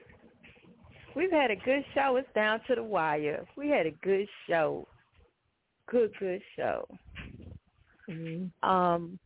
we've 1.16 1.32
had 1.32 1.52
a 1.52 1.56
good 1.56 1.86
show. 1.94 2.18
It's 2.18 2.28
down 2.34 2.62
to 2.68 2.76
the 2.76 2.84
wire. 2.84 3.46
We 3.56 3.70
had 3.70 3.86
a 3.86 3.92
good 4.04 4.28
show. 4.50 4.88
Good, 5.88 6.12
good 6.20 6.42
show. 6.58 6.88
mm-hmm. 8.10 8.70
Um, 8.70 9.20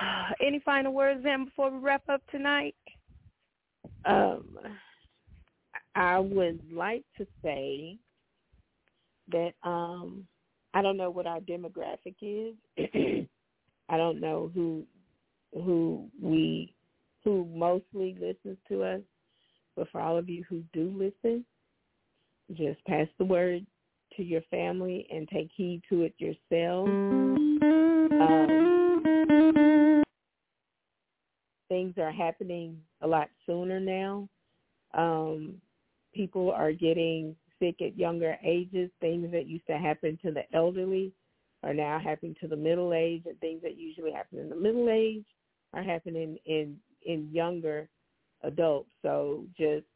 any 0.40 0.60
final 0.60 0.92
words 0.92 1.22
then 1.22 1.46
before 1.46 1.70
we 1.70 1.78
wrap 1.78 2.08
up 2.08 2.22
tonight? 2.30 2.76
Um, 4.04 4.58
I 5.94 6.18
would 6.18 6.60
like 6.72 7.04
to 7.18 7.26
say 7.42 7.98
that 9.30 9.52
um, 9.62 10.26
I 10.74 10.82
don't 10.82 10.96
know 10.96 11.10
what 11.10 11.26
our 11.26 11.40
demographic 11.40 12.16
is. 12.20 12.54
I 13.88 13.96
don't 13.96 14.20
know 14.20 14.50
who 14.54 14.84
who 15.54 16.08
we 16.20 16.74
who 17.24 17.48
mostly 17.52 18.16
listens 18.20 18.58
to 18.68 18.82
us, 18.82 19.00
but 19.76 19.88
for 19.90 20.00
all 20.00 20.16
of 20.16 20.28
you 20.28 20.44
who 20.48 20.62
do 20.72 20.92
listen, 20.94 21.44
just 22.52 22.84
pass 22.84 23.08
the 23.18 23.24
word 23.24 23.66
to 24.16 24.22
your 24.22 24.42
family 24.50 25.06
and 25.10 25.28
take 25.28 25.50
heed 25.54 25.82
to 25.88 26.02
it 26.02 26.14
yourself. 26.18 26.88
Um, 28.18 28.56
things 31.68 31.94
are 31.98 32.12
happening 32.12 32.80
a 33.02 33.06
lot 33.06 33.28
sooner 33.46 33.80
now. 33.80 34.28
Um, 34.94 35.60
people 36.14 36.50
are 36.52 36.72
getting 36.72 37.36
sick 37.58 37.82
at 37.82 37.98
younger 37.98 38.36
ages. 38.44 38.90
Things 39.00 39.30
that 39.32 39.46
used 39.46 39.66
to 39.66 39.78
happen 39.78 40.18
to 40.24 40.32
the 40.32 40.42
elderly 40.54 41.12
are 41.62 41.74
now 41.74 41.98
happening 41.98 42.36
to 42.40 42.48
the 42.48 42.56
middle 42.56 42.92
age, 42.92 43.22
and 43.26 43.38
things 43.40 43.62
that 43.62 43.76
usually 43.76 44.12
happen 44.12 44.38
in 44.38 44.48
the 44.48 44.56
middle 44.56 44.88
age 44.90 45.24
are 45.72 45.82
happening 45.82 46.38
in 46.46 46.76
in 47.04 47.28
younger 47.32 47.88
adults. 48.42 48.90
So 49.02 49.44
just 49.56 49.86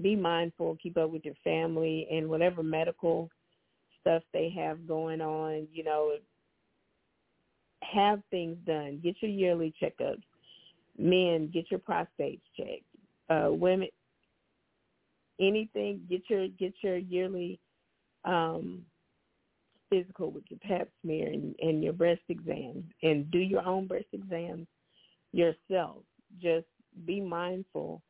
be 0.00 0.14
mindful, 0.14 0.78
keep 0.82 0.96
up 0.96 1.10
with 1.10 1.24
your 1.24 1.34
family 1.42 2.06
and 2.10 2.28
whatever 2.28 2.62
medical 2.62 3.30
stuff 4.00 4.22
they 4.32 4.50
have 4.56 4.86
going 4.86 5.20
on, 5.20 5.66
you 5.72 5.82
know, 5.84 6.12
have 7.82 8.22
things 8.30 8.56
done. 8.66 9.00
Get 9.02 9.16
your 9.20 9.30
yearly 9.30 9.74
checkups. 9.82 10.22
Men, 10.96 11.50
get 11.52 11.70
your 11.70 11.80
prostates 11.80 12.40
checked. 12.56 12.84
Uh, 13.30 13.50
women, 13.52 13.88
anything, 15.40 16.02
get 16.08 16.22
your 16.28 16.48
get 16.48 16.74
your 16.82 16.96
yearly 16.96 17.58
um, 18.24 18.82
physical 19.90 20.30
with 20.30 20.44
your 20.48 20.58
pap 20.60 20.88
smear 21.02 21.28
and, 21.28 21.54
and 21.60 21.82
your 21.82 21.92
breast 21.92 22.20
exams, 22.28 22.84
and 23.02 23.30
do 23.30 23.38
your 23.38 23.66
own 23.66 23.86
breast 23.86 24.06
exams 24.12 24.66
yourself. 25.32 26.02
Just 26.40 26.66
be 27.06 27.20
mindful 27.20 28.02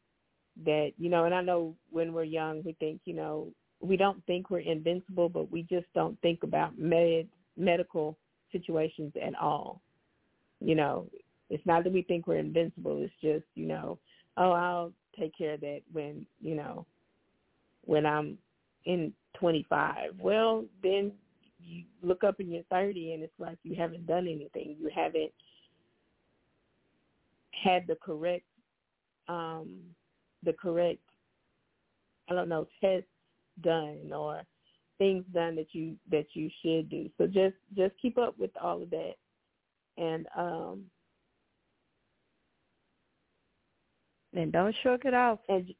that 0.64 0.92
you 0.98 1.08
know. 1.08 1.24
And 1.24 1.34
I 1.34 1.42
know 1.42 1.74
when 1.90 2.12
we're 2.12 2.24
young, 2.24 2.62
we 2.64 2.72
think 2.74 3.00
you 3.04 3.14
know 3.14 3.52
we 3.80 3.96
don't 3.96 4.24
think 4.26 4.50
we're 4.50 4.60
invincible, 4.60 5.28
but 5.28 5.50
we 5.50 5.62
just 5.62 5.86
don't 5.94 6.20
think 6.20 6.42
about 6.42 6.78
med 6.78 7.28
medical 7.56 8.16
situations 8.52 9.12
at 9.20 9.34
all. 9.38 9.80
You 10.60 10.74
know, 10.74 11.08
it's 11.50 11.64
not 11.66 11.84
that 11.84 11.92
we 11.92 12.02
think 12.02 12.26
we're 12.26 12.38
invincible. 12.38 13.02
It's 13.02 13.12
just 13.22 13.46
you 13.54 13.66
know, 13.66 13.98
oh, 14.36 14.52
I'll 14.52 14.92
take 15.18 15.36
care 15.36 15.54
of 15.54 15.60
that 15.60 15.80
when 15.92 16.26
you 16.40 16.54
know 16.54 16.86
when 17.88 18.04
I'm 18.04 18.36
in 18.84 19.14
25. 19.40 20.10
Well, 20.20 20.66
then 20.82 21.10
you 21.58 21.84
look 22.02 22.22
up 22.22 22.38
in 22.38 22.50
your 22.52 22.62
30 22.70 23.14
and 23.14 23.22
it's 23.22 23.32
like 23.38 23.56
you 23.62 23.74
haven't 23.74 24.06
done 24.06 24.28
anything. 24.28 24.76
You 24.78 24.90
haven't 24.94 25.32
had 27.64 27.86
the 27.88 27.96
correct 27.96 28.44
um 29.26 29.80
the 30.44 30.52
correct 30.52 31.00
I 32.30 32.34
don't 32.34 32.50
know 32.50 32.68
test 32.80 33.06
done 33.62 34.12
or 34.14 34.42
things 34.98 35.24
done 35.32 35.56
that 35.56 35.68
you 35.72 35.96
that 36.10 36.26
you 36.34 36.50
should 36.62 36.90
do. 36.90 37.08
So 37.16 37.26
just 37.26 37.56
just 37.74 37.94
keep 38.00 38.18
up 38.18 38.38
with 38.38 38.50
all 38.60 38.82
of 38.82 38.90
that, 38.90 39.14
and 39.96 40.26
um, 40.36 40.84
and 44.34 44.52
don't 44.52 44.74
shrug 44.82 45.06
it 45.06 45.14
off. 45.14 45.38
And 45.48 45.74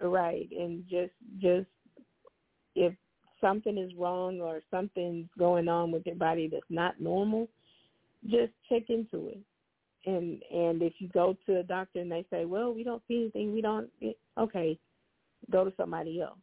right, 0.00 0.48
and 0.56 0.84
just 0.88 1.12
just 1.40 1.68
if 2.74 2.94
something 3.40 3.78
is 3.78 3.92
wrong 3.98 4.40
or 4.40 4.60
something's 4.70 5.28
going 5.38 5.68
on 5.68 5.90
with 5.90 6.06
your 6.06 6.16
body 6.16 6.48
that's 6.48 6.62
not 6.70 7.00
normal, 7.00 7.48
just 8.24 8.52
check 8.68 8.84
into 8.88 9.28
it. 9.28 9.40
And 10.06 10.42
and 10.50 10.82
if 10.82 10.94
you 10.98 11.08
go 11.08 11.36
to 11.46 11.60
a 11.60 11.62
doctor 11.62 12.00
and 12.00 12.10
they 12.10 12.24
say, 12.30 12.44
well, 12.44 12.72
we 12.72 12.84
don't 12.84 13.02
see 13.08 13.16
anything, 13.16 13.52
we 13.52 13.60
don't, 13.60 13.90
okay, 14.38 14.78
go 15.50 15.64
to 15.64 15.72
somebody 15.76 16.20
else 16.20 16.38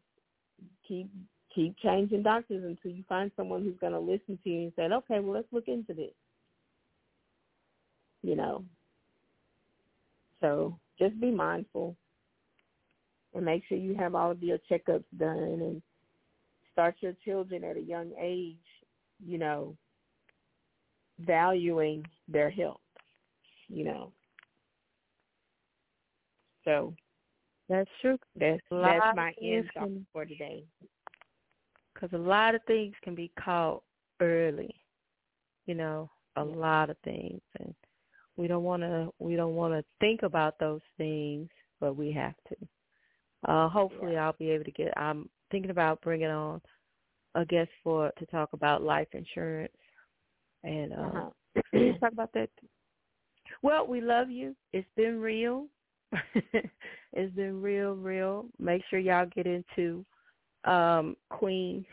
keep 0.88 1.10
keep 1.54 1.78
changing 1.80 2.24
doctors 2.24 2.64
until 2.64 2.96
you 2.96 3.04
find 3.10 3.32
someone 3.36 3.64
who's 3.64 3.78
going 3.80 3.94
to 3.94 4.00
listen 4.00 4.38
to 4.44 4.50
you 4.50 4.64
and 4.64 4.74
say, 4.76 4.84
okay, 4.84 5.20
well, 5.20 5.34
let's 5.34 5.48
look 5.52 5.68
into 5.68 5.94
this. 5.94 6.14
You 8.22 8.36
know. 8.36 8.64
So 10.42 10.78
just 11.00 11.20
be 11.20 11.32
mindful 11.32 11.96
and 13.34 13.46
make 13.46 13.64
sure 13.68 13.78
you 13.78 13.96
have 13.96 14.16
all 14.16 14.32
of 14.32 14.42
your 14.42 14.58
checkups 14.70 15.06
done 15.18 15.38
and 15.38 15.82
start 16.72 16.96
your 17.00 17.14
children 17.26 17.64
at 17.64 17.78
a 17.78 17.82
young 17.82 18.12
age, 18.20 18.58
you 19.26 19.38
know, 19.38 19.76
valuing 21.20 22.06
their 22.28 22.50
health, 22.50 22.82
you 23.68 23.84
know. 23.84 24.12
So 26.66 26.94
that's 27.70 27.90
true. 28.02 28.18
That's 28.36 28.62
that's 28.70 29.16
my 29.16 29.34
end 29.42 29.70
thought 29.74 29.90
for 30.14 30.26
today. 30.26 30.64
Because 31.94 32.10
a 32.14 32.22
lot 32.22 32.56
of 32.56 32.62
things 32.68 32.94
can 33.04 33.16
be 33.16 33.32
caught 33.44 33.82
early, 34.22 34.74
you 35.66 35.74
know, 35.74 36.10
a 36.36 36.46
yeah. 36.46 36.56
lot 36.56 36.90
of 36.90 36.98
things, 37.04 37.42
and 37.60 37.74
we 38.36 38.48
don't 38.48 38.64
want 38.64 38.84
to 38.84 39.12
we 39.20 39.36
don't 39.36 39.56
want 39.56 39.74
to 39.74 39.84
think 40.00 40.24
about 40.24 40.60
those 40.60 40.82
things, 40.98 41.50
but 41.80 41.96
we 41.96 42.12
have 42.12 42.36
to. 42.50 42.56
Uh, 43.48 43.70
hopefully, 43.70 44.14
yeah. 44.14 44.26
I'll 44.26 44.36
be 44.38 44.50
able 44.50 44.66
to 44.66 44.72
get. 44.72 44.98
I'm 44.98 45.30
thinking 45.52 45.72
about 45.72 46.02
bringing 46.02 46.28
on 46.28 46.62
a 47.36 47.46
guest 47.46 47.70
for 47.84 48.12
to 48.18 48.26
talk 48.28 48.50
about 48.54 48.84
life 48.84 49.08
insurance, 49.14 49.74
and 50.64 50.94
uh, 50.94 51.30
uh-huh. 51.76 51.90
talk 52.00 52.12
about 52.12 52.34
that. 52.34 52.50
Well, 53.64 53.88
we 53.88 54.02
love 54.02 54.30
you. 54.30 54.56
It's 54.74 54.88
been 54.96 55.20
real. 55.20 55.68
it's 57.14 57.36
been 57.36 57.62
real, 57.62 57.94
real. 57.94 58.46
Make 58.60 58.82
sure 58.90 59.00
y'all 59.00 59.26
get 59.34 59.48
into 59.48 60.06
um, 60.66 61.16
Queen 61.30 61.86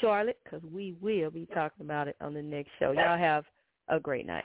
Charlotte 0.00 0.38
because 0.44 0.62
we 0.70 0.94
will 1.00 1.30
be 1.30 1.46
talking 1.54 1.84
about 1.84 2.08
it 2.08 2.16
on 2.20 2.34
the 2.34 2.42
next 2.42 2.70
show. 2.78 2.92
Y'all 2.92 3.18
have 3.18 3.44
a 3.88 3.98
great 3.98 4.26
night. 4.26 4.44